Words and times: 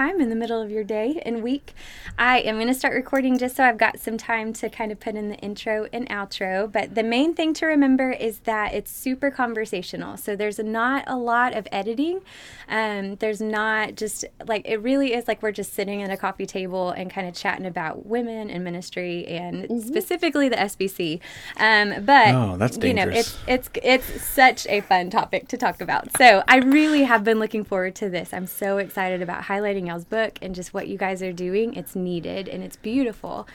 time 0.00 0.18
in 0.18 0.30
the 0.30 0.34
middle 0.34 0.62
of 0.62 0.70
your 0.70 0.82
day 0.82 1.20
and 1.26 1.42
week. 1.42 1.74
I 2.18 2.38
am 2.38 2.54
going 2.54 2.68
to 2.68 2.74
start 2.74 2.94
recording 2.94 3.36
just 3.36 3.56
so 3.56 3.64
I've 3.64 3.76
got 3.76 4.00
some 4.00 4.16
time 4.16 4.54
to 4.54 4.70
kind 4.70 4.90
of 4.90 4.98
put 4.98 5.14
in 5.14 5.28
the 5.28 5.36
intro 5.36 5.88
and 5.92 6.08
outro. 6.08 6.72
But 6.72 6.94
the 6.94 7.02
main 7.02 7.34
thing 7.34 7.52
to 7.54 7.66
remember 7.66 8.10
is 8.10 8.38
that 8.40 8.72
it's 8.72 8.90
super 8.90 9.30
conversational. 9.30 10.16
So 10.16 10.36
there's 10.36 10.58
not 10.58 11.04
a 11.06 11.16
lot 11.16 11.54
of 11.54 11.68
editing. 11.70 12.22
Um, 12.66 13.16
there's 13.16 13.42
not 13.42 13.94
just 13.94 14.24
like, 14.46 14.62
it 14.64 14.80
really 14.80 15.12
is 15.12 15.28
like 15.28 15.42
we're 15.42 15.52
just 15.52 15.74
sitting 15.74 16.02
at 16.02 16.10
a 16.10 16.16
coffee 16.16 16.46
table 16.46 16.92
and 16.92 17.10
kind 17.10 17.28
of 17.28 17.34
chatting 17.34 17.66
about 17.66 18.06
women 18.06 18.48
and 18.48 18.64
ministry 18.64 19.26
and 19.26 19.64
mm-hmm. 19.64 19.80
specifically 19.80 20.48
the 20.48 20.56
SBC. 20.56 21.20
Um, 21.58 22.06
but, 22.06 22.34
oh, 22.34 22.56
that's 22.56 22.78
dangerous. 22.78 22.88
you 22.88 23.12
know, 23.12 23.18
it's, 23.18 23.38
it's, 23.46 23.70
it's 23.82 24.24
such 24.24 24.66
a 24.68 24.80
fun 24.80 25.10
topic 25.10 25.48
to 25.48 25.58
talk 25.58 25.82
about. 25.82 26.16
So 26.16 26.42
I 26.48 26.56
really 26.56 27.02
have 27.02 27.22
been 27.22 27.38
looking 27.38 27.64
forward 27.64 27.94
to 27.96 28.08
this. 28.08 28.32
I'm 28.32 28.46
so 28.46 28.78
excited 28.78 29.20
about 29.20 29.42
highlighting 29.42 29.89
y'all's 29.90 30.04
book 30.04 30.38
and 30.40 30.54
just 30.54 30.72
what 30.72 30.88
you 30.88 30.96
guys 30.96 31.22
are 31.22 31.32
doing. 31.32 31.74
It's 31.74 31.94
needed 31.94 32.48
and 32.48 32.62
it's 32.62 32.76
beautiful. 32.76 33.46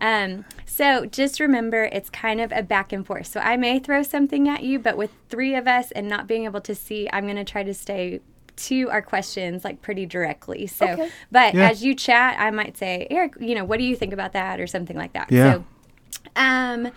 Um, 0.00 0.44
so 0.66 1.06
just 1.06 1.40
remember, 1.40 1.84
it's 1.84 2.10
kind 2.10 2.40
of 2.40 2.52
a 2.52 2.62
back 2.62 2.92
and 2.92 3.06
forth. 3.06 3.26
So 3.26 3.40
I 3.40 3.56
may 3.56 3.78
throw 3.78 4.02
something 4.02 4.48
at 4.48 4.62
you, 4.62 4.78
but 4.78 4.96
with 4.96 5.10
three 5.28 5.54
of 5.54 5.66
us 5.66 5.90
and 5.92 6.08
not 6.08 6.26
being 6.26 6.44
able 6.44 6.60
to 6.60 6.74
see, 6.74 7.08
I'm 7.12 7.24
going 7.24 7.36
to 7.36 7.44
try 7.44 7.62
to 7.62 7.74
stay 7.74 8.20
to 8.56 8.90
our 8.90 9.02
questions 9.02 9.64
like 9.64 9.80
pretty 9.82 10.04
directly. 10.04 10.66
So, 10.66 10.86
okay. 10.86 11.10
but 11.30 11.54
yeah. 11.54 11.70
as 11.70 11.84
you 11.84 11.94
chat, 11.94 12.36
I 12.38 12.50
might 12.50 12.76
say, 12.76 13.06
Eric, 13.10 13.34
you 13.40 13.54
know, 13.54 13.64
what 13.64 13.78
do 13.78 13.84
you 13.84 13.96
think 13.96 14.12
about 14.12 14.32
that 14.32 14.60
or 14.60 14.66
something 14.66 14.96
like 14.96 15.12
that. 15.12 15.30
Yeah. 15.30 15.54
So, 15.54 15.64
um, 16.36 16.90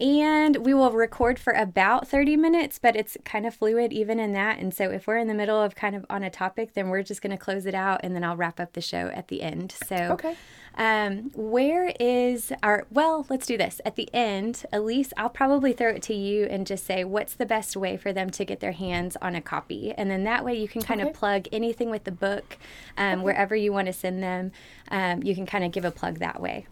and 0.00 0.56
we 0.58 0.74
will 0.74 0.90
record 0.90 1.38
for 1.38 1.52
about 1.52 2.06
30 2.06 2.36
minutes, 2.36 2.78
but 2.78 2.96
it's 2.96 3.16
kind 3.24 3.46
of 3.46 3.54
fluid 3.54 3.92
even 3.92 4.20
in 4.20 4.32
that. 4.32 4.58
And 4.58 4.74
so 4.74 4.90
if 4.90 5.06
we're 5.06 5.16
in 5.16 5.28
the 5.28 5.34
middle 5.34 5.60
of 5.60 5.74
kind 5.74 5.96
of 5.96 6.04
on 6.10 6.22
a 6.22 6.30
topic, 6.30 6.74
then 6.74 6.88
we're 6.88 7.02
just 7.02 7.22
going 7.22 7.36
to 7.36 7.42
close 7.42 7.66
it 7.66 7.74
out 7.74 8.00
and 8.02 8.14
then 8.14 8.22
I'll 8.22 8.36
wrap 8.36 8.60
up 8.60 8.74
the 8.74 8.80
show 8.80 9.10
at 9.14 9.28
the 9.28 9.42
end. 9.42 9.74
So, 9.86 9.96
okay. 10.12 10.36
Um, 10.78 11.30
where 11.34 11.94
is 11.98 12.52
our, 12.62 12.86
well, 12.90 13.24
let's 13.30 13.46
do 13.46 13.56
this. 13.56 13.80
At 13.86 13.96
the 13.96 14.12
end, 14.12 14.66
Elyse, 14.72 15.12
I'll 15.16 15.30
probably 15.30 15.72
throw 15.72 15.88
it 15.88 16.02
to 16.02 16.14
you 16.14 16.44
and 16.44 16.66
just 16.66 16.84
say, 16.84 17.02
what's 17.02 17.34
the 17.34 17.46
best 17.46 17.76
way 17.76 17.96
for 17.96 18.12
them 18.12 18.28
to 18.30 18.44
get 18.44 18.60
their 18.60 18.72
hands 18.72 19.16
on 19.22 19.34
a 19.34 19.40
copy? 19.40 19.92
And 19.96 20.10
then 20.10 20.24
that 20.24 20.44
way 20.44 20.54
you 20.54 20.68
can 20.68 20.82
kind 20.82 21.00
okay. 21.00 21.08
of 21.08 21.16
plug 21.16 21.46
anything 21.50 21.88
with 21.88 22.04
the 22.04 22.12
book 22.12 22.58
um, 22.98 23.14
okay. 23.14 23.24
wherever 23.24 23.56
you 23.56 23.72
want 23.72 23.86
to 23.86 23.92
send 23.94 24.22
them. 24.22 24.52
Um, 24.90 25.22
you 25.22 25.34
can 25.34 25.46
kind 25.46 25.64
of 25.64 25.72
give 25.72 25.86
a 25.86 25.90
plug 25.90 26.18
that 26.18 26.40
way. 26.42 26.66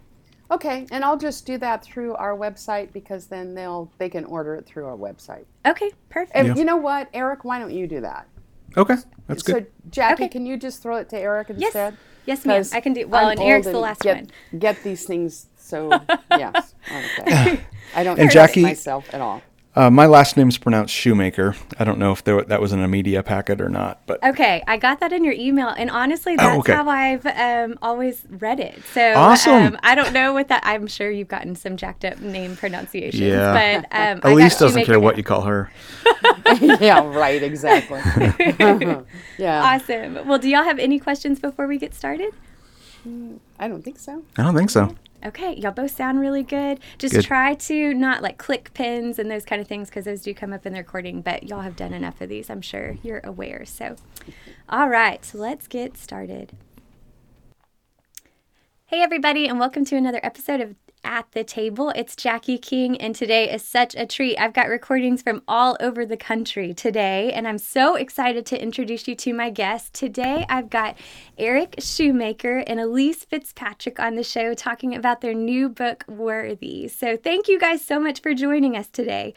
Okay, 0.50 0.87
and 0.91 1.05
I'll 1.05 1.17
just 1.17 1.47
do 1.47 1.56
that 1.59 1.83
through 1.83 2.14
our 2.14 2.37
website 2.37 2.92
because 2.92 3.27
then 3.27 3.55
they'll 3.55 3.91
they 3.98 4.09
can 4.09 4.25
order 4.27 4.55
it 4.56 4.67
through 4.67 4.86
our 4.86 4.97
website. 4.97 5.45
Okay, 5.67 5.91
perfect. 6.11 6.36
And 6.36 6.48
yeah. 6.48 6.55
you 6.55 6.64
know 6.64 6.77
what, 6.77 7.09
Eric? 7.14 7.45
Why 7.45 7.59
don't 7.59 7.73
you 7.73 7.86
do 7.86 8.01
that? 8.03 8.28
Okay, 8.77 8.97
that's 9.27 9.42
good. 9.42 9.64
So, 9.64 9.91
Jackie, 9.91 10.25
okay. 10.25 10.28
can 10.28 10.47
you 10.47 10.56
just 10.56 10.83
throw 10.83 10.97
it 10.97 11.09
to 11.11 11.19
Eric 11.19 11.51
instead? 11.51 11.97
Yes, 12.27 12.45
yes, 12.45 12.73
ma'am. 12.73 12.78
I 12.78 12.81
can 12.81 12.92
do. 12.92 13.06
Well, 13.06 13.27
I'm 13.27 13.33
and 13.33 13.41
Eric's 13.41 13.67
the 13.67 13.78
last 13.78 14.03
get, 14.03 14.17
one. 14.17 14.61
Get 14.61 14.83
these 14.83 15.06
things. 15.06 15.47
So 15.56 15.89
yes, 16.31 16.75
okay. 17.20 17.61
I 17.95 18.05
don't 18.05 18.19
and 18.19 18.31
Jackie, 18.31 18.62
myself 18.62 19.12
at 19.14 19.20
all. 19.20 19.42
Uh, 19.77 19.91
my 19.91 20.06
last 20.06 20.36
name's 20.36 20.56
pronounced 20.56 20.94
Shoemaker. 20.94 21.56
I 21.80 21.84
don't 21.84 21.98
know 21.98 22.12
if 22.12 22.22
there, 22.22 22.42
that 22.42 22.61
was 22.61 22.72
in 22.72 22.80
a 22.80 22.86
media 22.86 23.25
packet 23.25 23.61
or 23.61 23.69
not, 23.69 24.00
but 24.06 24.22
okay, 24.22 24.62
I 24.69 24.77
got 24.77 25.00
that 25.00 25.12
in 25.12 25.25
your 25.25 25.33
email, 25.33 25.69
and 25.69 25.91
honestly, 25.91 26.34
oh, 26.34 26.36
that's 26.36 26.56
oh, 26.56 26.58
okay. 26.61 26.72
how 26.75 26.89
I've 26.89 27.27
um, 27.27 27.78
always 27.83 28.22
read 28.30 28.61
it. 28.61 28.80
So 28.92 29.14
awesome. 29.14 29.52
Um, 29.52 29.78
I 29.83 29.97
don't 29.97 30.12
know 30.12 30.33
what 30.33 30.47
that. 30.48 30.62
I'm 30.64 30.86
sure 30.86 31.11
you've 31.11 31.28
gotten 31.28 31.56
some 31.56 31.77
jacked 31.77 32.05
up 32.05 32.20
name 32.20 32.56
pronunciations. 32.56 33.20
Yeah, 33.20 33.83
but 33.91 33.98
um, 33.98 34.20
Elyse 34.20 34.61
doesn't 34.61 34.84
care 34.84 35.00
what 35.00 35.17
you 35.17 35.25
call 35.25 35.42
her. 35.42 35.72
yeah, 36.61 37.05
right. 37.05 37.42
Exactly. 37.42 38.00
yeah. 39.39 39.75
Awesome. 39.75 40.25
Well, 40.27 40.39
do 40.39 40.48
y'all 40.48 40.62
have 40.62 40.78
any 40.78 41.00
questions 41.00 41.41
before 41.41 41.67
we 41.67 41.78
get 41.78 41.95
started? 41.95 42.33
Mm, 43.06 43.41
I 43.58 43.67
don't 43.67 43.83
think 43.83 43.98
so. 43.98 44.22
I 44.39 44.45
don't 44.45 44.55
think 44.55 44.70
so 44.70 44.95
okay, 45.25 45.55
y'all 45.55 45.72
both 45.72 45.91
sound 45.91 46.20
really 46.20 46.42
good. 46.42 46.80
Just 46.98 47.14
good. 47.14 47.25
try 47.25 47.55
to 47.55 47.94
not 47.94 48.22
like 48.22 48.39
click 48.39 48.72
pins 48.75 49.19
and 49.19 49.30
those 49.30 49.44
kind 49.44 49.61
of 49.61 49.68
things 49.68 49.89
because 49.89 50.05
those 50.05 50.23
do 50.23 50.35
come 50.35 50.52
up 50.52 50.67
in 50.67 50.73
the 50.73 50.80
recording, 50.80 51.23
but 51.23 51.48
y'all 51.48 51.61
have 51.61 51.77
done 51.77 51.92
enough 51.92 52.20
of 52.20 52.29
these. 52.29 52.51
I'm 52.51 52.61
sure 52.61 52.96
you're 53.02 53.20
aware. 53.24 53.64
So, 53.64 53.96
all 54.68 54.89
right, 54.89 55.24
so 55.24 55.39
let's 55.39 55.67
get 55.67 55.96
started. 55.96 56.52
Hey, 58.86 59.01
everybody, 59.01 59.48
and 59.48 59.58
welcome 59.58 59.84
to 59.86 59.96
another 59.96 60.20
episode 60.23 60.61
of 60.61 60.77
at 61.05 61.31
the 61.33 61.45
table. 61.45 61.91
It's 61.91 62.17
Jackie 62.17 62.59
King, 62.59 63.01
and 63.01 63.15
today 63.15 63.53
is 63.53 63.63
such 63.63 63.95
a 63.95 64.07
treat. 64.07 64.37
I've 64.39 64.53
got 64.53 64.69
recordings 64.69 65.23
from 65.23 65.42
all 65.47 65.77
over 65.81 66.05
the 66.05 66.17
country 66.17 66.75
today, 66.75 67.33
and 67.33 67.47
I'm 67.47 67.59
so 67.59 67.95
excited 67.95 68.47
to 68.47 68.61
introduce 68.61 69.07
you 69.07 69.14
to 69.17 69.35
my 69.35 69.51
guests. 69.51 69.91
Today, 69.91 70.47
I've 70.48 70.70
got 70.70 70.97
Eric 71.39 71.77
Schumacher 71.79 72.64
and 72.67 72.81
Elyse 72.81 73.27
Fitzpatrick 73.27 74.01
on 74.01 74.14
the 74.14 74.25
show 74.25 74.55
talking 74.55 74.95
about 74.95 75.20
their 75.20 75.35
new 75.35 75.69
book, 75.69 76.05
Worthy. 76.09 76.89
So, 76.89 77.17
thank 77.17 77.48
you 77.48 77.61
guys 77.61 77.85
so 77.85 78.01
much 78.01 78.20
for 78.20 78.35
joining 78.35 78.77
us 78.77 78.89
today. 78.89 79.35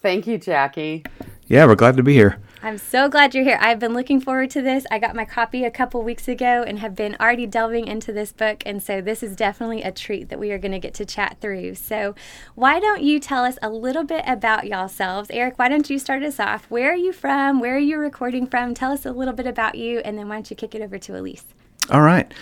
Thank 0.00 0.26
you, 0.26 0.38
Jackie. 0.38 1.04
Yeah, 1.46 1.66
we're 1.66 1.76
glad 1.76 1.96
to 1.96 2.02
be 2.02 2.14
here. 2.14 2.40
I'm 2.64 2.78
so 2.78 3.08
glad 3.08 3.34
you're 3.34 3.42
here. 3.42 3.58
I've 3.60 3.80
been 3.80 3.92
looking 3.92 4.20
forward 4.20 4.50
to 4.50 4.62
this. 4.62 4.86
I 4.88 5.00
got 5.00 5.16
my 5.16 5.24
copy 5.24 5.64
a 5.64 5.70
couple 5.70 6.00
weeks 6.04 6.28
ago 6.28 6.62
and 6.64 6.78
have 6.78 6.94
been 6.94 7.16
already 7.18 7.44
delving 7.44 7.88
into 7.88 8.12
this 8.12 8.32
book. 8.32 8.62
And 8.64 8.80
so 8.80 9.00
this 9.00 9.24
is 9.24 9.34
definitely 9.34 9.82
a 9.82 9.90
treat 9.90 10.28
that 10.28 10.38
we 10.38 10.52
are 10.52 10.58
going 10.58 10.70
to 10.70 10.78
get 10.78 10.94
to 10.94 11.04
chat 11.04 11.38
through. 11.40 11.74
So, 11.74 12.14
why 12.54 12.78
don't 12.78 13.02
you 13.02 13.18
tell 13.18 13.44
us 13.44 13.58
a 13.62 13.68
little 13.68 14.04
bit 14.04 14.22
about 14.28 14.68
yourselves? 14.68 15.28
Eric, 15.32 15.58
why 15.58 15.68
don't 15.68 15.90
you 15.90 15.98
start 15.98 16.22
us 16.22 16.38
off? 16.38 16.66
Where 16.70 16.92
are 16.92 16.96
you 16.96 17.12
from? 17.12 17.58
Where 17.58 17.74
are 17.74 17.80
you 17.80 17.98
recording 17.98 18.46
from? 18.46 18.74
Tell 18.74 18.92
us 18.92 19.04
a 19.04 19.10
little 19.10 19.34
bit 19.34 19.48
about 19.48 19.74
you. 19.74 19.98
And 19.98 20.16
then 20.16 20.28
why 20.28 20.36
don't 20.36 20.48
you 20.48 20.54
kick 20.54 20.76
it 20.76 20.82
over 20.82 20.98
to 20.98 21.12
Elyse? 21.14 21.42
All 21.90 22.02
right. 22.02 22.32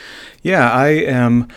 Yeah, 0.43 0.71
I 0.71 0.89
am 0.89 1.49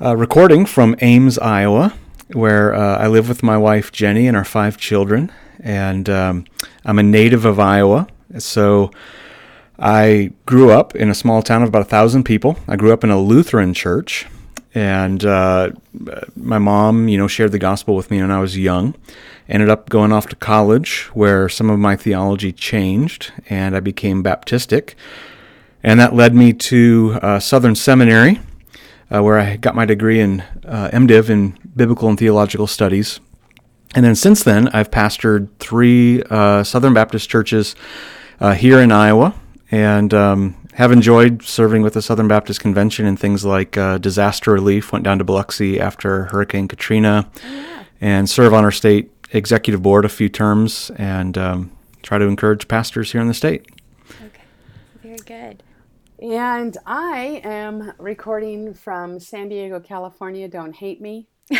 uh, 0.00 0.16
recording 0.16 0.64
from 0.64 0.94
Ames, 1.00 1.38
Iowa, 1.38 1.92
where 2.32 2.72
uh, 2.72 2.98
I 2.98 3.08
live 3.08 3.28
with 3.28 3.42
my 3.42 3.58
wife, 3.58 3.90
Jenny, 3.90 4.28
and 4.28 4.36
our 4.36 4.44
five 4.44 4.76
children 4.76 5.32
and 5.60 6.08
um, 6.08 6.44
I'm 6.84 6.98
a 6.98 7.02
native 7.02 7.44
of 7.44 7.58
Iowa. 7.58 8.06
So 8.38 8.90
I 9.78 10.32
grew 10.46 10.70
up 10.70 10.94
in 10.96 11.10
a 11.10 11.14
small 11.14 11.42
town 11.42 11.62
of 11.62 11.68
about 11.68 11.82
a 11.82 11.86
thousand 11.86 12.24
people. 12.24 12.58
I 12.66 12.76
grew 12.76 12.92
up 12.92 13.04
in 13.04 13.10
a 13.10 13.20
Lutheran 13.20 13.74
church, 13.74 14.26
and 14.74 15.24
uh, 15.24 15.70
my 16.34 16.58
mom, 16.58 17.08
you 17.08 17.18
know, 17.18 17.28
shared 17.28 17.52
the 17.52 17.58
gospel 17.58 17.94
with 17.94 18.10
me 18.10 18.20
when 18.20 18.30
I 18.30 18.40
was 18.40 18.56
young. 18.56 18.94
Ended 19.48 19.68
up 19.68 19.88
going 19.88 20.12
off 20.12 20.26
to 20.28 20.36
college, 20.36 21.04
where 21.14 21.48
some 21.48 21.70
of 21.70 21.78
my 21.78 21.94
theology 21.94 22.52
changed, 22.52 23.32
and 23.48 23.76
I 23.76 23.80
became 23.80 24.24
Baptistic, 24.24 24.94
and 25.82 26.00
that 26.00 26.14
led 26.14 26.34
me 26.34 26.52
to 26.52 27.18
uh, 27.22 27.38
Southern 27.38 27.74
Seminary, 27.74 28.40
uh, 29.14 29.22
where 29.22 29.38
I 29.38 29.56
got 29.56 29.74
my 29.74 29.84
degree 29.84 30.20
in 30.20 30.40
uh, 30.64 30.90
MDiv 30.92 31.30
in 31.30 31.58
Biblical 31.76 32.08
and 32.08 32.18
Theological 32.18 32.66
Studies. 32.66 33.20
And 33.94 34.04
then 34.04 34.14
since 34.14 34.44
then, 34.44 34.68
I've 34.68 34.90
pastored 34.90 35.48
three 35.58 36.22
uh, 36.24 36.64
Southern 36.64 36.94
Baptist 36.94 37.28
churches 37.30 37.74
uh, 38.40 38.54
here 38.54 38.80
in 38.80 38.92
Iowa 38.92 39.34
and 39.70 40.12
um, 40.12 40.56
have 40.74 40.92
enjoyed 40.92 41.42
serving 41.42 41.82
with 41.82 41.94
the 41.94 42.02
Southern 42.02 42.28
Baptist 42.28 42.60
Convention 42.60 43.06
in 43.06 43.16
things 43.16 43.44
like 43.44 43.76
uh, 43.76 43.98
disaster 43.98 44.52
relief. 44.52 44.92
Went 44.92 45.04
down 45.04 45.18
to 45.18 45.24
Biloxi 45.24 45.80
after 45.80 46.26
Hurricane 46.26 46.68
Katrina 46.68 47.30
oh, 47.34 47.48
yeah. 47.48 47.84
and 48.00 48.28
serve 48.28 48.52
on 48.52 48.64
our 48.64 48.70
state 48.70 49.10
executive 49.32 49.82
board 49.82 50.04
a 50.04 50.08
few 50.08 50.28
terms 50.28 50.90
and 50.96 51.36
um, 51.38 51.72
try 52.02 52.18
to 52.18 52.26
encourage 52.26 52.68
pastors 52.68 53.12
here 53.12 53.20
in 53.20 53.28
the 53.28 53.34
state. 53.34 53.66
Okay, 54.24 54.42
very 55.02 55.16
good. 55.16 55.62
And 56.18 56.76
I 56.86 57.42
am 57.44 57.92
recording 57.98 58.72
from 58.72 59.20
San 59.20 59.48
Diego, 59.48 59.80
California. 59.80 60.48
Don't 60.48 60.74
hate 60.74 61.00
me. 61.00 61.28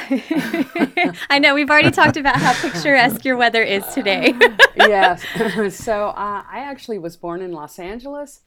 I 1.30 1.38
know 1.40 1.54
we've 1.54 1.70
already 1.70 1.92
talked 1.92 2.16
about 2.16 2.36
how 2.36 2.52
picturesque 2.54 3.24
your 3.24 3.36
weather 3.36 3.62
is 3.62 3.86
today. 3.94 4.34
yes. 4.76 5.24
so 5.76 6.08
uh, 6.08 6.42
I 6.50 6.58
actually 6.58 6.98
was 6.98 7.16
born 7.16 7.40
in 7.40 7.52
Los 7.52 7.78
Angeles, 7.78 8.40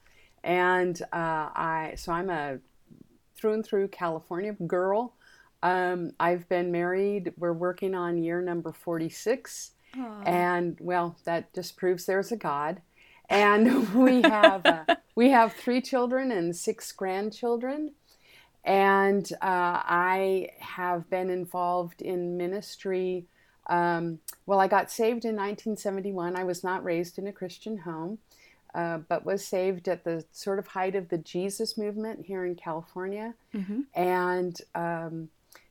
and 0.44 1.02
uh, 1.14 1.50
I 1.56 1.94
so 1.96 2.12
I'm 2.12 2.30
a 2.30 2.60
through 3.38 3.53
and 3.53 3.66
through 3.66 3.88
California 3.88 4.52
girl. 4.68 5.14
Um, 5.64 6.12
I've 6.20 6.47
been 6.50 6.74
married. 6.74 7.32
We're 7.38 7.53
working 7.53 7.96
on 7.96 8.18
year 8.18 8.42
number 8.42 8.74
46, 8.74 9.72
and 10.26 10.78
well, 10.82 11.16
that 11.24 11.53
just 11.53 11.78
proves 11.78 12.06
there's 12.06 12.34
a 12.34 12.38
God. 12.38 12.82
And 13.30 13.94
we 13.94 14.24
have 14.24 14.66
uh, 14.66 14.96
we 15.16 15.30
have 15.30 15.53
three 15.53 15.80
children 15.82 16.32
and 16.32 16.53
six 16.53 16.92
grandchildren. 16.92 17.94
And 18.70 19.28
uh, 19.42 19.82
I 19.84 20.50
have 20.60 21.10
been 21.10 21.32
involved 21.32 22.04
in 22.04 22.38
ministry. 22.38 23.26
Um, 23.66 24.20
well, 24.46 24.60
I 24.60 24.68
got 24.68 24.92
saved 24.92 25.26
in 25.26 25.36
1971. 25.36 26.36
I 26.36 26.44
was 26.44 26.64
not 26.64 26.84
raised 26.84 27.18
in 27.18 27.26
a 27.26 27.34
Christian 27.34 27.80
home, 27.80 28.20
uh, 28.76 29.00
but 29.00 29.26
was 29.26 29.44
saved 29.44 29.88
at 29.88 30.04
the 30.04 30.24
sort 30.32 30.60
of 30.60 30.68
height 30.68 30.94
of 30.94 31.10
the 31.10 31.18
Jesus 31.18 31.80
movement 31.80 32.28
here 32.28 32.46
in 32.46 32.54
California. 32.54 33.34
Mm-hmm. 33.56 33.82
And 33.96 34.62
um, 34.76 35.30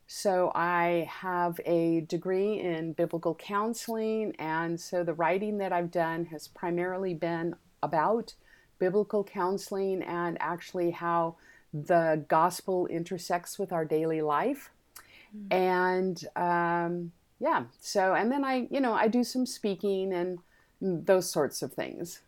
so 0.09 0.51
I 0.57 1.09
have 1.09 1.61
a 1.65 2.01
degree 2.01 2.59
in 2.59 2.95
biblical 2.95 3.37
counseling. 3.37 4.35
And 4.41 4.81
so 4.81 5.05
the 5.05 5.15
writing 5.15 5.59
that 5.59 5.73
I've 5.73 5.93
done 5.93 6.25
has 6.33 6.49
primarily 6.49 7.15
been 7.15 7.55
about 7.81 8.35
biblical 8.81 9.23
counseling 9.23 10.03
and 10.03 10.37
actually 10.41 10.91
how 10.91 11.37
the 11.73 12.25
gospel 12.29 12.87
intersects 12.87 13.59
with 13.59 13.73
our 13.73 13.85
daily 13.85 14.23
life. 14.23 14.71
Mm-hmm. 15.37 15.53
And 15.53 16.25
um, 16.37 17.13
yeah, 17.39 17.65
so, 17.81 18.15
and 18.15 18.33
then 18.33 18.45
I, 18.45 18.67
you 18.71 18.81
know, 18.81 18.95
I 18.95 19.09
do 19.09 19.25
some 19.25 19.47
speaking 19.47 20.13
and 20.13 20.39
those 20.81 21.31
sorts 21.31 21.63
of 21.63 21.73
things. 21.73 22.21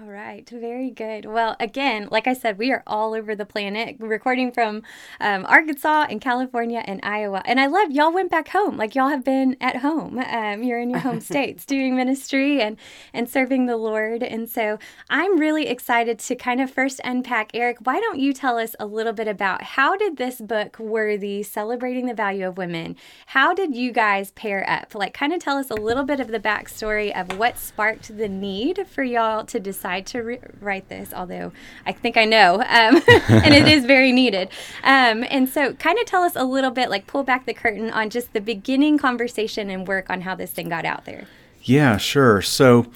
All 0.00 0.08
right, 0.08 0.48
very 0.48 0.90
good. 0.90 1.26
Well, 1.26 1.54
again, 1.60 2.08
like 2.10 2.26
I 2.26 2.32
said, 2.32 2.56
we 2.56 2.72
are 2.72 2.82
all 2.86 3.12
over 3.12 3.34
the 3.34 3.44
planet, 3.44 3.96
recording 3.98 4.50
from 4.50 4.84
um, 5.20 5.44
Arkansas 5.44 6.06
and 6.08 6.18
California 6.18 6.82
and 6.86 6.98
Iowa. 7.02 7.42
And 7.44 7.60
I 7.60 7.66
love 7.66 7.90
y'all 7.90 8.10
went 8.10 8.30
back 8.30 8.48
home, 8.48 8.78
like 8.78 8.94
y'all 8.94 9.10
have 9.10 9.22
been 9.22 9.54
at 9.60 9.76
home. 9.76 10.18
Um, 10.18 10.62
you're 10.62 10.80
in 10.80 10.88
your 10.88 11.00
home 11.00 11.20
states 11.20 11.66
doing 11.66 11.94
ministry 11.94 12.62
and 12.62 12.78
and 13.12 13.28
serving 13.28 13.66
the 13.66 13.76
Lord. 13.76 14.22
And 14.22 14.48
so 14.48 14.78
I'm 15.10 15.38
really 15.38 15.66
excited 15.66 16.18
to 16.20 16.36
kind 16.36 16.62
of 16.62 16.70
first 16.70 16.98
unpack. 17.04 17.50
Eric, 17.52 17.78
why 17.82 18.00
don't 18.00 18.18
you 18.18 18.32
tell 18.32 18.56
us 18.56 18.74
a 18.80 18.86
little 18.86 19.12
bit 19.12 19.28
about 19.28 19.62
how 19.62 19.94
did 19.94 20.16
this 20.16 20.40
book, 20.40 20.78
Worthy, 20.78 21.42
celebrating 21.42 22.06
the 22.06 22.14
value 22.14 22.48
of 22.48 22.56
women, 22.56 22.96
how 23.26 23.52
did 23.52 23.76
you 23.76 23.92
guys 23.92 24.30
pair 24.30 24.64
up? 24.68 24.94
Like, 24.94 25.12
kind 25.12 25.34
of 25.34 25.40
tell 25.40 25.58
us 25.58 25.68
a 25.68 25.74
little 25.74 26.04
bit 26.04 26.18
of 26.18 26.28
the 26.28 26.40
backstory 26.40 27.12
of 27.14 27.36
what 27.36 27.58
sparked 27.58 28.16
the 28.16 28.28
need 28.28 28.86
for 28.88 29.02
y'all 29.02 29.44
to 29.44 29.60
decide 29.60 29.81
decide 29.82 30.06
to 30.06 30.20
re- 30.20 30.38
write 30.60 30.88
this, 30.88 31.12
although 31.12 31.50
I 31.84 31.90
think 31.90 32.16
I 32.16 32.24
know, 32.24 32.54
um, 32.54 32.62
and 33.28 33.52
it 33.52 33.66
is 33.66 33.84
very 33.84 34.12
needed. 34.12 34.48
Um, 34.84 35.24
and 35.28 35.48
so, 35.48 35.74
kind 35.74 35.98
of 35.98 36.06
tell 36.06 36.22
us 36.22 36.36
a 36.36 36.44
little 36.44 36.70
bit, 36.70 36.88
like 36.88 37.08
pull 37.08 37.24
back 37.24 37.46
the 37.46 37.54
curtain 37.54 37.90
on 37.90 38.08
just 38.08 38.32
the 38.32 38.40
beginning 38.40 38.96
conversation 38.96 39.70
and 39.70 39.88
work 39.88 40.08
on 40.08 40.20
how 40.20 40.36
this 40.36 40.52
thing 40.52 40.68
got 40.68 40.84
out 40.84 41.04
there. 41.04 41.26
Yeah, 41.62 41.96
sure. 41.96 42.42
So, 42.42 42.86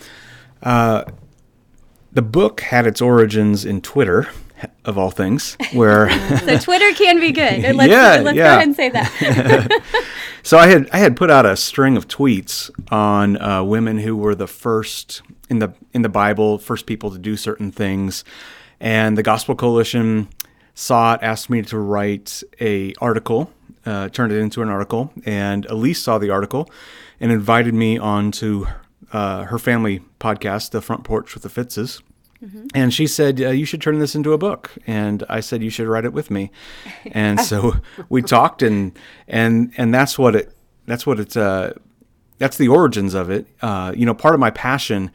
uh, 0.63 1.05
the 2.13 2.23
book 2.23 2.61
had 2.61 2.87
its 2.87 3.01
origins 3.01 3.65
in 3.65 3.81
Twitter, 3.81 4.29
of 4.85 4.97
all 4.97 5.11
things, 5.11 5.57
where 5.73 6.09
so 6.39 6.59
Twitter 6.59 6.93
can 6.95 7.19
be 7.19 7.33
good. 7.33 7.75
Let's, 7.75 7.91
yeah, 7.91 8.21
let's 8.23 8.37
yeah. 8.37 8.45
go 8.45 8.55
ahead 8.55 8.63
and 8.63 8.77
say 8.77 8.89
that. 8.91 10.01
so 10.45 10.57
I 10.57 10.69
had 10.69 10.89
I 10.93 10.99
had 10.99 11.17
put 11.17 11.33
out 11.33 11.45
a 11.47 11.57
string 11.57 11.97
of 11.97 12.07
tweets 12.07 12.71
on 12.93 13.43
uh, 13.43 13.65
women 13.65 13.99
who 13.99 14.17
were 14.17 14.37
the 14.37 14.47
first 14.47 15.23
in 15.49 15.59
the 15.59 15.73
in 15.93 16.03
the 16.03 16.09
Bible, 16.09 16.59
first 16.59 16.87
people 16.87 17.11
to 17.11 17.19
do 17.19 17.37
certain 17.37 17.71
things, 17.71 18.25
and 18.81 19.17
the 19.17 19.23
Gospel 19.23 19.55
Coalition 19.55 20.29
saw 20.75 21.15
it, 21.15 21.21
asked 21.23 21.49
me 21.51 21.63
to 21.63 21.79
write 21.79 22.43
a 22.61 22.95
article, 23.01 23.51
uh, 23.85 24.09
turned 24.11 24.33
it 24.33 24.39
into 24.39 24.63
an 24.63 24.69
article, 24.69 25.13
and 25.25 25.67
Elyse 25.67 25.97
saw 25.97 26.19
the 26.19 26.31
article 26.31 26.71
and 27.21 27.33
invited 27.33 27.75
me 27.75 27.99
on 27.99 28.31
to 28.31 28.67
uh, 29.13 29.45
her 29.45 29.59
family 29.59 30.03
podcast, 30.21 30.71
The 30.71 30.83
Front 30.83 31.05
Porch 31.05 31.35
with 31.35 31.43
the 31.43 31.49
Fitzes. 31.49 32.03
Mm-hmm. 32.45 32.67
And 32.75 32.93
she 32.93 33.07
said, 33.07 33.41
uh, 33.41 33.49
"You 33.49 33.65
should 33.65 33.81
turn 33.81 33.99
this 33.99 34.15
into 34.15 34.35
a 34.35 34.39
book." 34.39 34.73
And 34.87 35.25
I 35.29 35.41
said, 35.41 35.63
"You 35.63 35.71
should 35.71 35.89
write 35.89 36.05
it 36.05 36.13
with 36.13 36.31
me." 36.31 36.51
And 37.13 37.41
so 37.41 37.77
we 38.11 38.21
talked, 38.21 38.63
and 38.63 38.99
and 39.27 39.73
and 39.79 39.95
that's 39.95 40.19
what 40.19 40.37
it 40.37 40.53
that's 40.85 41.07
what 41.07 41.19
it's 41.19 41.37
uh, 41.37 41.73
that's 42.39 42.57
the 42.57 42.69
origins 42.69 43.15
of 43.15 43.31
it. 43.31 43.47
Uh, 43.63 43.93
you 43.97 44.07
know, 44.07 44.15
part 44.15 44.35
of 44.35 44.41
my 44.41 44.51
passion 44.51 45.11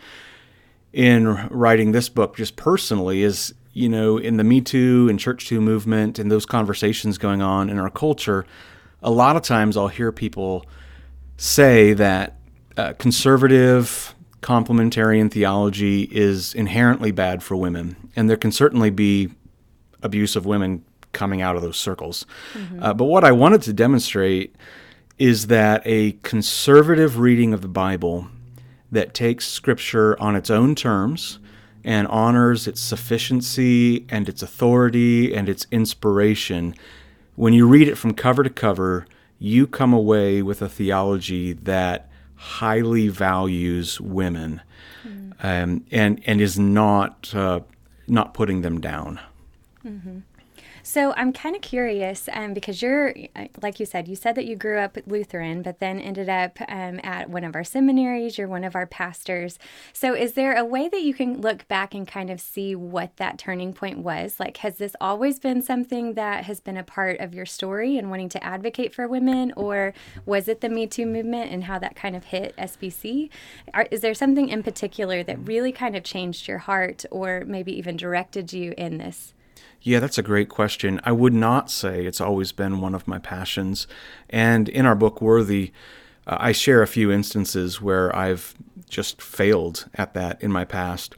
in 0.94 1.48
writing 1.50 1.92
this 1.92 2.10
book, 2.10 2.36
just 2.36 2.56
personally, 2.56 3.24
is 3.24 3.54
you 3.74 3.88
know, 3.88 4.18
in 4.18 4.38
the 4.38 4.44
Me 4.44 4.62
Too 4.62 5.08
and 5.10 5.20
Church 5.20 5.48
Too 5.48 5.62
movement 5.62 6.20
and 6.20 6.30
those 6.30 6.46
conversations 6.46 7.18
going 7.18 7.42
on 7.42 7.70
in 7.70 7.80
our 7.80 7.90
culture, 7.90 8.46
a 9.02 9.12
lot 9.12 9.36
of 9.36 9.44
times 9.44 9.78
I'll 9.78 9.88
hear 9.88 10.12
people 10.12 10.66
say 11.38 11.94
that 11.94 12.38
uh, 12.78 12.94
conservative 12.94 14.14
complementarian 14.42 15.32
theology 15.32 16.04
is 16.12 16.54
inherently 16.54 17.12
bad 17.12 17.44
for 17.44 17.56
women, 17.56 17.96
and 18.16 18.30
there 18.30 18.38
can 18.38 18.52
certainly 18.52 18.90
be 18.90 19.30
abuse 20.04 20.36
of 20.36 20.46
women 20.46 20.84
coming 21.14 21.42
out 21.42 21.56
of 21.56 21.62
those 21.62 21.78
circles. 21.78 22.26
Mm-hmm. 22.54 22.84
Uh, 22.84 22.94
but 22.94 23.06
what 23.06 23.24
I 23.24 23.32
wanted 23.32 23.62
to 23.64 23.74
demonstrate 23.74 24.56
is 25.22 25.46
that 25.46 25.84
a 25.86 26.14
conservative 26.24 27.20
reading 27.20 27.54
of 27.54 27.62
the 27.62 27.68
Bible 27.68 28.28
that 28.92 29.14
takes 29.14 29.48
Scripture 29.48 30.20
on 30.20 30.36
its 30.36 30.50
own 30.50 30.74
terms 30.74 31.38
and 31.84 32.08
honors 32.08 32.68
its 32.68 32.82
sufficiency 32.82 34.04
and 34.10 34.28
its 34.28 34.42
authority 34.42 35.32
and 35.32 35.48
its 35.48 35.68
inspiration, 35.70 36.74
when 37.36 37.54
you 37.54 37.68
read 37.68 37.88
it 37.88 38.00
from 38.00 38.16
cover 38.16 38.42
to 38.42 38.50
cover, 38.50 39.06
you 39.38 39.68
come 39.68 39.94
away 39.94 40.42
with 40.42 40.60
a 40.60 40.68
theology 40.68 41.54
that 41.54 42.10
highly 42.34 43.08
values 43.08 44.02
women 44.02 44.60
mm-hmm. 45.08 45.34
um, 45.46 45.86
and 45.92 46.20
and 46.26 46.42
is 46.42 46.58
not 46.58 47.32
uh, 47.36 47.60
not 48.08 48.34
putting 48.34 48.64
them 48.64 48.82
down. 48.82 49.20
Mm-hmm. 49.86 50.18
So 50.92 51.14
I'm 51.16 51.32
kind 51.32 51.56
of 51.56 51.62
curious 51.62 52.28
um, 52.34 52.54
because 52.54 52.82
you're, 52.82 53.16
uh, 53.34 53.46
like 53.62 53.80
you 53.80 53.86
said, 53.86 54.10
you 54.10 54.18
said 54.18 54.36
that 54.36 54.44
you 54.44 54.58
grew 54.58 54.78
up 54.78 54.98
Lutheran, 55.08 55.62
but 55.62 55.80
then 55.80 56.02
ended 56.02 56.28
up 56.28 56.60
um, 56.68 57.00
at 57.02 57.30
one 57.30 57.46
of 57.46 57.56
our 57.56 57.64
seminaries. 57.64 58.38
You're 58.38 58.50
one 58.50 58.66
of 58.66 58.76
our 58.76 58.86
pastors. 58.86 59.58
So 59.94 60.14
is 60.14 60.34
there 60.34 60.54
a 60.54 60.66
way 60.66 60.90
that 60.90 61.02
you 61.02 61.14
can 61.14 61.40
look 61.40 61.66
back 61.70 61.94
and 61.94 62.06
kind 62.06 62.30
of 62.30 62.42
see 62.42 62.76
what 62.76 63.16
that 63.16 63.38
turning 63.38 63.72
point 63.72 64.00
was? 64.00 64.38
Like, 64.38 64.58
has 64.58 64.80
this 64.80 64.94
always 65.00 65.40
been 65.40 65.62
something 65.62 66.16
that 66.16 66.44
has 66.44 66.60
been 66.60 66.76
a 66.76 66.84
part 66.84 67.22
of 67.22 67.34
your 67.34 67.46
story 67.46 67.98
and 67.98 68.10
wanting 68.10 68.28
to 68.28 68.44
advocate 68.44 68.94
for 68.94 69.08
women, 69.08 69.54
or 69.56 69.94
was 70.26 70.50
it 70.50 70.60
the 70.60 70.68
Me 70.68 70.88
Too 70.88 71.06
movement 71.06 71.54
and 71.54 71.64
how 71.64 71.80
that 71.80 71.96
kind 71.96 72.18
of 72.18 72.26
hit 72.26 72.54
SBC? 72.58 73.30
Are, 73.74 73.88
is 73.92 74.02
there 74.02 74.14
something 74.14 74.50
in 74.50 74.62
particular 74.62 75.24
that 75.24 75.48
really 75.48 75.72
kind 75.72 75.96
of 75.96 76.04
changed 76.04 76.50
your 76.50 76.58
heart 76.58 77.06
or 77.12 77.44
maybe 77.48 77.72
even 77.78 77.96
directed 77.96 78.52
you 78.52 78.74
in 78.78 78.98
this? 78.98 79.34
Yeah, 79.84 80.00
that's 80.00 80.20
a 80.20 80.24
great 80.24 80.48
question. 80.48 81.02
I 81.04 81.12
would 81.12 81.34
not 81.34 81.72
say 81.72 82.06
it's 82.06 82.22
always 82.22 82.52
been 82.52 82.82
one 82.82 82.94
of 82.94 83.08
my 83.08 83.18
passions. 83.18 83.88
And 84.30 84.70
in 84.70 84.86
our 84.86 84.94
book, 84.94 85.22
Worthy, 85.22 85.72
uh, 86.28 86.38
I 86.40 86.52
share 86.52 86.84
a 86.84 86.88
few 86.88 87.12
instances 87.12 87.82
where 87.82 88.16
I've 88.16 88.54
just 88.90 89.22
failed 89.22 89.88
at 89.96 90.14
that 90.14 90.42
in 90.44 90.52
my 90.52 90.66
past. 90.66 91.16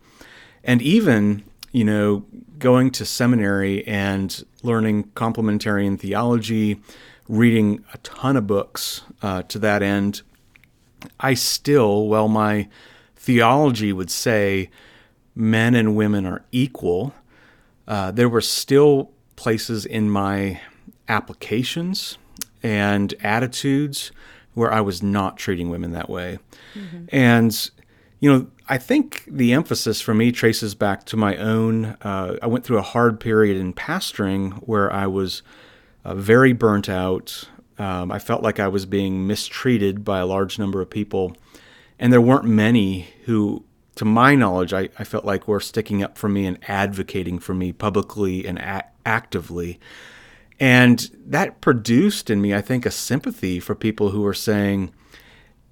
And 0.63 0.81
even, 0.81 1.43
you 1.73 1.83
know, 1.83 2.25
going 2.57 2.91
to 2.91 3.05
seminary 3.05 3.85
and 3.85 4.41
learning 4.61 5.05
complementarian 5.15 5.99
theology, 5.99 6.81
reading 7.27 7.83
a 7.93 7.97
ton 7.97 8.37
of 8.37 8.47
books 8.47 9.01
uh, 9.21 9.43
to 9.43 9.59
that 9.59 9.81
end, 9.81 10.21
I 11.19 11.33
still, 11.33 12.07
well, 12.07 12.29
my 12.29 12.69
theology 13.17 13.91
would 13.91 14.09
say 14.09 14.69
men 15.35 15.75
and 15.75 15.97
women 15.97 16.25
are 16.25 16.45
equal 16.53 17.13
uh, 17.87 18.11
there 18.11 18.29
were 18.29 18.41
still 18.41 19.11
places 19.35 19.85
in 19.85 20.09
my 20.09 20.59
applications 21.07 22.17
and 22.61 23.13
attitudes 23.21 24.11
where 24.53 24.71
I 24.71 24.81
was 24.81 25.01
not 25.01 25.37
treating 25.37 25.69
women 25.69 25.91
that 25.91 26.09
way. 26.09 26.39
Mm-hmm. 26.75 27.05
And, 27.09 27.71
you 28.19 28.31
know, 28.31 28.47
I 28.69 28.77
think 28.77 29.25
the 29.27 29.51
emphasis 29.53 29.99
for 29.99 30.13
me 30.13 30.31
traces 30.31 30.75
back 30.75 31.05
to 31.05 31.17
my 31.17 31.35
own. 31.37 31.85
Uh, 32.01 32.37
I 32.41 32.47
went 32.47 32.63
through 32.63 32.77
a 32.77 32.83
hard 32.83 33.19
period 33.19 33.57
in 33.57 33.73
pastoring 33.73 34.53
where 34.67 34.91
I 34.93 35.07
was 35.07 35.41
uh, 36.05 36.15
very 36.15 36.53
burnt 36.53 36.87
out. 36.87 37.49
Um, 37.77 38.11
I 38.11 38.19
felt 38.19 38.43
like 38.43 38.59
I 38.59 38.67
was 38.67 38.85
being 38.85 39.27
mistreated 39.27 40.05
by 40.05 40.19
a 40.19 40.25
large 40.25 40.59
number 40.59 40.81
of 40.81 40.89
people. 40.89 41.35
And 41.99 42.13
there 42.13 42.21
weren't 42.21 42.45
many 42.45 43.07
who 43.25 43.65
to 43.95 44.05
my 44.05 44.35
knowledge, 44.35 44.73
I, 44.73 44.89
I 44.97 45.03
felt 45.03 45.25
like 45.25 45.47
were 45.47 45.59
sticking 45.59 46.03
up 46.03 46.17
for 46.17 46.27
me 46.27 46.45
and 46.45 46.57
advocating 46.67 47.39
for 47.39 47.53
me 47.53 47.71
publicly 47.71 48.45
and 48.45 48.57
a- 48.57 48.87
actively. 49.05 49.79
And 50.59 51.09
that 51.25 51.61
produced 51.61 52.29
in 52.29 52.41
me, 52.41 52.53
I 52.53 52.61
think, 52.61 52.85
a 52.85 52.91
sympathy 52.91 53.59
for 53.59 53.75
people 53.75 54.09
who 54.09 54.21
were 54.21 54.33
saying, 54.33 54.93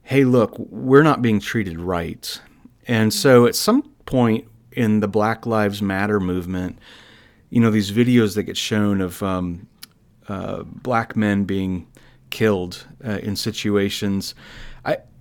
hey, 0.03 0.23
look, 0.23 0.57
we're 0.57 1.03
not 1.03 1.21
being 1.21 1.39
treated 1.39 1.79
right. 1.79 2.41
And 2.87 3.13
so 3.13 3.45
at 3.45 3.55
some 3.55 3.83
point 4.05 4.47
in 4.71 4.99
the 4.99 5.07
Black 5.07 5.45
Lives 5.45 5.81
Matter 5.81 6.19
movement, 6.19 6.77
you 7.49 7.59
know, 7.59 7.71
these 7.71 7.91
videos 7.91 8.35
that 8.35 8.43
get 8.43 8.57
shown 8.57 9.01
of 9.01 9.21
um, 9.23 9.67
uh, 10.27 10.63
black 10.63 11.15
men 11.15 11.43
being 11.43 11.87
killed 12.29 12.85
uh, 13.05 13.19
in 13.21 13.35
situations 13.35 14.33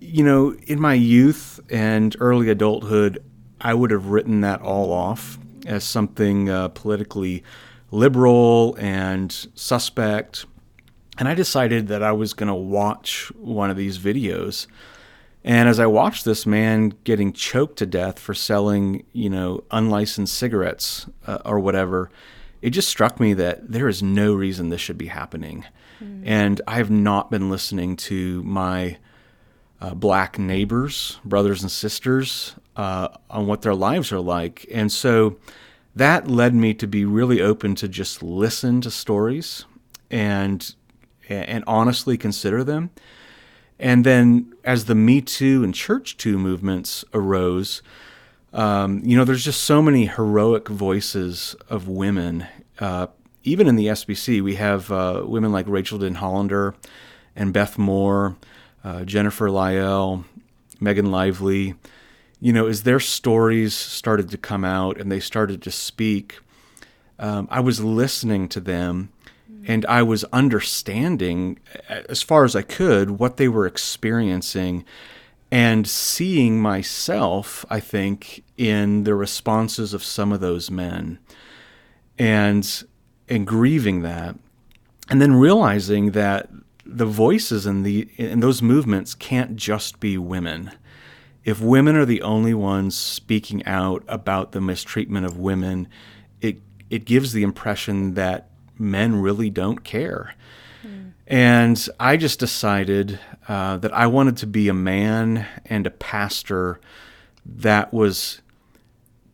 you 0.01 0.23
know, 0.23 0.55
in 0.65 0.81
my 0.81 0.95
youth 0.95 1.59
and 1.69 2.15
early 2.19 2.49
adulthood, 2.49 3.23
I 3.61 3.75
would 3.75 3.91
have 3.91 4.07
written 4.07 4.41
that 4.41 4.61
all 4.61 4.91
off 4.91 5.37
as 5.67 5.83
something 5.83 6.49
uh, 6.49 6.69
politically 6.69 7.43
liberal 7.91 8.75
and 8.79 9.31
suspect. 9.53 10.45
And 11.19 11.27
I 11.27 11.35
decided 11.35 11.87
that 11.89 12.01
I 12.01 12.13
was 12.13 12.33
going 12.33 12.47
to 12.47 12.55
watch 12.55 13.31
one 13.37 13.69
of 13.69 13.77
these 13.77 13.99
videos. 13.99 14.65
And 15.43 15.69
as 15.69 15.79
I 15.79 15.85
watched 15.85 16.25
this 16.25 16.47
man 16.47 16.93
getting 17.03 17.31
choked 17.31 17.77
to 17.77 17.85
death 17.85 18.17
for 18.17 18.33
selling, 18.33 19.05
you 19.13 19.29
know, 19.29 19.63
unlicensed 19.69 20.33
cigarettes 20.33 21.05
uh, 21.27 21.39
or 21.45 21.59
whatever, 21.59 22.09
it 22.63 22.71
just 22.71 22.89
struck 22.89 23.19
me 23.19 23.33
that 23.35 23.71
there 23.71 23.87
is 23.87 24.01
no 24.01 24.33
reason 24.33 24.69
this 24.69 24.81
should 24.81 24.97
be 24.97 25.07
happening. 25.07 25.65
Mm. 26.03 26.23
And 26.25 26.61
I 26.67 26.77
have 26.77 26.89
not 26.89 27.29
been 27.29 27.51
listening 27.51 27.97
to 27.97 28.41
my 28.43 28.97
uh, 29.81 29.95
black 29.95 30.37
neighbors, 30.37 31.19
brothers 31.25 31.61
and 31.61 31.71
sisters, 31.71 32.55
uh, 32.75 33.09
on 33.29 33.47
what 33.47 33.63
their 33.63 33.75
lives 33.75 34.11
are 34.11 34.19
like. 34.19 34.65
And 34.71 34.91
so 34.91 35.37
that 35.95 36.29
led 36.29 36.53
me 36.53 36.73
to 36.75 36.87
be 36.87 37.03
really 37.03 37.41
open 37.41 37.75
to 37.75 37.87
just 37.87 38.23
listen 38.23 38.81
to 38.81 38.91
stories 38.91 39.65
and 40.09 40.75
and 41.29 41.63
honestly 41.65 42.17
consider 42.17 42.61
them. 42.63 42.89
And 43.79 44.05
then 44.05 44.53
as 44.63 44.85
the 44.85 44.95
Me 44.95 45.21
Too 45.21 45.63
and 45.63 45.73
Church 45.73 46.17
Too 46.17 46.37
movements 46.37 47.05
arose, 47.13 47.81
um, 48.53 49.01
you 49.03 49.15
know, 49.15 49.23
there's 49.23 49.45
just 49.45 49.63
so 49.63 49.81
many 49.81 50.05
heroic 50.07 50.67
voices 50.67 51.55
of 51.69 51.87
women. 51.87 52.45
Uh, 52.79 53.07
even 53.43 53.67
in 53.67 53.77
the 53.77 53.87
SBC, 53.87 54.41
we 54.41 54.55
have 54.55 54.91
uh, 54.91 55.23
women 55.25 55.51
like 55.51 55.67
Rachael 55.67 55.99
Denhollander 55.99 56.75
and 57.35 57.53
Beth 57.53 57.77
Moore, 57.77 58.35
uh, 58.83 59.03
Jennifer 59.03 59.49
Lyell, 59.49 60.25
Megan 60.79 61.11
Lively. 61.11 61.75
You 62.39 62.53
know, 62.53 62.67
as 62.67 62.83
their 62.83 62.99
stories 62.99 63.73
started 63.73 64.29
to 64.31 64.37
come 64.37 64.65
out 64.65 64.99
and 64.99 65.11
they 65.11 65.19
started 65.19 65.61
to 65.63 65.71
speak, 65.71 66.39
um, 67.19 67.47
I 67.51 67.59
was 67.59 67.83
listening 67.83 68.49
to 68.49 68.59
them 68.59 69.11
and 69.67 69.85
I 69.85 70.01
was 70.01 70.23
understanding, 70.25 71.59
as 71.87 72.23
far 72.23 72.43
as 72.43 72.55
I 72.55 72.63
could, 72.63 73.11
what 73.11 73.37
they 73.37 73.47
were 73.47 73.67
experiencing 73.67 74.85
and 75.51 75.87
seeing 75.87 76.59
myself, 76.61 77.65
I 77.69 77.79
think, 77.79 78.43
in 78.57 79.03
the 79.03 79.13
responses 79.13 79.93
of 79.93 80.03
some 80.03 80.31
of 80.31 80.39
those 80.39 80.71
men 80.71 81.19
and 82.17 82.83
and 83.29 83.47
grieving 83.47 84.01
that 84.01 84.35
and 85.09 85.21
then 85.21 85.35
realizing 85.35 86.11
that 86.11 86.49
the 86.85 87.05
voices 87.05 87.65
in 87.65 87.83
the 87.83 88.09
in 88.17 88.39
those 88.39 88.61
movements 88.61 89.13
can't 89.15 89.55
just 89.55 89.99
be 89.99 90.17
women. 90.17 90.71
If 91.43 91.59
women 91.59 91.95
are 91.95 92.05
the 92.05 92.21
only 92.21 92.53
ones 92.53 92.95
speaking 92.95 93.65
out 93.65 94.03
about 94.07 94.51
the 94.51 94.61
mistreatment 94.61 95.25
of 95.25 95.37
women, 95.37 95.87
it 96.39 96.61
it 96.89 97.05
gives 97.05 97.33
the 97.33 97.43
impression 97.43 98.15
that 98.15 98.49
men 98.77 99.21
really 99.21 99.49
don't 99.49 99.83
care. 99.83 100.35
Mm. 100.85 101.11
And 101.27 101.89
I 101.99 102.17
just 102.17 102.39
decided 102.39 103.19
uh, 103.47 103.77
that 103.77 103.93
I 103.93 104.07
wanted 104.07 104.37
to 104.37 104.47
be 104.47 104.67
a 104.67 104.73
man 104.73 105.45
and 105.65 105.87
a 105.87 105.91
pastor 105.91 106.79
that 107.45 107.93
was 107.93 108.41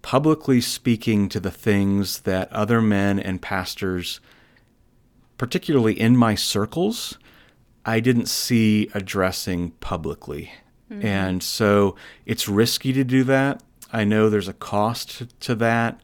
publicly 0.01 0.61
speaking 0.61 1.27
to 1.27 1.39
the 1.39 1.51
things 1.51 2.21
that 2.21 2.51
other 2.53 2.81
men 2.81 3.19
and 3.19 3.41
pastors, 3.41 4.21
particularly 5.37 5.99
in 5.99 6.15
my 6.15 6.33
circles, 6.33 7.17
I 7.87 8.01
didn't 8.01 8.27
see 8.27 8.89
addressing 8.93 9.71
publicly. 9.79 10.51
Mm-hmm. 10.91 11.05
And 11.05 11.41
so 11.41 11.95
it's 12.25 12.47
risky 12.47 12.91
to 12.93 13.03
do 13.03 13.23
that. 13.23 13.63
I 13.93 14.03
know 14.03 14.29
there's 14.29 14.49
a 14.49 14.53
cost 14.53 15.39
to 15.39 15.55
that. 15.55 16.01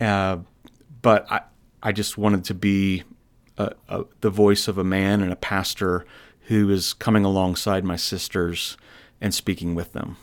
Uh, 0.00 0.38
but 1.02 1.30
I, 1.30 1.40
I 1.82 1.92
just 1.92 2.16
wanted 2.16 2.44
to 2.44 2.54
be 2.54 3.02
a, 3.58 3.72
a, 3.88 4.04
the 4.20 4.30
voice 4.30 4.68
of 4.68 4.78
a 4.78 4.84
man 4.84 5.20
and 5.20 5.32
a 5.32 5.36
pastor 5.36 6.06
who 6.42 6.70
is 6.70 6.92
coming 6.92 7.24
alongside 7.24 7.84
my 7.84 7.96
sisters 7.96 8.76
and 9.20 9.34
speaking 9.34 9.74
with 9.74 9.92
them. 9.92 10.16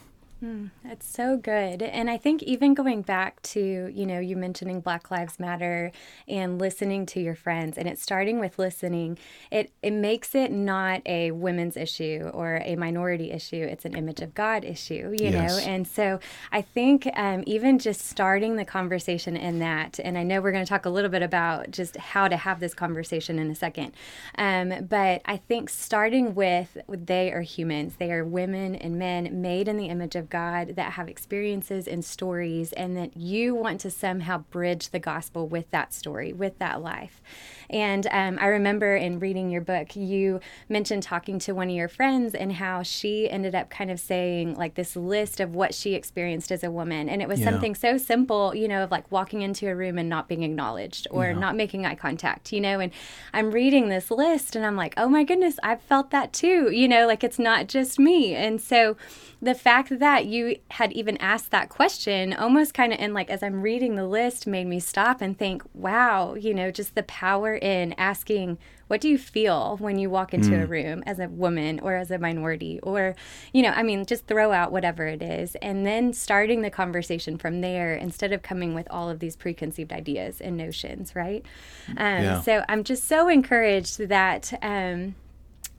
Mm, 0.43 0.69
that's 0.87 1.05
so 1.05 1.35
good. 1.35 1.81
And 1.81 2.09
I 2.09 2.17
think 2.17 2.41
even 2.43 2.73
going 2.73 3.01
back 3.01 3.41
to, 3.41 3.91
you 3.93 4.05
know, 4.05 4.19
you 4.19 4.37
mentioning 4.37 4.79
Black 4.79 5.11
Lives 5.11 5.37
Matter 5.37 5.91
and 6.29 6.59
listening 6.59 7.05
to 7.07 7.19
your 7.19 7.35
friends 7.35 7.77
and 7.77 7.89
it's 7.89 8.01
starting 8.01 8.39
with 8.39 8.57
listening, 8.57 9.17
it, 9.51 9.73
it 9.81 9.91
makes 9.91 10.33
it 10.33 10.49
not 10.49 11.01
a 11.05 11.31
women's 11.31 11.75
issue 11.75 12.31
or 12.33 12.61
a 12.63 12.77
minority 12.77 13.31
issue. 13.31 13.57
It's 13.57 13.83
an 13.83 13.97
image 13.97 14.21
of 14.21 14.33
God 14.33 14.63
issue, 14.63 15.13
you 15.19 15.29
yes. 15.29 15.33
know? 15.33 15.71
And 15.71 15.85
so 15.85 16.21
I 16.53 16.61
think 16.61 17.09
um, 17.15 17.43
even 17.45 17.79
just 17.79 18.05
starting 18.05 18.55
the 18.55 18.65
conversation 18.65 19.35
in 19.35 19.59
that, 19.59 19.99
and 20.01 20.17
I 20.17 20.23
know 20.23 20.39
we're 20.39 20.53
going 20.53 20.63
to 20.63 20.69
talk 20.69 20.85
a 20.85 20.89
little 20.89 21.11
bit 21.11 21.21
about 21.21 21.69
just 21.69 21.97
how 21.97 22.29
to 22.29 22.37
have 22.37 22.61
this 22.61 22.73
conversation 22.73 23.39
in 23.39 23.51
a 23.51 23.55
second, 23.55 23.91
um, 24.37 24.85
but 24.87 25.21
I 25.25 25.35
think 25.35 25.69
starting 25.69 26.33
with 26.33 26.77
they 26.87 27.33
are 27.33 27.41
humans, 27.41 27.95
they 27.97 28.11
are 28.13 28.23
women 28.23 28.75
and 28.75 28.97
men 28.97 29.41
made 29.41 29.67
in 29.67 29.75
the 29.75 29.87
image 29.87 30.15
of 30.15 30.29
God 30.29 30.76
that 30.77 30.93
have 30.93 31.09
experiences 31.09 31.87
and 31.87 32.03
stories, 32.05 32.71
and 32.73 32.95
that 32.95 33.17
you 33.17 33.53
want 33.53 33.81
to 33.81 33.91
somehow 33.91 34.37
bridge 34.49 34.89
the 34.89 34.99
gospel 34.99 35.47
with 35.47 35.69
that 35.71 35.93
story, 35.93 36.31
with 36.31 36.57
that 36.59 36.81
life. 36.81 37.21
And 37.69 38.07
um, 38.11 38.37
I 38.39 38.47
remember 38.47 38.95
in 38.95 39.19
reading 39.19 39.49
your 39.49 39.61
book, 39.61 39.95
you 39.95 40.39
mentioned 40.69 41.03
talking 41.03 41.39
to 41.39 41.53
one 41.53 41.69
of 41.69 41.75
your 41.75 41.87
friends 41.87 42.33
and 42.33 42.53
how 42.53 42.83
she 42.83 43.29
ended 43.29 43.55
up 43.55 43.69
kind 43.69 43.91
of 43.91 43.99
saying 43.99 44.55
like 44.55 44.75
this 44.75 44.95
list 44.95 45.39
of 45.39 45.55
what 45.55 45.73
she 45.73 45.93
experienced 45.93 46.51
as 46.51 46.63
a 46.63 46.71
woman. 46.71 47.09
And 47.09 47.21
it 47.21 47.27
was 47.27 47.39
yeah. 47.39 47.51
something 47.51 47.75
so 47.75 47.97
simple, 47.97 48.55
you 48.55 48.67
know, 48.67 48.83
of 48.83 48.91
like 48.91 49.11
walking 49.11 49.41
into 49.41 49.67
a 49.67 49.75
room 49.75 49.97
and 49.97 50.09
not 50.09 50.27
being 50.27 50.43
acknowledged 50.43 51.07
or 51.11 51.25
yeah. 51.25 51.33
not 51.33 51.55
making 51.55 51.85
eye 51.85 51.95
contact, 51.95 52.53
you 52.53 52.61
know. 52.61 52.79
And 52.79 52.91
I'm 53.33 53.51
reading 53.51 53.89
this 53.89 54.09
list 54.11 54.55
and 54.55 54.65
I'm 54.65 54.75
like, 54.75 54.93
oh 54.97 55.09
my 55.09 55.23
goodness, 55.23 55.59
I've 55.63 55.81
felt 55.81 56.11
that 56.11 56.33
too, 56.33 56.71
you 56.71 56.87
know, 56.87 57.07
like 57.07 57.23
it's 57.23 57.39
not 57.39 57.67
just 57.67 57.99
me. 57.99 58.35
And 58.35 58.61
so, 58.61 58.95
the 59.41 59.53
fact 59.53 59.99
that 59.99 60.25
you 60.25 60.57
had 60.71 60.91
even 60.93 61.15
asked 61.17 61.51
that 61.51 61.69
question 61.69 62.33
almost 62.33 62.73
kind 62.73 62.91
of 62.91 62.99
and 62.99 63.13
like 63.13 63.29
as 63.29 63.43
i'm 63.43 63.61
reading 63.61 63.95
the 63.95 64.07
list 64.07 64.47
made 64.47 64.65
me 64.65 64.79
stop 64.79 65.21
and 65.21 65.37
think 65.37 65.63
wow 65.73 66.33
you 66.33 66.53
know 66.53 66.71
just 66.71 66.95
the 66.95 67.03
power 67.03 67.56
in 67.57 67.93
asking 67.97 68.57
what 68.87 69.01
do 69.01 69.09
you 69.09 69.17
feel 69.17 69.75
when 69.77 69.97
you 69.97 70.09
walk 70.09 70.33
into 70.33 70.49
mm. 70.49 70.63
a 70.63 70.65
room 70.65 71.03
as 71.05 71.19
a 71.19 71.27
woman 71.27 71.79
or 71.81 71.95
as 71.95 72.09
a 72.09 72.17
minority 72.17 72.79
or 72.81 73.15
you 73.53 73.61
know 73.61 73.71
i 73.71 73.83
mean 73.83 74.05
just 74.05 74.25
throw 74.27 74.51
out 74.51 74.71
whatever 74.71 75.05
it 75.05 75.21
is 75.21 75.55
and 75.55 75.85
then 75.85 76.13
starting 76.13 76.61
the 76.61 76.69
conversation 76.69 77.37
from 77.37 77.61
there 77.61 77.95
instead 77.95 78.31
of 78.31 78.41
coming 78.41 78.73
with 78.73 78.87
all 78.89 79.09
of 79.09 79.19
these 79.19 79.35
preconceived 79.35 79.91
ideas 79.91 80.39
and 80.41 80.55
notions 80.55 81.15
right 81.15 81.45
um, 81.91 82.23
yeah. 82.23 82.41
so 82.41 82.63
i'm 82.69 82.83
just 82.83 83.03
so 83.03 83.27
encouraged 83.27 83.99
that 84.07 84.53
um, 84.61 85.15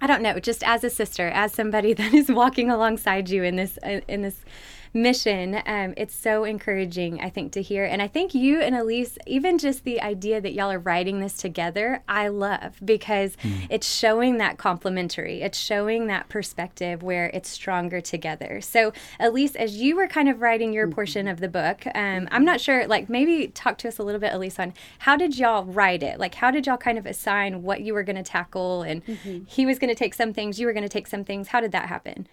I 0.01 0.07
don't 0.07 0.23
know, 0.23 0.39
just 0.39 0.63
as 0.63 0.85
a 0.85 0.91
sister, 0.91 1.29
as 1.29 1.53
somebody 1.53 1.93
that 1.95 2.15
is 2.15 2.29
walking 2.29 2.71
alongside 2.71 3.29
you 3.29 3.43
in 3.43 3.57
this 3.57 3.79
uh, 3.83 4.01
in 4.07 4.23
this 4.23 4.45
mission. 4.93 5.63
Um, 5.67 5.95
it's 5.97 6.15
so 6.15 6.45
encouraging, 6.45 7.21
I 7.21 7.31
think, 7.31 7.53
to 7.53 7.63
hear. 7.63 7.85
And 7.85 8.01
I 8.01 8.09
think 8.09 8.35
you 8.35 8.61
and 8.61 8.75
Elyse, 8.75 9.19
even 9.27 9.59
just 9.59 9.85
the 9.85 10.01
idea 10.01 10.41
that 10.41 10.53
y'all 10.53 10.71
are 10.71 10.79
writing 10.79 11.21
this 11.21 11.37
together, 11.37 12.03
I 12.09 12.29
love 12.29 12.81
because 12.85 13.37
mm. 13.37 13.67
it's 13.71 13.89
showing 13.93 14.39
that 14.39 14.59
complementary. 14.59 15.43
It's 15.43 15.59
showing 15.59 16.07
that 16.07 16.29
perspective 16.29 17.03
where 17.03 17.31
it's 17.35 17.49
stronger 17.49 18.01
together. 18.01 18.61
So, 18.61 18.93
Elyse, 19.21 19.57
as 19.57 19.77
you 19.77 19.97
were 19.97 20.09
kind 20.09 20.29
of 20.29 20.41
writing 20.41 20.73
your 20.73 20.89
portion 20.89 21.27
mm-hmm. 21.27 21.33
of 21.33 21.41
the 21.41 21.49
book, 21.49 21.87
um, 21.95 22.29
I'm 22.31 22.45
not 22.45 22.61
sure, 22.61 22.87
like 22.87 23.09
maybe 23.09 23.49
talk 23.49 23.79
to 23.79 23.89
us 23.89 23.99
a 23.99 24.03
little 24.03 24.21
bit, 24.21 24.33
Elyse, 24.33 24.59
on 24.59 24.75
how 25.01 25.17
did 25.17 25.39
y'all 25.39 25.65
write 25.65 26.03
it? 26.03 26.19
Like, 26.19 26.35
how 26.35 26.51
did 26.51 26.67
y'all 26.67 26.77
kind 26.77 26.99
of 26.99 27.07
assign 27.07 27.63
what 27.63 27.81
you 27.81 27.95
were 27.95 28.03
going 28.03 28.17
to 28.17 28.23
tackle? 28.23 28.83
And 28.83 29.05
mm-hmm. 29.05 29.45
he 29.47 29.67
was 29.67 29.79
going 29.79 29.89
to 29.89 29.95
take 29.95 30.15
some 30.15 30.33
things, 30.33 30.59
you 30.59 30.67
were 30.67 30.73
going 30.73 30.83
to 30.83 30.89
take 30.89 31.07
some 31.07 31.25
things. 31.25 31.49
How 31.49 31.61
did 31.61 31.73
that 31.73 31.87
happen? 31.89 32.27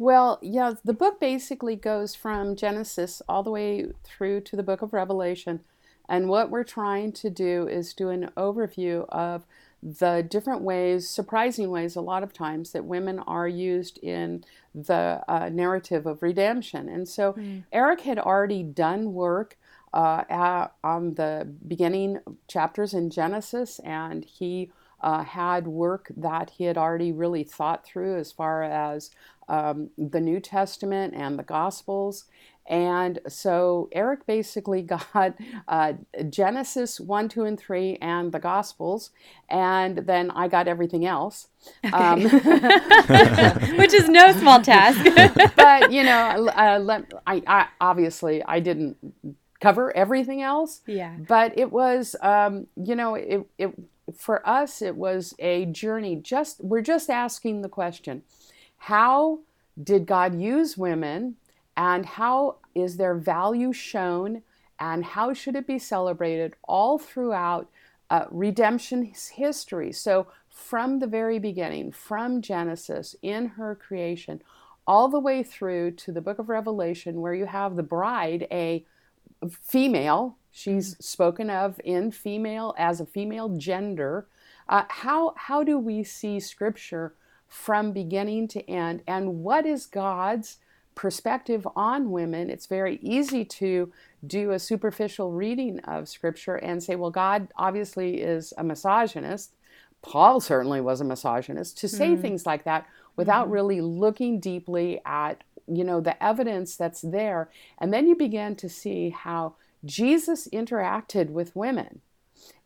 Well, 0.00 0.38
yeah, 0.40 0.72
the 0.82 0.94
book 0.94 1.20
basically 1.20 1.76
goes 1.76 2.14
from 2.14 2.56
Genesis 2.56 3.20
all 3.28 3.42
the 3.42 3.50
way 3.50 3.92
through 4.02 4.40
to 4.40 4.56
the 4.56 4.62
book 4.62 4.80
of 4.80 4.94
Revelation. 4.94 5.60
And 6.08 6.30
what 6.30 6.48
we're 6.48 6.64
trying 6.64 7.12
to 7.12 7.28
do 7.28 7.68
is 7.68 7.92
do 7.92 8.08
an 8.08 8.30
overview 8.34 9.06
of 9.10 9.44
the 9.82 10.26
different 10.26 10.62
ways, 10.62 11.10
surprising 11.10 11.70
ways, 11.70 11.96
a 11.96 12.00
lot 12.00 12.22
of 12.22 12.32
times, 12.32 12.72
that 12.72 12.86
women 12.86 13.18
are 13.18 13.46
used 13.46 13.98
in 13.98 14.42
the 14.74 15.22
uh, 15.28 15.50
narrative 15.52 16.06
of 16.06 16.22
redemption. 16.22 16.88
And 16.88 17.06
so 17.06 17.34
mm. 17.34 17.64
Eric 17.70 18.00
had 18.00 18.18
already 18.18 18.62
done 18.62 19.12
work 19.12 19.58
uh, 19.92 20.24
at, 20.30 20.68
on 20.82 21.16
the 21.16 21.46
beginning 21.68 22.20
chapters 22.48 22.94
in 22.94 23.10
Genesis, 23.10 23.80
and 23.80 24.24
he 24.24 24.72
uh, 25.02 25.24
had 25.24 25.66
work 25.66 26.10
that 26.16 26.50
he 26.50 26.64
had 26.64 26.76
already 26.76 27.12
really 27.12 27.44
thought 27.44 27.84
through 27.84 28.16
as 28.16 28.32
far 28.32 28.62
as 28.62 29.10
um, 29.50 29.90
the 29.98 30.20
New 30.20 30.40
Testament 30.40 31.12
and 31.14 31.38
the 31.38 31.42
Gospels. 31.42 32.24
And 32.66 33.18
so 33.26 33.88
Eric 33.90 34.26
basically 34.26 34.82
got 35.14 35.34
uh, 35.66 35.94
Genesis 36.30 37.00
1, 37.00 37.28
2, 37.28 37.44
and 37.44 37.58
3 37.58 37.98
and 38.00 38.32
the 38.32 38.38
Gospels. 38.38 39.10
And 39.50 39.98
then 39.98 40.30
I 40.30 40.46
got 40.46 40.68
everything 40.68 41.04
else. 41.04 41.48
Okay. 41.84 41.94
Um, 41.94 42.22
Which 43.76 43.92
is 43.92 44.08
no 44.08 44.32
small 44.32 44.62
task. 44.62 45.04
but, 45.56 45.90
you 45.90 46.04
know, 46.04 46.48
uh, 46.56 46.78
let, 46.80 47.12
I, 47.26 47.42
I, 47.46 47.66
obviously 47.80 48.42
I 48.44 48.60
didn't 48.60 48.96
cover 49.60 49.94
everything 49.96 50.40
else. 50.40 50.80
Yeah. 50.86 51.16
But 51.26 51.58
it 51.58 51.72
was, 51.72 52.14
um, 52.22 52.68
you 52.76 52.94
know, 52.94 53.16
it, 53.16 53.46
it 53.58 53.74
for 54.16 54.46
us, 54.48 54.82
it 54.82 54.96
was 54.96 55.34
a 55.38 55.66
journey. 55.66 56.16
Just 56.16 56.62
we're 56.64 56.82
just 56.82 57.10
asking 57.10 57.62
the 57.62 57.68
question 57.68 58.22
how 58.80 59.40
did 59.82 60.06
God 60.06 60.40
use 60.40 60.78
women 60.78 61.36
and 61.76 62.06
how 62.06 62.56
is 62.74 62.96
their 62.96 63.14
value 63.14 63.74
shown 63.74 64.42
and 64.78 65.04
how 65.04 65.34
should 65.34 65.54
it 65.54 65.66
be 65.66 65.78
celebrated 65.78 66.54
all 66.66 66.98
throughout 66.98 67.68
uh, 68.08 68.24
redemption 68.30 69.12
history? 69.34 69.92
So, 69.92 70.28
from 70.48 70.98
the 70.98 71.06
very 71.06 71.38
beginning, 71.38 71.92
from 71.92 72.40
Genesis, 72.40 73.14
in 73.22 73.46
her 73.48 73.74
creation, 73.74 74.42
all 74.86 75.08
the 75.08 75.20
way 75.20 75.42
through 75.42 75.92
to 75.92 76.10
the 76.12 76.22
book 76.22 76.38
of 76.38 76.48
Revelation, 76.48 77.20
where 77.20 77.34
you 77.34 77.46
have 77.46 77.76
the 77.76 77.82
bride, 77.82 78.46
a 78.50 78.84
female, 79.62 80.36
she's 80.50 80.96
spoken 81.04 81.50
of 81.50 81.80
in 81.84 82.10
female 82.10 82.74
as 82.78 83.00
a 83.00 83.06
female 83.06 83.50
gender. 83.50 84.26
Uh, 84.68 84.84
how, 84.88 85.34
how 85.36 85.62
do 85.62 85.78
we 85.78 86.02
see 86.02 86.40
scripture 86.40 87.14
from 87.50 87.92
beginning 87.92 88.48
to 88.48 88.70
end? 88.70 89.02
And 89.06 89.42
what 89.42 89.66
is 89.66 89.84
God's 89.84 90.56
perspective 90.94 91.68
on 91.76 92.10
women? 92.10 92.48
It's 92.48 92.66
very 92.66 92.98
easy 93.02 93.44
to 93.44 93.92
do 94.26 94.52
a 94.52 94.58
superficial 94.58 95.32
reading 95.32 95.80
of 95.80 96.08
scripture 96.08 96.56
and 96.56 96.82
say, 96.82 96.96
well, 96.96 97.10
God 97.10 97.48
obviously 97.56 98.22
is 98.22 98.54
a 98.56 98.64
misogynist. 98.64 99.52
Paul 100.00 100.40
certainly 100.40 100.80
was 100.80 101.02
a 101.02 101.04
misogynist. 101.04 101.76
To 101.78 101.88
say 101.88 102.12
mm-hmm. 102.12 102.22
things 102.22 102.46
like 102.46 102.64
that 102.64 102.86
without 103.16 103.44
mm-hmm. 103.44 103.54
really 103.54 103.80
looking 103.82 104.40
deeply 104.40 105.00
at 105.04 105.44
you 105.66 105.84
know 105.84 106.00
the 106.00 106.20
evidence 106.22 106.76
that's 106.76 107.00
there 107.00 107.48
and 107.78 107.92
then 107.92 108.06
you 108.06 108.16
begin 108.16 108.56
to 108.56 108.68
see 108.68 109.10
how 109.10 109.54
jesus 109.84 110.48
interacted 110.52 111.30
with 111.30 111.54
women 111.54 112.00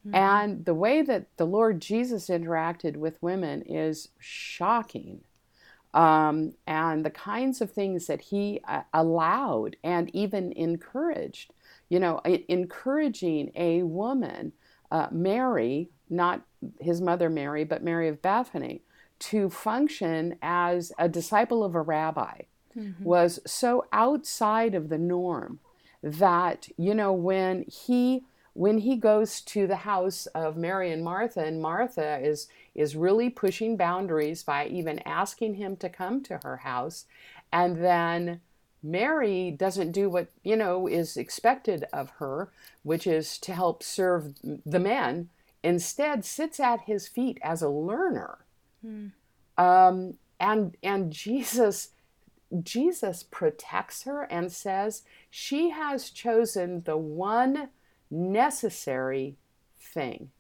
mm-hmm. 0.07 0.15
and 0.15 0.65
the 0.65 0.75
way 0.75 1.03
that 1.03 1.27
the 1.37 1.47
lord 1.47 1.81
jesus 1.81 2.29
interacted 2.29 2.97
with 2.97 3.23
women 3.23 3.63
is 3.63 4.09
shocking 4.19 5.21
um, 5.93 6.55
and 6.67 7.05
the 7.05 7.11
kinds 7.11 7.61
of 7.61 7.71
things 7.71 8.09
that 8.09 8.21
he 8.21 8.61
uh, 8.67 8.83
allowed 8.93 9.77
and 9.85 10.15
even 10.15 10.53
encouraged 10.53 11.53
you 11.89 11.99
know 11.99 12.21
encouraging 12.49 13.51
a 13.55 13.83
woman 13.83 14.53
uh, 14.91 15.09
mary 15.11 15.91
not 16.11 16.43
his 16.81 17.01
mother 17.01 17.31
mary 17.31 17.65
but 17.65 17.83
mary 17.83 18.09
of 18.09 18.23
bethany 18.23 18.83
to 19.19 19.49
function 19.49 20.37
as 20.43 20.93
a 20.99 21.09
disciple 21.09 21.63
of 21.63 21.75
a 21.75 21.81
rabbi 21.81 22.41
mm-hmm. 22.77 23.05
was 23.05 23.39
so 23.47 23.87
outside 23.93 24.75
of 24.75 24.89
the 24.89 24.99
norm 24.99 25.61
that 26.03 26.69
you 26.77 26.95
know 26.95 27.13
when 27.13 27.65
he 27.69 28.25
when 28.55 28.79
he 28.79 28.97
goes 28.97 29.41
to 29.43 29.67
the 29.67 29.77
house 29.77 30.27
of 30.27 30.57
Mary 30.57 30.91
and 30.91 31.05
Martha 31.05 31.45
and 31.45 31.61
Martha 31.61 32.19
is 32.23 32.49
is 32.75 32.97
really 32.97 33.31
pushing 33.31 33.77
boundaries 33.77 34.43
by 34.43 34.67
even 34.67 34.99
asking 35.01 35.55
him 35.55 35.77
to 35.77 35.89
come 35.89 36.23
to 36.23 36.41
her 36.43 36.59
house 36.59 37.05
and 37.53 37.85
then 37.85 38.41
Mary 38.83 39.51
doesn't 39.51 39.93
do 39.93 40.09
what 40.09 40.29
you 40.43 40.57
know 40.57 40.87
is 40.87 41.17
expected 41.17 41.85
of 41.93 42.11
her 42.19 42.51
which 42.83 43.07
is 43.07 43.39
to 43.39 43.55
help 43.55 43.83
serve 43.83 44.35
the 44.65 44.81
men 44.81 45.29
instead 45.63 46.25
sits 46.25 46.61
at 46.61 46.81
his 46.83 47.09
feet 47.09 47.39
as 47.43 47.63
a 47.63 47.69
learner 47.69 48.39
Mm. 48.85 49.13
Um, 49.57 50.15
and 50.41 50.77
and 50.83 51.13
Jesus 51.13 51.91
Jesus 52.63 53.23
protects 53.23 54.03
her 54.05 54.23
and 54.23 54.53
says 54.53 55.03
she 55.31 55.71
has 55.71 56.11
chosen 56.11 56.83
the 56.83 56.97
one 56.97 57.69
necessary 58.15 59.37
thing. 59.79 60.31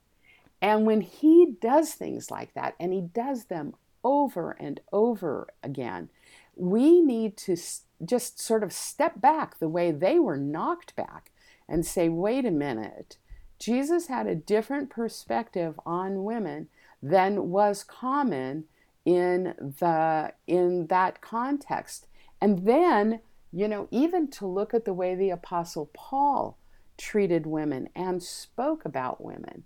And 0.63 0.87
when 0.87 1.01
he 1.03 1.55
does 1.61 1.93
things 1.93 2.31
like 2.31 2.55
that, 2.55 2.75
and 2.81 2.93
he 2.93 3.03
does 3.03 3.47
them 3.47 3.75
over 4.03 4.53
and 4.53 4.81
over 4.93 5.49
again, 5.63 6.09
we 6.57 7.01
need 7.03 7.37
to 7.37 7.57
just 8.05 8.41
sort 8.41 8.63
of 8.63 8.73
step 8.73 9.21
back 9.21 9.59
the 9.59 9.69
way 9.69 9.91
they 9.91 10.19
were 10.19 10.37
knocked 10.37 10.95
back 10.97 11.31
and 11.69 11.85
say, 11.85 12.09
wait 12.09 12.45
a 12.45 12.51
minute, 12.51 13.19
Jesus 13.59 14.07
had 14.07 14.27
a 14.27 14.35
different 14.35 14.91
perspective 14.91 15.79
on 15.87 16.25
women 16.25 16.69
than 17.03 17.51
was 17.51 17.85
common 17.85 18.65
in 19.05 19.55
the 19.59 20.33
in 20.47 20.87
that 20.87 21.21
context 21.21 22.07
and 22.41 22.67
then 22.67 23.21
you 23.53 23.69
know 23.69 23.87
even 23.91 24.29
to 24.29 24.47
look 24.47 24.73
at 24.73 24.87
the 24.87 24.95
way 24.95 25.15
the 25.15 25.29
apostle 25.29 25.91
paul 25.93 26.57
treated 26.97 27.47
women 27.47 27.89
and 27.95 28.23
spoke 28.23 28.85
about 28.85 29.25
women 29.25 29.65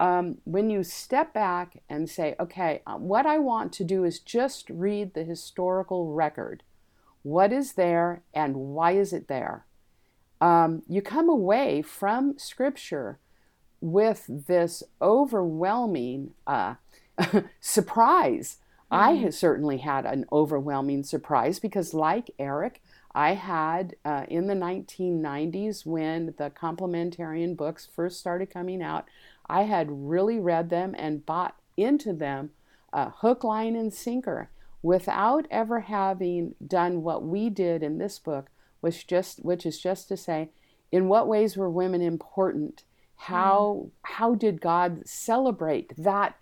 um, 0.00 0.38
when 0.44 0.70
you 0.70 0.82
step 0.82 1.32
back 1.32 1.82
and 1.88 2.08
say 2.08 2.34
okay 2.38 2.82
uh, 2.86 2.96
what 2.96 3.26
i 3.26 3.38
want 3.38 3.72
to 3.72 3.84
do 3.84 4.04
is 4.04 4.18
just 4.18 4.68
read 4.70 5.14
the 5.14 5.24
historical 5.24 6.12
record 6.12 6.62
what 7.22 7.52
is 7.52 7.72
there 7.72 8.22
and 8.34 8.56
why 8.56 8.92
is 8.92 9.12
it 9.12 9.28
there 9.28 9.64
um, 10.40 10.82
you 10.88 11.02
come 11.02 11.28
away 11.28 11.82
from 11.82 12.38
scripture 12.38 13.18
with 13.80 14.24
this 14.28 14.82
overwhelming 15.00 16.32
uh, 16.46 16.74
surprise. 17.60 18.58
Mm-hmm. 18.90 19.26
I 19.26 19.30
certainly 19.30 19.78
had 19.78 20.06
an 20.06 20.24
overwhelming 20.32 21.02
surprise 21.04 21.58
because, 21.58 21.94
like 21.94 22.30
Eric, 22.38 22.82
I 23.14 23.34
had 23.34 23.96
uh, 24.04 24.24
in 24.28 24.46
the 24.46 24.54
1990s 24.54 25.84
when 25.84 26.34
the 26.38 26.50
complementarian 26.50 27.56
books 27.56 27.88
first 27.94 28.20
started 28.20 28.50
coming 28.50 28.82
out, 28.82 29.06
I 29.48 29.62
had 29.62 29.88
really 29.90 30.38
read 30.38 30.70
them 30.70 30.94
and 30.96 31.24
bought 31.24 31.56
into 31.76 32.12
them 32.12 32.50
uh, 32.92 33.10
hook, 33.10 33.44
line, 33.44 33.76
and 33.76 33.92
sinker 33.92 34.50
without 34.82 35.46
ever 35.50 35.80
having 35.80 36.54
done 36.64 37.02
what 37.02 37.24
we 37.24 37.50
did 37.50 37.82
in 37.82 37.98
this 37.98 38.18
book, 38.18 38.48
which 38.80 39.06
just 39.06 39.44
which 39.44 39.66
is 39.66 39.80
just 39.80 40.08
to 40.08 40.16
say, 40.16 40.50
in 40.92 41.08
what 41.08 41.28
ways 41.28 41.56
were 41.56 41.70
women 41.70 42.00
important 42.00 42.84
how 43.18 43.82
mm. 43.84 43.90
how 44.02 44.34
did 44.34 44.60
God 44.60 45.06
celebrate 45.06 45.92
that 45.96 46.36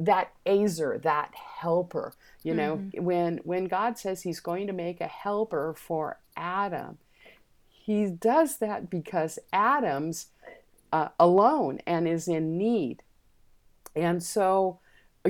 that 0.00 0.32
Ezer, 0.46 0.98
that 1.02 1.32
helper? 1.34 2.14
You 2.42 2.54
know, 2.54 2.76
mm-hmm. 2.76 3.04
when 3.04 3.40
when 3.44 3.66
God 3.66 3.98
says 3.98 4.22
He's 4.22 4.40
going 4.40 4.66
to 4.66 4.72
make 4.72 5.00
a 5.00 5.06
helper 5.06 5.74
for 5.76 6.18
Adam, 6.36 6.98
He 7.68 8.06
does 8.06 8.56
that 8.58 8.90
because 8.90 9.38
Adam's 9.52 10.28
uh, 10.92 11.08
alone 11.18 11.80
and 11.86 12.08
is 12.08 12.26
in 12.26 12.56
need, 12.56 13.02
and 13.94 14.22
so 14.22 14.80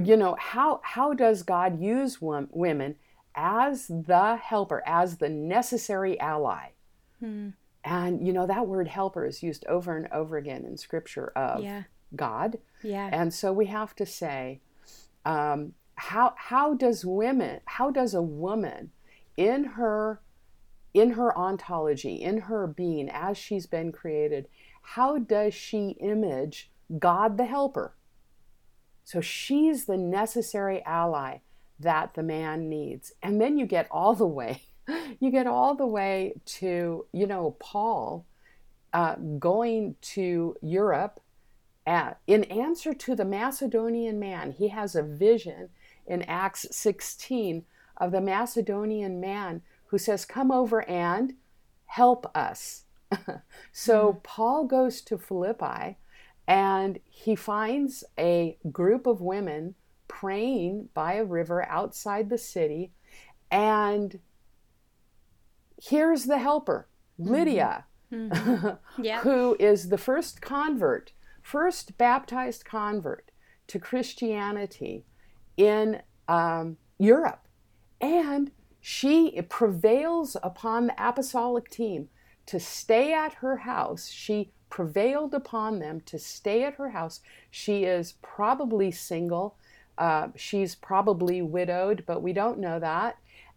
you 0.00 0.16
know 0.16 0.36
how 0.38 0.80
how 0.84 1.12
does 1.14 1.42
God 1.42 1.80
use 1.80 2.18
women 2.20 2.96
as 3.34 3.88
the 3.88 4.36
helper, 4.36 4.82
as 4.86 5.16
the 5.16 5.28
necessary 5.28 6.18
ally? 6.20 6.70
Mm. 7.22 7.54
And 7.82 8.26
you 8.26 8.32
know, 8.32 8.46
that 8.46 8.66
word 8.66 8.88
helper 8.88 9.24
is 9.24 9.42
used 9.42 9.64
over 9.66 9.96
and 9.96 10.06
over 10.12 10.36
again 10.36 10.64
in 10.64 10.76
scripture 10.76 11.32
of 11.34 11.62
yeah. 11.62 11.84
God. 12.14 12.58
Yeah. 12.82 13.08
And 13.12 13.32
so 13.32 13.52
we 13.52 13.66
have 13.66 13.94
to 13.96 14.06
say, 14.06 14.60
um, 15.24 15.74
how 15.94 16.34
how 16.36 16.74
does 16.74 17.04
women, 17.04 17.60
how 17.66 17.90
does 17.90 18.14
a 18.14 18.22
woman 18.22 18.90
in 19.36 19.64
her 19.64 20.20
in 20.92 21.12
her 21.12 21.36
ontology, 21.36 22.16
in 22.16 22.42
her 22.42 22.66
being 22.66 23.08
as 23.08 23.38
she's 23.38 23.66
been 23.66 23.92
created, 23.92 24.48
how 24.82 25.18
does 25.18 25.54
she 25.54 25.90
image 26.00 26.70
God 26.98 27.36
the 27.36 27.44
helper? 27.44 27.94
So 29.04 29.20
she's 29.20 29.84
the 29.84 29.96
necessary 29.96 30.82
ally 30.84 31.38
that 31.78 32.14
the 32.14 32.22
man 32.22 32.68
needs. 32.68 33.12
And 33.22 33.40
then 33.40 33.56
you 33.56 33.66
get 33.66 33.86
all 33.90 34.14
the 34.14 34.26
way 34.26 34.62
you 35.20 35.30
get 35.30 35.46
all 35.46 35.74
the 35.74 35.86
way 35.86 36.34
to, 36.44 37.06
you 37.12 37.26
know, 37.26 37.56
Paul 37.58 38.26
uh, 38.92 39.16
going 39.38 39.96
to 40.00 40.56
Europe 40.62 41.20
at, 41.90 42.20
in 42.28 42.44
answer 42.44 42.94
to 42.94 43.16
the 43.16 43.24
Macedonian 43.24 44.20
man. 44.20 44.52
He 44.52 44.68
has 44.68 44.94
a 44.94 45.02
vision 45.02 45.70
in 46.06 46.22
Acts 46.22 46.66
16 46.70 47.64
of 47.96 48.12
the 48.12 48.20
Macedonian 48.20 49.20
man 49.20 49.62
who 49.86 49.98
says, 49.98 50.24
Come 50.24 50.52
over 50.52 50.88
and 50.88 51.34
help 51.86 52.30
us. 52.34 52.84
so 53.72 54.12
mm. 54.12 54.22
Paul 54.22 54.66
goes 54.66 55.00
to 55.02 55.18
Philippi 55.18 55.98
and 56.46 57.00
he 57.04 57.34
finds 57.34 58.04
a 58.16 58.56
group 58.70 59.06
of 59.08 59.20
women 59.20 59.74
praying 60.06 60.90
by 60.94 61.14
a 61.14 61.24
river 61.24 61.66
outside 61.68 62.30
the 62.30 62.38
city. 62.38 62.92
And 63.50 64.20
here's 65.82 66.26
the 66.26 66.38
helper, 66.38 66.88
mm-hmm. 67.20 67.32
Lydia, 67.32 67.84
mm-hmm. 68.12 68.68
Yeah. 69.02 69.22
who 69.22 69.56
is 69.58 69.88
the 69.88 69.98
first 69.98 70.40
convert, 70.40 71.10
first 71.50 71.98
baptized 71.98 72.64
convert 72.64 73.30
to 73.66 73.78
Christianity 73.78 75.04
in 75.56 76.00
um, 76.28 76.76
Europe. 76.98 77.46
And 78.00 78.52
she 78.80 79.40
prevails 79.48 80.36
upon 80.42 80.86
the 80.86 80.94
apostolic 81.08 81.68
team 81.68 82.08
to 82.46 82.60
stay 82.60 83.12
at 83.12 83.34
her 83.34 83.58
house. 83.58 84.08
She 84.08 84.52
prevailed 84.70 85.34
upon 85.34 85.80
them 85.80 86.00
to 86.02 86.18
stay 86.18 86.62
at 86.64 86.74
her 86.74 86.90
house. 86.90 87.20
She 87.50 87.84
is 87.84 88.14
probably 88.22 88.90
single. 88.90 89.56
Uh, 89.98 90.28
she's 90.36 90.74
probably 90.74 91.42
widowed, 91.42 92.04
but 92.06 92.22
we 92.22 92.32
don't 92.32 92.58
know 92.58 92.78
that 92.78 93.16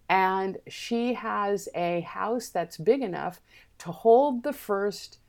and 0.10 0.58
she 0.68 1.14
has 1.14 1.70
a 1.76 2.02
house 2.02 2.50
that's 2.50 2.78
big 2.78 3.02
enough 3.02 3.42
to 3.80 3.92
hold 3.92 4.44
the 4.44 4.54
first 4.54 5.20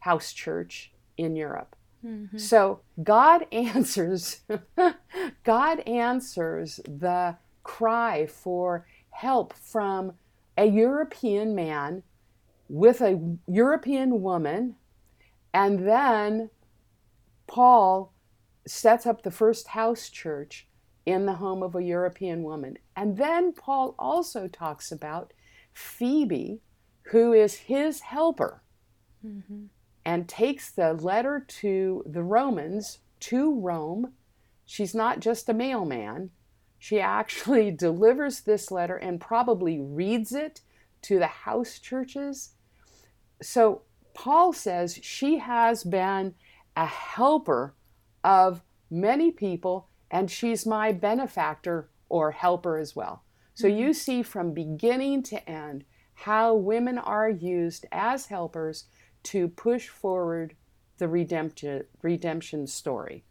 house 0.00 0.32
church 0.32 0.92
in 1.16 1.36
Europe. 1.36 1.76
Mm-hmm. 2.04 2.38
So 2.38 2.80
God 3.02 3.46
answers 3.52 4.40
God 5.44 5.80
answers 5.80 6.80
the 6.86 7.36
cry 7.62 8.26
for 8.26 8.86
help 9.10 9.52
from 9.52 10.12
a 10.56 10.64
European 10.66 11.54
man 11.54 12.02
with 12.68 13.00
a 13.00 13.36
European 13.48 14.22
woman, 14.22 14.76
and 15.52 15.86
then 15.86 16.50
Paul 17.46 18.12
sets 18.66 19.06
up 19.06 19.22
the 19.22 19.30
first 19.30 19.68
house 19.68 20.08
church 20.08 20.68
in 21.04 21.26
the 21.26 21.34
home 21.34 21.62
of 21.62 21.74
a 21.74 21.82
European 21.82 22.42
woman. 22.42 22.78
And 22.94 23.16
then 23.16 23.52
Paul 23.52 23.94
also 23.98 24.46
talks 24.46 24.92
about 24.92 25.32
Phoebe, 25.72 26.60
who 27.10 27.32
is 27.32 27.54
his 27.54 28.00
helper, 28.00 28.62
mm-hmm. 29.26 29.64
And 30.10 30.26
takes 30.26 30.72
the 30.72 30.92
letter 30.92 31.38
to 31.46 32.02
the 32.04 32.24
Romans 32.24 32.98
to 33.20 33.54
Rome. 33.60 34.12
She's 34.66 34.92
not 34.92 35.20
just 35.20 35.48
a 35.48 35.54
mailman. 35.54 36.30
She 36.80 36.98
actually 37.00 37.70
delivers 37.86 38.40
this 38.40 38.72
letter 38.72 38.96
and 38.96 39.20
probably 39.20 39.78
reads 39.78 40.32
it 40.32 40.62
to 41.02 41.20
the 41.20 41.28
house 41.28 41.78
churches. 41.78 42.54
So 43.40 43.82
Paul 44.12 44.52
says 44.52 44.98
she 45.00 45.38
has 45.38 45.84
been 45.84 46.34
a 46.76 46.86
helper 46.86 47.76
of 48.24 48.62
many 48.90 49.30
people 49.30 49.86
and 50.10 50.28
she's 50.28 50.66
my 50.66 50.90
benefactor 50.90 51.88
or 52.08 52.32
helper 52.32 52.78
as 52.78 52.96
well. 52.96 53.22
So 53.54 53.68
mm-hmm. 53.68 53.78
you 53.78 53.94
see 53.94 54.22
from 54.24 54.54
beginning 54.54 55.22
to 55.22 55.48
end 55.48 55.84
how 56.14 56.56
women 56.56 56.98
are 56.98 57.30
used 57.30 57.86
as 57.92 58.26
helpers 58.26 58.86
to 59.24 59.48
push 59.48 59.88
forward 59.88 60.54
the 60.98 61.08
redemption 61.08 61.84
redemption 62.02 62.66
story. 62.66 63.24